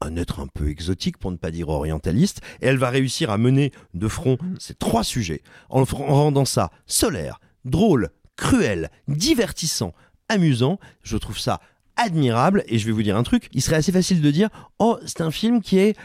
[0.00, 2.40] un être un peu exotique pour ne pas dire orientaliste.
[2.60, 6.70] Et elle va réussir à mener de front ces trois sujets en, en rendant ça
[6.86, 9.92] solaire, drôle, cruel, divertissant,
[10.28, 10.78] amusant.
[11.02, 11.60] Je trouve ça
[11.96, 12.64] admirable.
[12.66, 15.20] Et je vais vous dire un truc, il serait assez facile de dire "Oh, c'est
[15.20, 15.96] un film qui est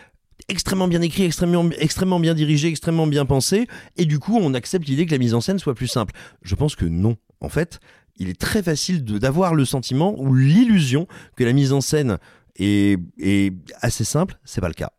[0.50, 3.68] extrêmement bien écrit, extrêmement, extrêmement bien dirigé, extrêmement bien pensé,
[3.98, 6.14] et du coup on accepte l'idée que la mise en scène soit plus simple.
[6.42, 7.18] Je pense que non.
[7.42, 7.80] En fait,
[8.18, 12.18] il est très facile d'avoir le sentiment ou l'illusion que la mise en scène
[12.58, 14.92] est, est assez simple, c'est pas le cas.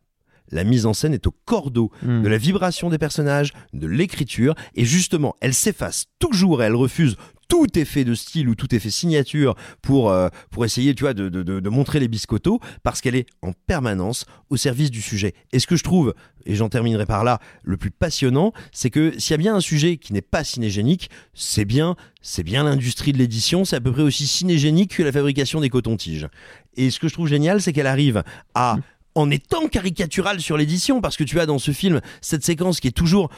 [0.49, 2.21] La mise en scène est au cordeau Hmm.
[2.23, 7.17] de la vibration des personnages, de l'écriture, et justement, elle s'efface toujours et elle refuse
[7.47, 11.29] tout effet de style ou tout effet signature pour, euh, pour essayer tu vois, de,
[11.29, 15.33] de- de- de montrer les biscottos, parce qu'elle est en permanence au service du sujet.
[15.53, 16.13] Et ce que je trouve,
[16.45, 19.59] et j'en terminerai par là, le plus passionnant, c'est que s'il y a bien un
[19.61, 23.91] sujet qui n'est pas cinégénique, c'est bien, c'est bien l'industrie de l'édition, c'est à peu
[23.91, 26.27] près aussi cinégénique que la fabrication des cotons-tiges.
[26.75, 28.23] Et ce que je trouve génial, c'est qu'elle arrive
[28.55, 28.77] à
[29.15, 32.87] en étant caricaturale sur l'édition, parce que tu as dans ce film cette séquence qui
[32.87, 33.31] est toujours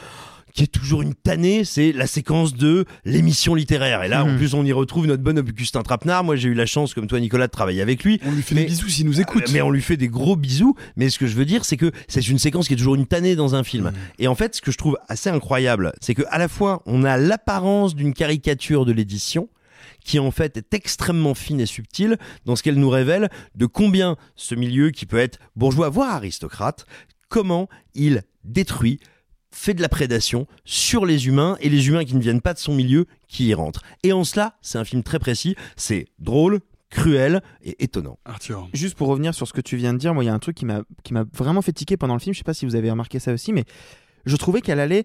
[0.54, 4.02] qui est toujours une tannée, c'est la séquence de l'émission littéraire.
[4.02, 4.36] Et là, en Mhm.
[4.36, 6.24] plus, on y retrouve notre bon Augustin Trapenard.
[6.24, 8.20] Moi, j'ai eu la chance, comme toi, Nicolas, de travailler avec lui.
[8.24, 9.50] On lui fait des bisous s'il nous écoute.
[9.52, 10.74] Mais on lui fait des gros bisous.
[10.96, 13.06] Mais ce que je veux dire, c'est que c'est une séquence qui est toujours une
[13.06, 13.92] tannée dans un film.
[14.18, 17.04] Et en fait, ce que je trouve assez incroyable, c'est que à la fois, on
[17.04, 19.48] a l'apparence d'une caricature de l'édition,
[20.04, 22.16] qui en fait est extrêmement fine et subtile
[22.46, 26.86] dans ce qu'elle nous révèle de combien ce milieu qui peut être bourgeois voire aristocrate,
[27.28, 28.98] comment il détruit
[29.50, 32.58] fait de la prédation sur les humains et les humains qui ne viennent pas de
[32.58, 33.82] son milieu qui y rentrent.
[34.02, 36.60] Et en cela, c'est un film très précis, c'est drôle,
[36.90, 38.18] cruel et étonnant.
[38.24, 38.68] Arthur.
[38.74, 40.38] Juste pour revenir sur ce que tu viens de dire, moi il y a un
[40.38, 42.34] truc qui m'a qui m'a vraiment fait tiquer pendant le film.
[42.34, 43.64] Je sais pas si vous avez remarqué ça aussi, mais
[44.26, 45.04] je trouvais qu'elle allait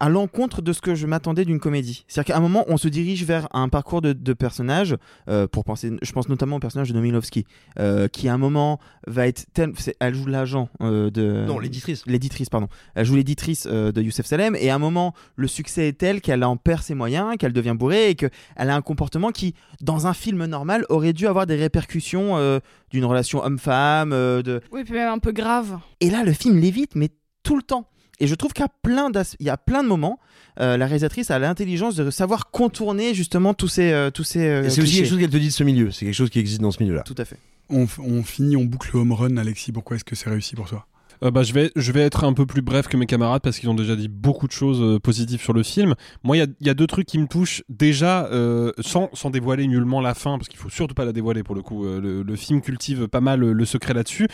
[0.00, 2.04] à l'encontre de ce que je m'attendais d'une comédie.
[2.08, 4.96] C'est-à-dire qu'à un moment, on se dirige vers un parcours de, de personnages,
[5.28, 7.44] euh, pour penser, je pense notamment au personnage de Nomilovski,
[7.78, 11.44] euh, qui à un moment va être tel, elle joue l'agent euh, de...
[11.46, 12.02] Non, l'éditrice.
[12.06, 12.68] L'éditrice, pardon.
[12.94, 16.20] Elle joue l'éditrice euh, de Youssef Salem, et à un moment, le succès est tel
[16.20, 20.06] qu'elle en perd ses moyens, qu'elle devient bourrée, et qu'elle a un comportement qui, dans
[20.06, 22.58] un film normal, aurait dû avoir des répercussions euh,
[22.90, 24.60] d'une relation homme-femme, euh, de...
[24.72, 25.78] Oui, puis même un peu grave.
[26.00, 27.10] Et là, le film l'évite, mais
[27.42, 27.86] tout le temps.
[28.20, 30.18] Et je trouve qu'il y a plein, d'as- il y a plein de moments,
[30.60, 34.40] euh, la réalisatrice a l'intelligence de savoir contourner justement tous ces, euh, tous ces.
[34.40, 36.38] euh, c'est aussi quelque chose qu'elle te dit de ce milieu, c'est quelque chose qui
[36.38, 37.02] existe dans ce milieu-là.
[37.02, 37.38] Tout à fait.
[37.70, 37.86] On,
[38.24, 39.70] finit, on boucle le home run, Alexis.
[39.72, 40.86] Pourquoi est-ce que c'est réussi pour toi?
[41.22, 43.58] Euh, bah, je, vais, je vais être un peu plus bref que mes camarades parce
[43.58, 45.94] qu'ils ont déjà dit beaucoup de choses euh, positives sur le film.
[46.24, 47.62] Moi, il y a, il y a deux trucs qui me touchent.
[47.68, 51.42] Déjà, euh, sans, sans dévoiler nullement la fin, parce qu'il faut surtout pas la dévoiler
[51.44, 51.84] pour le coup.
[51.86, 54.26] euh, le, le film cultive pas mal le secret là-dessus.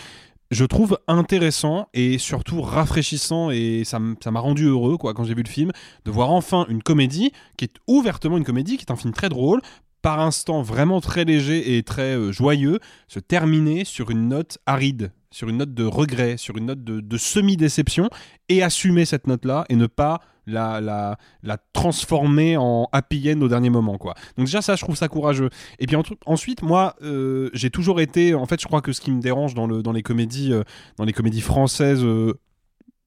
[0.51, 5.43] Je trouve intéressant et surtout rafraîchissant et ça m'a rendu heureux quoi quand j'ai vu
[5.43, 5.73] le film
[6.05, 9.29] de voir enfin une comédie qui est ouvertement une comédie qui est un film très
[9.29, 9.61] drôle
[10.07, 12.79] par instant vraiment très léger et très euh, joyeux
[13.09, 17.19] se terminer sur une note aride sur une note de regret sur une note de,
[17.19, 18.09] semi-déception
[18.49, 23.41] et assumer cette note là et ne pas la, la, la transformer en happy end
[23.41, 24.15] au dernier moment quoi.
[24.37, 25.51] Donc déjà ça je trouve ça courageux.
[25.81, 29.01] Et puis en- ensuite moi euh, j'ai toujours été en fait je crois que ce
[29.01, 30.63] qui me dérange dans, le, dans les comédies euh,
[30.99, 32.07] dans les comédies françaises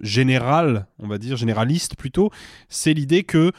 [0.02, 2.30] générales on va dire généralistes plutôt
[2.68, 3.54] c'est l'idée que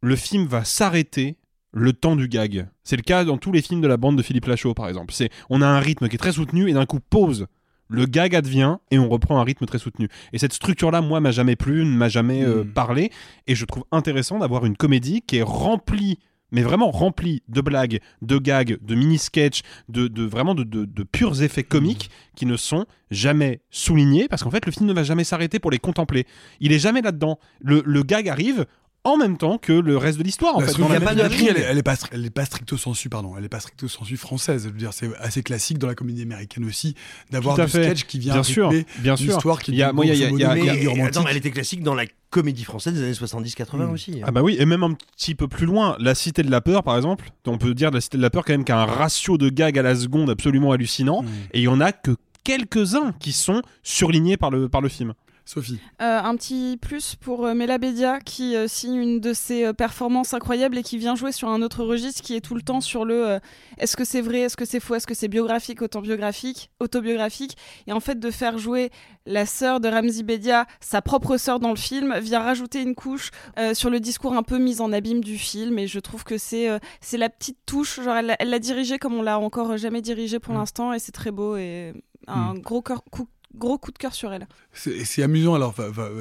[0.00, 1.36] le film va s'arrêter
[1.78, 2.68] le temps du gag.
[2.84, 5.12] C'est le cas dans tous les films de la bande de Philippe Lachaud, par exemple.
[5.12, 7.46] C'est, on a un rythme qui est très soutenu et d'un coup pause.
[7.88, 10.08] Le gag advient et on reprend un rythme très soutenu.
[10.32, 12.68] Et cette structure-là, moi, m'a jamais plu, ne m'a jamais euh, Mm.
[12.72, 13.10] parlé.
[13.46, 16.18] Et je trouve intéressant d'avoir une comédie qui est remplie,
[16.50, 21.02] mais vraiment remplie de blagues, de gags, de mini-sketchs, de, de vraiment de, de- de
[21.02, 25.02] purs effets comiques qui ne sont jamais soulignés parce qu'en fait, le film ne va
[25.02, 26.24] jamais s'arrêter pour les contempler.
[26.60, 27.38] Il est jamais là-dedans.
[27.60, 28.64] Le, le gag arrive
[29.06, 30.56] en même temps que le reste de l'histoire.
[30.56, 33.08] En fait, dans la elle, est- elle est pas, stri- elle est pas stricto sensu,
[33.08, 33.34] pardon.
[33.38, 34.64] Elle est pas stricto sensu française.
[34.64, 36.94] Je veux dire, c'est assez classique dans la comédie américaine aussi
[37.30, 37.84] d'avoir du fait.
[37.84, 39.32] sketch qui vient Bien sûr, rythmer bien sûr.
[39.34, 41.36] l'histoire qui Il y a- moi, y a- y a- y a- Et, attends, elle
[41.36, 44.12] était classique dans la comédie française des années 70-80 aussi.
[44.20, 44.24] hein.
[44.26, 46.82] Ah bah oui, et même un petit peu plus loin, La Cité de la Peur,
[46.82, 49.38] par exemple, on peut dire de La Cité de la Peur quand même qu'un ratio
[49.38, 51.26] de gags à la seconde absolument hallucinant, Mm.
[51.54, 52.10] et il y en a que
[52.44, 55.14] quelques-uns qui sont surlignés par le, par le film.
[55.48, 55.78] Sophie.
[56.02, 59.72] Euh, un petit plus pour euh, Mela Bédia qui euh, signe une de ses euh,
[59.72, 62.80] performances incroyables et qui vient jouer sur un autre registre qui est tout le temps
[62.80, 63.38] sur le
[63.78, 67.56] est-ce que c'est vrai, est-ce que c'est faux, est-ce que c'est biographique, autobiographique, autobiographique
[67.86, 68.90] et en fait de faire jouer
[69.24, 73.30] la sœur de Ramzi Bédia, sa propre sœur dans le film, vient rajouter une couche
[73.72, 76.68] sur le discours un peu mis en abîme du film et je trouve que c'est
[77.00, 80.54] c'est la petite touche, genre elle l'a- dirigé comme on l'a encore jamais dirigé pour
[80.54, 81.92] l'instant et c'est très beau et
[82.28, 82.58] un Mm.
[82.60, 84.46] gros, cœur- coup, gros coup de cœur sur elle.
[84.72, 85.74] C'est amusant, alors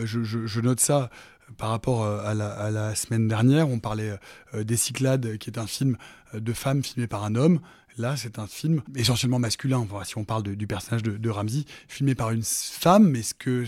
[0.03, 1.09] je, note ça
[1.57, 3.69] par rapport euh, à la, à la semaine dernière.
[3.69, 4.17] On parlait
[4.53, 5.97] euh, des Cyclades, qui est un film
[6.33, 7.59] euh, de femmes filmé par un homme.
[7.97, 9.87] Là, c'est un film essentiellement masculin.
[10.03, 13.63] Si on parle de- du personnage de, de Ramsey, filmé par une femme, est-ce que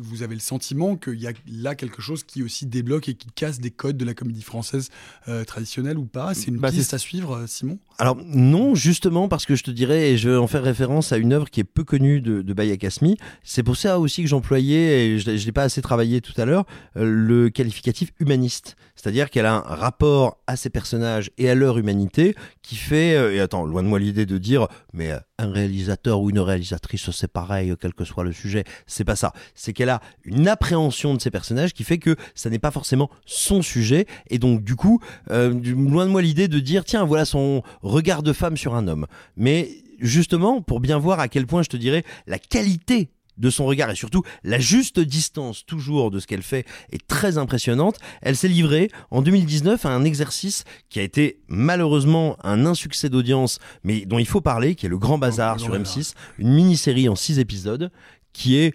[0.00, 3.26] vous avez le sentiment qu'il y a là quelque chose qui aussi débloque et qui
[3.34, 4.88] casse des codes de la comédie française
[5.26, 6.32] euh, traditionnelle ou pas?
[6.34, 7.78] C'est une Bah, piste à suivre, euh, Simon?
[7.98, 11.16] Alors non, justement parce que je te dirais, et je vais en faire référence à
[11.16, 14.28] une œuvre qui est peu connue de, de Baya Kasmi, c'est pour ça aussi que
[14.28, 18.76] j'employais, et je ne l'ai pas assez travaillé tout à l'heure, euh, le qualificatif humaniste.
[19.02, 23.34] C'est-à-dire qu'elle a un rapport à ses personnages et à leur humanité qui fait, euh,
[23.34, 27.10] et attends, loin de moi l'idée de dire, mais euh, un réalisateur ou une réalisatrice,
[27.10, 29.32] c'est pareil, quel que soit le sujet, c'est pas ça.
[29.56, 33.10] C'est qu'elle a une appréhension de ses personnages qui fait que ça n'est pas forcément
[33.26, 35.00] son sujet, et donc du coup,
[35.32, 38.86] euh, loin de moi l'idée de dire, tiens, voilà son regard de femme sur un
[38.86, 39.08] homme.
[39.36, 39.68] Mais
[39.98, 43.90] justement, pour bien voir à quel point je te dirais la qualité de son regard
[43.90, 47.98] et surtout la juste distance toujours de ce qu'elle fait est très impressionnante.
[48.20, 53.58] Elle s'est livrée en 2019 à un exercice qui a été malheureusement un insuccès d'audience,
[53.84, 57.16] mais dont il faut parler, qui est le Grand Bazar sur M6, une mini-série en
[57.16, 57.90] six épisodes
[58.32, 58.74] qui est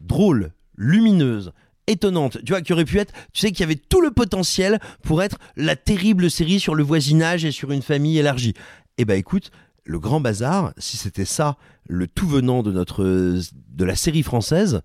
[0.00, 1.52] drôle, lumineuse,
[1.86, 4.78] étonnante, tu vois, qui aurait pu être, tu sais, qu'il y avait tout le potentiel
[5.02, 8.54] pour être la terrible série sur le voisinage et sur une famille élargie.
[8.98, 9.50] Eh ben écoute,
[9.84, 11.56] le Grand Bazar, si c'était ça,
[11.86, 14.80] le tout venant de notre, de la série française,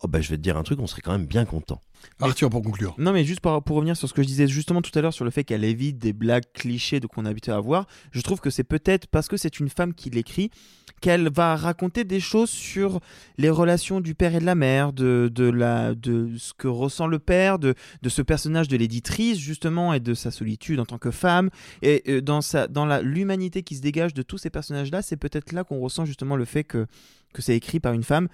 [0.00, 1.80] oh ben je vais te dire un truc, on serait quand même bien content.
[2.20, 2.94] Arthur, pour conclure.
[2.98, 5.12] Non, mais juste pour, pour revenir sur ce que je disais justement tout à l'heure
[5.12, 8.20] sur le fait qu'elle évite des blagues clichés de qu'on a habitué à voir, je
[8.20, 10.50] trouve que c'est peut-être parce que c'est une femme qui l'écrit
[11.00, 13.00] qu'elle va raconter des choses sur
[13.36, 17.06] les relations du père et de la mère, de, de, la, de ce que ressent
[17.06, 20.98] le père, de, de ce personnage de l'éditrice justement et de sa solitude en tant
[20.98, 21.50] que femme.
[21.82, 25.16] Et euh, dans, sa, dans la, l'humanité qui se dégage de tous ces personnages-là, c'est
[25.16, 26.86] peut-être là qu'on ressent justement le fait que,
[27.32, 28.28] que c'est écrit par une femme.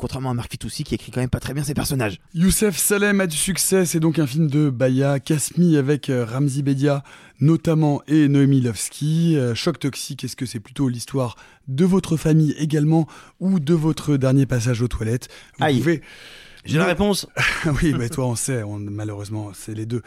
[0.00, 2.20] Contrairement à Marc Fitoussi qui écrit quand même pas très bien ses personnages.
[2.32, 6.62] Youssef Salem a du succès, c'est donc un film de Baya Kasmi avec euh, Ramzi
[6.62, 7.04] Bedia
[7.40, 9.36] notamment et Noémie Lovski.
[9.36, 11.36] Euh, Choc toxique, est-ce que c'est plutôt l'histoire
[11.68, 13.06] de votre famille également
[13.40, 15.28] ou de votre dernier passage aux toilettes?
[15.58, 15.78] Vous Aïe.
[15.78, 16.00] pouvez
[16.64, 17.26] J'ai la réponse.
[17.82, 20.02] oui, mais toi on sait, on- malheureusement c'est les deux.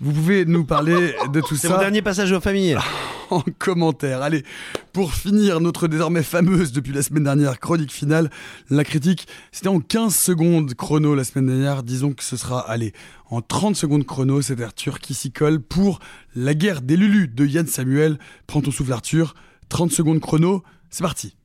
[0.00, 2.76] Vous pouvez nous parler de tout C'est ça mon dernier passage aux familles.
[3.30, 4.22] en commentaire.
[4.22, 4.44] Allez,
[4.92, 8.30] pour finir notre désormais fameuse depuis la semaine dernière chronique finale,
[8.70, 11.82] la critique, c'était en 15 secondes chrono la semaine dernière.
[11.82, 12.92] Disons que ce sera, allez,
[13.30, 15.98] en 30 secondes chrono, c'est Arthur qui s'y colle pour
[16.34, 18.18] La guerre des Lulus de Yann Samuel.
[18.46, 19.34] Prends ton souffle Arthur,
[19.68, 21.36] 30 secondes chrono, c'est parti.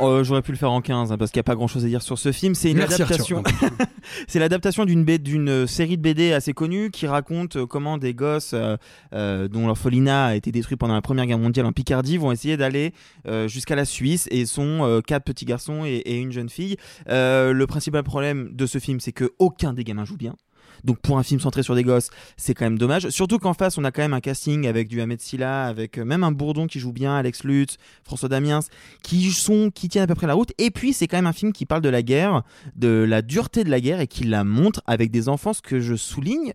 [0.00, 1.84] Oh, J'aurais pu le faire en 15 hein, parce qu'il n'y a pas grand chose
[1.84, 2.54] à dire sur ce film.
[2.54, 3.42] C'est une Merci, adaptation.
[4.28, 8.54] c'est l'adaptation d'une euh, série de BD assez connue qui raconte euh, comment des gosses
[8.54, 12.56] euh, dont l'orphelinat a été détruit pendant la Première Guerre mondiale en Picardie vont essayer
[12.56, 12.92] d'aller
[13.26, 16.76] euh, jusqu'à la Suisse et sont quatre petits garçons et, et une jeune fille.
[17.06, 20.34] Le principal problème de ce film, c'est que aucun des gamins joue bien.
[20.82, 23.08] Donc pour un film centré sur des gosses, c'est quand même dommage.
[23.10, 26.04] Surtout qu'en face, on a quand même un casting avec du Ahmed Silla, avec euh,
[26.04, 28.60] même un Bourdon qui joue bien, Alex Lutz, François Damiens,
[29.02, 30.52] qui sont, qui tiennent à peu près la route.
[30.58, 32.42] Et puis c'est quand même un film qui parle de la guerre,
[32.76, 35.52] de la dureté de la guerre et qui la montre avec des enfants.
[35.52, 36.52] Ce que je souligne,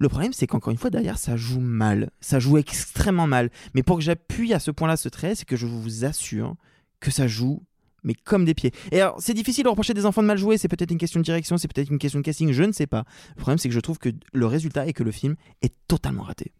[0.00, 2.10] le problème, c'est qu'encore une fois, derrière, ça joue mal.
[2.20, 3.50] Ça joue extrêmement mal.
[3.74, 6.56] Mais pour que j'appuie à ce point-là ce trait, c'est que je vous assure
[7.00, 7.62] que ça joue
[8.04, 8.72] mais comme des pieds.
[8.92, 11.20] Et alors, c'est difficile de reprocher des enfants de mal jouer, c'est peut-être une question
[11.20, 13.04] de direction, c'est peut-être une question de casting, je ne sais pas.
[13.36, 16.22] Le problème, c'est que je trouve que le résultat est que le film est totalement
[16.22, 16.52] raté.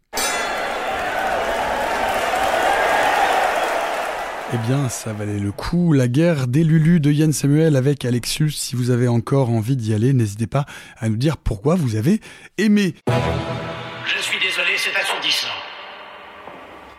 [4.53, 5.93] Eh bien, ça valait le coup.
[5.93, 8.51] La guerre des Lulu de Yann Samuel avec Alexus.
[8.51, 10.65] Si vous avez encore envie d'y aller, n'hésitez pas
[10.97, 12.19] à nous dire pourquoi vous avez
[12.57, 12.95] aimé.
[13.07, 15.47] Je suis désolé, c'est assourdissant.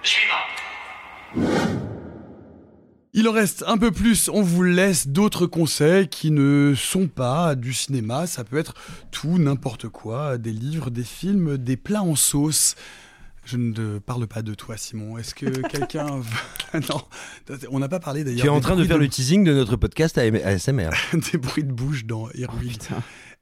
[0.02, 0.41] Suivant.
[3.14, 7.54] Il en reste un peu plus, on vous laisse d'autres conseils qui ne sont pas
[7.54, 8.72] du cinéma, ça peut être
[9.10, 12.74] tout, n'importe quoi, des livres, des films, des plats en sauce.
[13.44, 15.18] Je ne te parle pas de toi, Simon.
[15.18, 16.20] Est-ce que quelqu'un...
[16.20, 17.02] veut- non,
[17.70, 18.40] on n'a pas parlé d'ailleurs...
[18.40, 20.90] Tu es en train de faire le teasing de notre podcast à ASMR.
[21.32, 22.72] des bruits de bouche dans Irwin.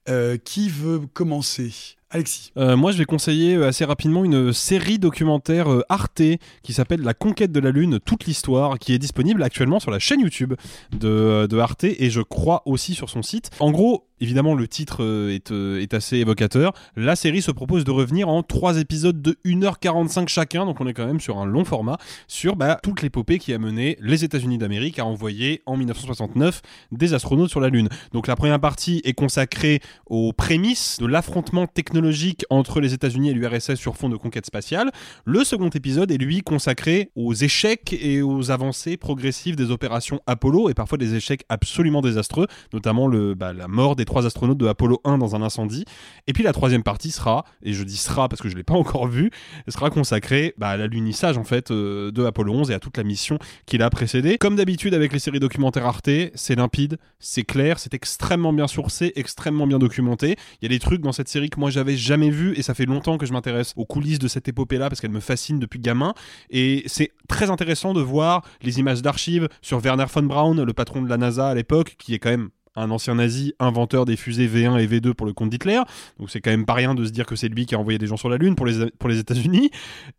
[0.09, 1.73] Euh, qui veut commencer?
[2.11, 2.53] Alexis.
[2.57, 6.23] Euh, moi, je vais conseiller euh, assez rapidement une série documentaire euh, Arte
[6.63, 10.01] qui s'appelle La conquête de la Lune, toute l'histoire, qui est disponible actuellement sur la
[10.01, 10.55] chaîne YouTube
[10.91, 13.51] de, de Arte et je crois aussi sur son site.
[13.61, 16.73] En gros, évidemment, le titre euh, est, euh, est assez évocateur.
[16.97, 20.95] La série se propose de revenir en trois épisodes de 1h45 chacun, donc on est
[20.95, 21.99] quand même sur un long format,
[22.29, 27.15] sur bah, toute l'épopée qui a mené les États-Unis d'Amérique à envoyer en 1969 des
[27.15, 27.89] astronautes sur la Lune.
[28.13, 33.35] Donc la première partie est consacrée aux prémices de l'affrontement technologique entre les États-Unis et
[33.35, 34.91] l'URSS sur fond de conquête spatiale.
[35.25, 40.69] Le second épisode est lui consacré aux échecs et aux avancées progressives des opérations Apollo
[40.69, 45.01] et parfois des échecs absolument désastreux, notamment bah, la mort des trois astronautes de Apollo
[45.05, 45.85] 1 dans un incendie.
[46.27, 48.75] Et puis la troisième partie sera, et je dis sera parce que je l'ai pas
[48.85, 49.31] encore vu,
[49.69, 53.05] sera consacrée bah, à l'alunissage en fait euh, de Apollo 11 et à toute la
[53.05, 54.37] mission qui l'a précédé.
[54.37, 59.13] Comme d'habitude avec les séries documentaires Arte, c'est limpide, c'est clair, c'est extrêmement bien sourcé,
[59.15, 60.37] extrêmement bien documenté.
[60.61, 62.75] Il y a des trucs dans cette série que moi j'avais jamais vu et ça
[62.75, 65.79] fait longtemps que je m'intéresse aux coulisses de cette épopée-là parce qu'elle me fascine depuis
[65.79, 66.15] gamin.
[66.51, 71.01] Et c'est très intéressant de voir les images d'archives sur Werner von Braun, le patron
[71.01, 74.47] de la NASA à l'époque, qui est quand même un ancien nazi, inventeur des fusées
[74.47, 75.81] V1 et V2 pour le compte d'Hitler.
[76.19, 77.99] Donc c'est quand même pas rien de se dire que c'est lui qui a envoyé
[77.99, 79.71] des gens sur la Lune pour les, pour les États-Unis.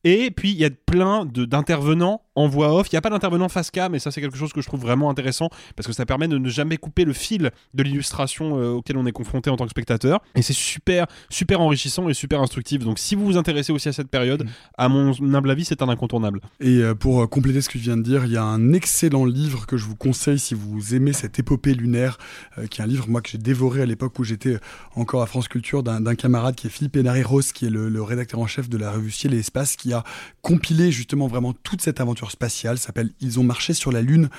[0.04, 2.88] Et puis il y a plein d'intervenants en voix off.
[2.92, 4.82] Il n'y a pas d'intervenant face cam, mais ça c'est quelque chose que je trouve
[4.82, 8.72] vraiment intéressant parce que ça permet de ne jamais couper le fil de l'illustration euh,
[8.72, 10.22] auquel on est confronté en tant que spectateur.
[10.36, 12.84] Et c'est super, super enrichissant et super instructif.
[12.84, 14.46] Donc si vous vous intéressez aussi à cette période,
[14.78, 16.42] à mon humble avis, c'est un incontournable.
[16.60, 18.74] Et euh, pour euh, compléter ce que je viens de dire, il y a un
[18.74, 22.18] excellent livre que je vous conseille si vous aimez cette épopée lunaire,
[22.70, 24.58] qui est un livre moi que j'ai dévoré à l'époque où j'étais
[24.96, 28.40] encore à France Culture d'un camarade qui est Philippe Hénaré-Ross, qui est le, le rédacteur
[28.40, 30.04] en chef de la revue Ciel et Espace, qui a
[30.42, 32.78] compilé justement vraiment toute cette aventure spatiale.
[32.78, 34.30] S'appelle Ils ont marché sur la Lune.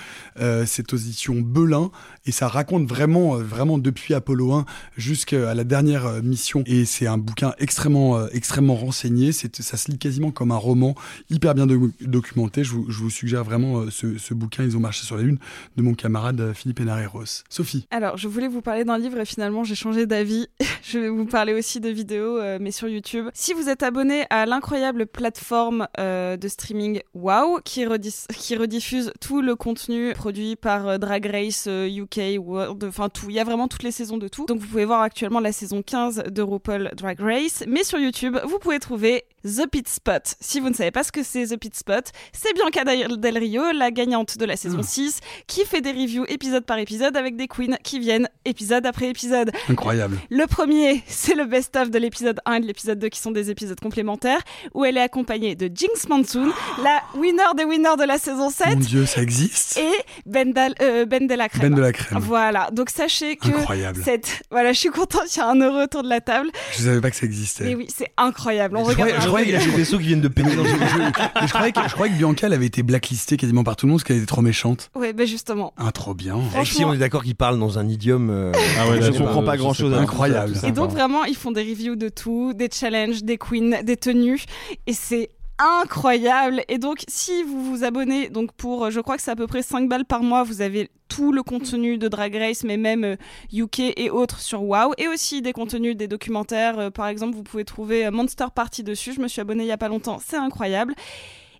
[0.40, 1.90] Euh, c'est aux éditions Belin
[2.26, 4.64] et ça raconte vraiment, euh, vraiment depuis Apollo 1
[4.96, 6.62] jusqu'à la dernière euh, mission.
[6.66, 9.32] Et c'est un bouquin extrêmement, euh, extrêmement renseigné.
[9.32, 10.94] Ça se lit quasiment comme un roman,
[11.30, 12.64] hyper bien do- documenté.
[12.64, 15.22] Je vous, je vous suggère vraiment euh, ce, ce bouquin Ils ont marché sur la
[15.22, 15.38] Lune
[15.76, 17.44] de mon camarade euh, Philippe Hénaré-Ross.
[17.48, 17.86] Sophie.
[17.94, 20.46] Alors, je voulais vous parler d'un livre et finalement j'ai changé d'avis.
[20.82, 23.28] je vais vous parler aussi de vidéos, euh, mais sur YouTube.
[23.34, 29.56] Si vous êtes abonné à l'incroyable plateforme euh, de streaming Wow, qui, rediffuse tout le
[29.56, 33.82] contenu produit par euh, Drag Race UK, World, enfin tout, il y a vraiment toutes
[33.82, 34.46] les saisons de tout.
[34.46, 38.38] Donc vous pouvez voir actuellement la saison 15 de RuPaul Drag Race, mais sur YouTube,
[38.46, 40.22] vous pouvez trouver The Pit Spot.
[40.40, 43.62] Si vous ne savez pas ce que c'est The Pit Spot, c'est Bianca Del Rio,
[43.72, 47.48] la gagnante de la saison 6, qui fait des reviews épisode par épisode avec des
[47.48, 49.50] queens qui viennent épisode après épisode.
[49.68, 50.18] Incroyable.
[50.30, 53.50] Le premier, c'est le best-of de l'épisode 1 et de l'épisode 2 qui sont des
[53.50, 54.40] épisodes complémentaires
[54.74, 56.52] où elle est accompagnée de Jinx Monsoon,
[56.82, 58.68] la winner des winners de la saison 7.
[58.68, 59.76] Mon Dieu, ça existe.
[59.78, 59.90] Et
[60.26, 61.70] Ben, euh, ben de la crème.
[61.70, 62.18] Ben de la crème.
[62.20, 62.70] Voilà.
[62.72, 64.02] Donc sachez que Incroyable.
[64.04, 66.50] cette, voilà, je suis contente, il y a un heureux autour de la table.
[66.76, 67.64] Je savais pas que ça existait.
[67.64, 68.76] Mais oui, c'est incroyable.
[68.76, 69.31] On Je regarde.
[69.32, 71.72] Croyais Il y a des vaisseaux qui viennent de péter dans je, je- je croyais
[71.72, 74.04] que, je croyais que Bianca elle avait été blacklistée quasiment par tout le monde parce
[74.08, 74.90] qu'elle était trop méchante.
[74.94, 75.72] Ouais, ben justement.
[75.76, 76.38] Ah, trop bien.
[76.54, 78.30] Alexis, on est d'accord qu'il parle dans un idiome.
[78.30, 79.92] euh, Ah ouais, là, je je comprends pas pas, grand chose.
[79.92, 79.98] pas.
[80.00, 80.54] Incroyable.
[80.66, 84.44] Et donc vraiment, ils font des reviews de tout, des challenges, des queens, des tenues,
[84.86, 85.30] et c'est
[85.62, 86.62] incroyable.
[86.68, 89.46] Et donc, si vous vous abonnez, donc pour, euh, je crois que c'est à peu
[89.46, 93.04] près 5 balles par mois, vous avez tout le contenu de Drag Race, mais même
[93.04, 93.16] euh,
[93.52, 96.78] UK et autres sur WoW, et aussi des contenus, des documentaires.
[96.78, 99.12] Euh, par exemple, vous pouvez trouver Monster Party dessus.
[99.12, 100.94] Je me suis abonnée il y a pas longtemps, c'est incroyable.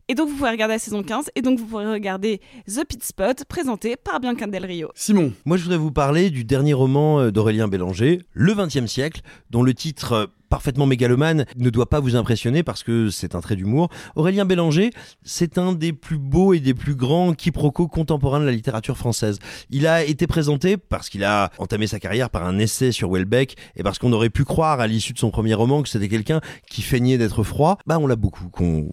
[0.09, 3.03] Et donc vous pouvez regarder la saison 15 et donc vous pourrez regarder The Pit
[3.05, 4.91] Spot présenté par Bianca Del Rio.
[4.95, 5.33] Simon.
[5.45, 9.63] Moi je voudrais vous parler du dernier roman euh, d'Aurélien Bélanger, Le XXe siècle, dont
[9.63, 13.57] le titre euh, parfaitement mégalomane ne doit pas vous impressionner parce que c'est un trait
[13.57, 13.89] d'humour.
[14.17, 14.91] Aurélien Bélanger,
[15.23, 19.39] c'est un des plus beaux et des plus grands quiproquos contemporains de la littérature française.
[19.71, 23.57] Il a été présenté parce qu'il a entamé sa carrière par un essai sur Welbeck
[23.77, 26.43] et parce qu'on aurait pu croire à l'issue de son premier roman que c'était quelqu'un
[26.69, 27.79] qui feignait d'être froid.
[27.87, 28.51] Bah on l'a beaucoup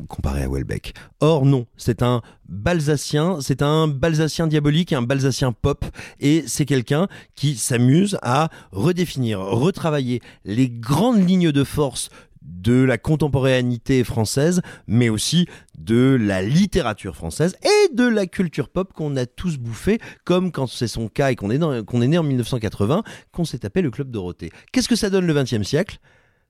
[0.07, 0.93] comparé à Welbeck.
[1.19, 5.85] Or non, c'est un balsacien, c'est un balsacien diabolique, un balsacien pop,
[6.19, 12.09] et c'est quelqu'un qui s'amuse à redéfinir, retravailler les grandes lignes de force
[12.41, 15.45] de la contemporanéité française, mais aussi
[15.77, 20.67] de la littérature française et de la culture pop qu'on a tous bouffé, comme quand
[20.67, 24.51] c'est son cas et qu'on est, né en 1980, qu'on s'est tapé le Club Dorothée.
[24.71, 25.99] Qu'est-ce que ça donne le XXe siècle?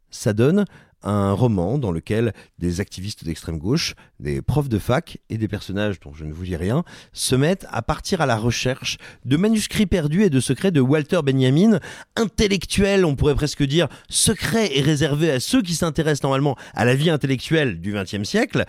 [0.10, 0.66] Ça donne
[1.04, 6.00] un roman dans lequel des activistes d'extrême gauche, des profs de fac et des personnages
[6.00, 9.86] dont je ne vous dis rien se mettent à partir à la recherche de manuscrits
[9.86, 11.80] perdus et de secrets de Walter Benjamin,
[12.16, 16.96] intellectuel, on pourrait presque dire secret et réservé à ceux qui s'intéressent normalement à la
[16.96, 18.66] vie intellectuelle du XXe siècle.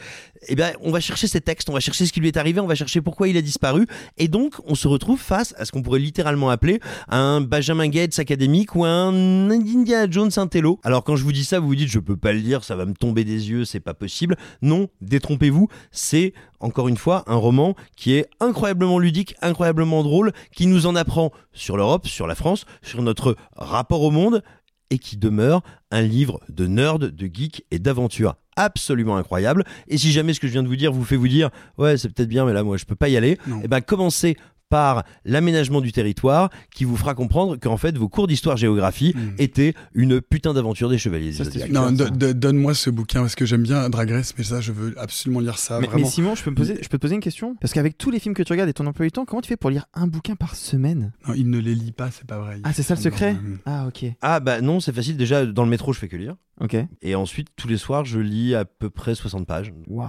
[0.48, 2.60] Eh bien, on va chercher ces textes, on va chercher ce qui lui est arrivé,
[2.60, 3.86] on va chercher pourquoi il a disparu,
[4.16, 8.18] et donc on se retrouve face à ce qu'on pourrait littéralement appeler un Benjamin Gates
[8.18, 10.80] académique ou un Indiana Jones intello.
[10.82, 12.74] Alors quand je vous dis ça, vous vous dites je peux pas le dire, ça
[12.74, 14.36] va me tomber des yeux, c'est pas possible.
[14.62, 20.66] Non, détrompez-vous, c'est encore une fois un roman qui est incroyablement ludique, incroyablement drôle, qui
[20.66, 24.42] nous en apprend sur l'Europe, sur la France, sur notre rapport au monde
[24.88, 29.64] et qui demeure un livre de nerd, de geek et d'aventure absolument incroyable.
[29.88, 31.96] Et si jamais ce que je viens de vous dire vous fait vous dire ouais
[31.96, 34.36] c'est peut-être bien mais là moi je peux pas y aller, et eh ben commencez
[34.70, 39.34] par l'aménagement du territoire qui vous fera comprendre qu'en fait vos cours d'histoire-géographie hmm.
[39.38, 41.34] étaient une putain d'aventure des chevaliers.
[41.70, 45.40] non, donne-moi ce bouquin parce que j'aime bien Drag Race, mais ça je veux absolument
[45.40, 45.80] lire ça.
[45.80, 47.56] Mais, Simon, je peux, me poser, je peux te poser une question?
[47.60, 49.48] Parce qu'avec tous les films que tu regardes et ton emploi du temps, comment tu
[49.48, 51.12] fais pour lire un bouquin par semaine?
[51.26, 52.60] Non, il ne les lit pas, c'est pas vrai.
[52.62, 53.36] ah, c'est ça le secret?
[53.66, 54.04] Ah, ok.
[54.22, 55.16] Ah, bah non, c'est facile.
[55.16, 56.36] Déjà, dans le métro, je fais que lire.
[56.62, 56.76] Ok.
[57.00, 59.72] Et ensuite, tous les soirs, je lis à peu près 60 pages.
[59.88, 60.08] Waouh.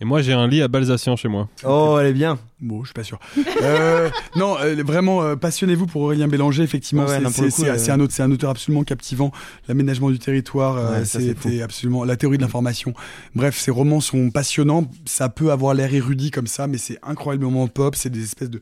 [0.00, 1.48] Et moi, j'ai un lit à balsacien chez moi.
[1.64, 2.36] Oh, elle est bien.
[2.60, 3.20] Bon, je suis pas sûr.
[3.62, 6.64] euh, non, euh, vraiment, euh, passionnez-vous pour Aurélien Bélanger.
[6.64, 7.90] Effectivement, c'est
[8.22, 9.30] un, auteur absolument captivant.
[9.68, 12.92] L'aménagement du territoire, euh, c'était absolument la théorie de l'information.
[13.36, 14.90] Bref, ces romans sont passionnants.
[15.04, 17.94] Ça peut avoir l'air érudit comme ça, mais c'est incroyablement pop.
[17.94, 18.60] C'est des espèces de,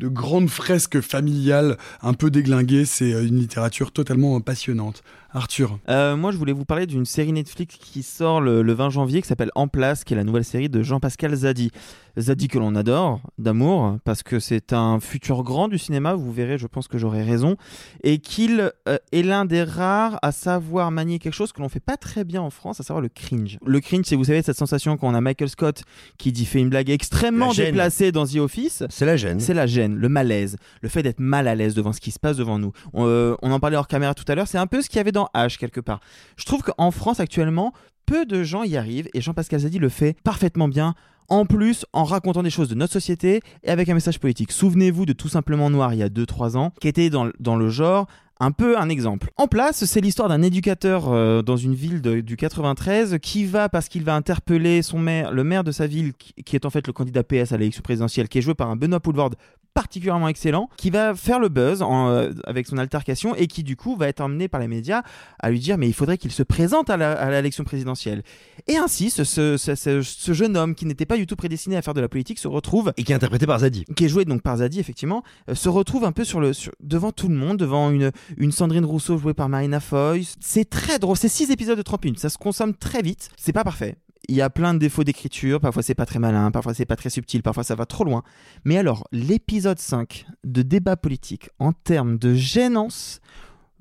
[0.00, 2.84] de grandes fresques familiales un peu déglinguées.
[2.84, 5.02] C'est une littérature totalement passionnante.
[5.34, 9.20] Arthur euh, Moi, je voulais vous parler d'une série Netflix qui sort le, 20 janvier,
[9.20, 11.72] qui s'appelle En Place, qui est la nouvelle série de Jean-Pascal Zadi.
[12.18, 16.58] Zadi que l'on adore, d'amour, parce que c'est un futur grand du cinéma, vous verrez,
[16.58, 17.56] je pense que j'aurai raison,
[18.02, 21.80] et qu'il euh, est l'un des rares à savoir manier quelque chose que l'on fait
[21.80, 23.58] pas très bien en France, à savoir le cringe.
[23.64, 25.82] Le cringe, c'est, vous savez, cette sensation quand on a Michael Scott
[26.18, 28.84] qui dit fait une blague extrêmement déplacée dans The Office.
[28.88, 29.40] C'est la gêne.
[29.40, 32.18] C'est la gêne, le malaise, le fait d'être mal à l'aise devant ce qui se
[32.18, 32.72] passe devant nous.
[32.92, 34.98] On, euh, on en parlait hors caméra tout à l'heure, c'est un peu ce qu'il
[34.98, 36.00] y avait dans H quelque part.
[36.36, 37.72] Je trouve qu'en France actuellement,
[38.06, 40.94] peu de gens y arrivent et Jean-Pascal Zadi le fait parfaitement bien.
[41.28, 44.52] En plus, en racontant des choses de notre société et avec un message politique.
[44.52, 47.68] Souvenez-vous de Tout simplement Noir il y a 2-3 ans, qui était dans, dans le
[47.68, 48.06] genre
[48.40, 49.30] un peu un exemple.
[49.36, 53.88] En place, c'est l'histoire d'un éducateur euh, dans une ville du 93 qui va, parce
[53.88, 56.92] qu'il va interpeller son maire, le maire de sa ville, qui, est en fait le
[56.92, 59.30] candidat PS à l'élection présidentielle, qui est joué par un Benoît Poulvord
[59.74, 63.96] particulièrement excellent, qui va faire le buzz euh, avec son altercation et qui du coup
[63.96, 65.02] va être emmené par les médias
[65.40, 68.22] à lui dire mais il faudrait qu'il se présente à l'élection présidentielle.
[68.66, 72.00] Et ainsi, ce, ce, jeune homme qui n'était pas du tout prédestiné à faire de
[72.00, 72.92] la politique se retrouve...
[72.96, 73.84] Et qui est interprété par Zadi.
[73.96, 77.12] Qui est joué donc par Zadi, effectivement, euh, se retrouve un peu sur le, devant
[77.12, 80.26] tout le monde, devant une, une Sandrine Rousseau jouée par Marina Foy.
[80.40, 83.52] C'est très drôle, c'est six épisodes de 30 minutes, ça se consomme très vite, c'est
[83.52, 83.96] pas parfait,
[84.28, 86.96] il y a plein de défauts d'écriture, parfois c'est pas très malin, parfois c'est pas
[86.96, 88.22] très subtil, parfois ça va trop loin.
[88.64, 93.20] Mais alors, l'épisode 5 de débat politique en termes de gênance,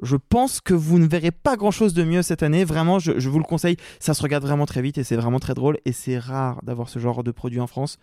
[0.01, 2.65] je pense que vous ne verrez pas grand chose de mieux cette année.
[2.65, 3.77] Vraiment, je, je vous le conseille.
[3.99, 5.77] Ça se regarde vraiment très vite et c'est vraiment très drôle.
[5.85, 7.99] Et c'est rare d'avoir ce genre de produit en France.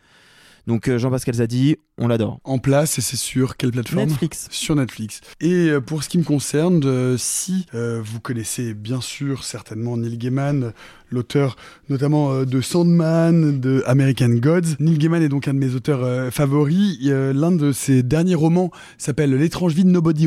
[0.66, 2.40] Donc euh, Jean-Pascal Zadi, on l'adore.
[2.44, 4.06] En place et c'est sur quelle plateforme?
[4.08, 4.48] Netflix.
[4.50, 5.20] Sur Netflix.
[5.40, 10.18] Et euh, pour ce qui me concerne, euh, si vous connaissez bien sûr certainement Neil
[10.18, 10.72] Gaiman,
[11.10, 11.56] l'auteur
[11.88, 14.76] notamment euh, de Sandman, de American Gods.
[14.78, 16.98] Neil Gaiman est donc un de mes auteurs euh, favoris.
[17.06, 20.26] Euh, L'un de ses derniers romans s'appelle L'étrange vie de Nobody.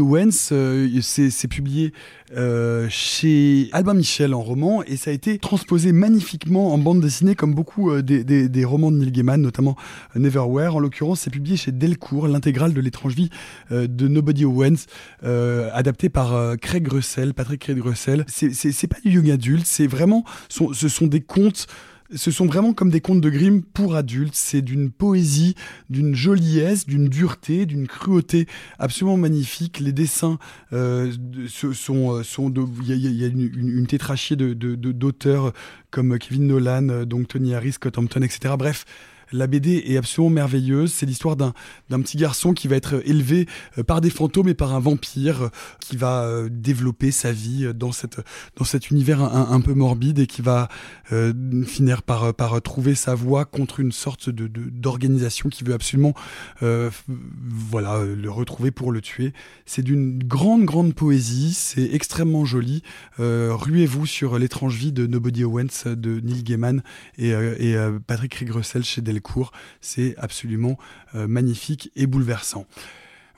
[0.52, 1.94] Euh, c'est publié
[2.90, 7.54] chez Albin Michel en roman et ça a été transposé magnifiquement en bande dessinée comme
[7.54, 9.76] beaucoup des, des- romans de Neil Gaiman, notamment
[10.16, 10.76] Neverwhere.
[10.76, 13.30] En l'occurrence, c'est publié chez Delcourt, l'intégrale de l'étrange vie
[13.72, 14.86] de Nobody Owens,
[15.22, 18.26] adapté par Craig Russell, Patrick Craig Russell.
[18.28, 20.24] C'est- pas du young adulte, c'est vraiment,
[20.74, 21.68] ce sont des contes
[22.16, 24.36] ce sont vraiment comme des contes de Grimm pour adultes.
[24.36, 25.56] C'est d'une poésie,
[25.90, 28.46] d'une joliesse, d'une dureté, d'une cruauté
[28.78, 29.80] absolument magnifique.
[29.80, 30.38] Les dessins
[31.50, 35.54] sont, il y a, une, une- tétrachie de, d'auteurs
[35.90, 38.56] comme Kevin Nolan, euh, donc Tony Harris, Scott etc.
[38.60, 38.86] Bref.
[39.32, 40.94] La BD est absolument merveilleuse.
[40.94, 41.54] C'est l'histoire d'un,
[41.90, 43.48] petit garçon qui va être élevé
[43.78, 47.72] euh, par des fantômes et par un vampire euh, qui va euh, développer sa vie
[47.74, 48.20] dans, cette,
[48.56, 50.68] dans cet univers un, peu morbide et qui va
[51.66, 56.14] finir par, par trouver sa voie contre une sorte de, d'organisation qui veut absolument
[56.60, 59.34] voilà, le retrouver pour le tuer.
[59.66, 61.54] C'est d'une grande, grande poésie.
[61.54, 62.84] C'est extrêmement joli.
[63.18, 66.84] Ruez-vous sur l'étrange vie de Nobody Owens de Neil Gaiman
[67.18, 67.34] et,
[68.08, 69.23] Patrick Craig Russell chez Delcourt.
[69.82, 70.78] C'est absolument
[71.16, 72.66] euh, magnifique et bouleversant.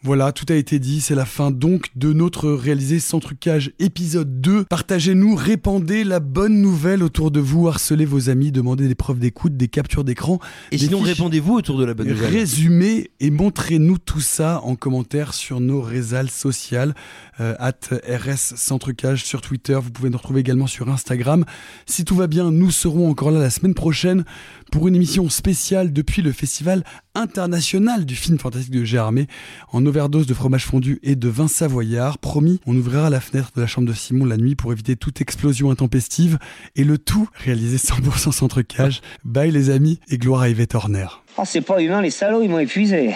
[0.05, 4.39] Voilà, tout a été dit, c'est la fin donc de notre réalisé sans trucage épisode
[4.39, 4.65] 2.
[4.65, 9.57] Partagez-nous, répandez la bonne nouvelle autour de vous, harcelez vos amis, demandez des preuves d'écoute,
[9.57, 10.39] des captures d'écran.
[10.71, 12.31] Et sinon, fiches répondez-vous autour de la bonne nouvelle.
[12.31, 16.93] Résumez et montrez-nous tout ça en commentaire sur nos réseaux sociales,
[17.39, 19.79] euh, at RS sans trucage sur Twitter.
[19.81, 21.45] Vous pouvez nous retrouver également sur Instagram.
[21.87, 24.23] Si tout va bien, nous serons encore là la semaine prochaine
[24.71, 26.83] pour une émission spéciale depuis le Festival
[27.15, 29.27] international du film fantastique de Gérardmer
[29.71, 32.17] en overdose de fromage fondu et de vin savoyard.
[32.17, 35.21] Promis, on ouvrira la fenêtre de la chambre de Simon la nuit pour éviter toute
[35.21, 36.37] explosion intempestive
[36.75, 39.01] et le tout réalisé 100% sans trucage.
[39.23, 41.07] Bye les amis et gloire à Yvette Horner.
[41.37, 43.15] Oh, c'est pas humain, les salauds, ils m'ont épuisé.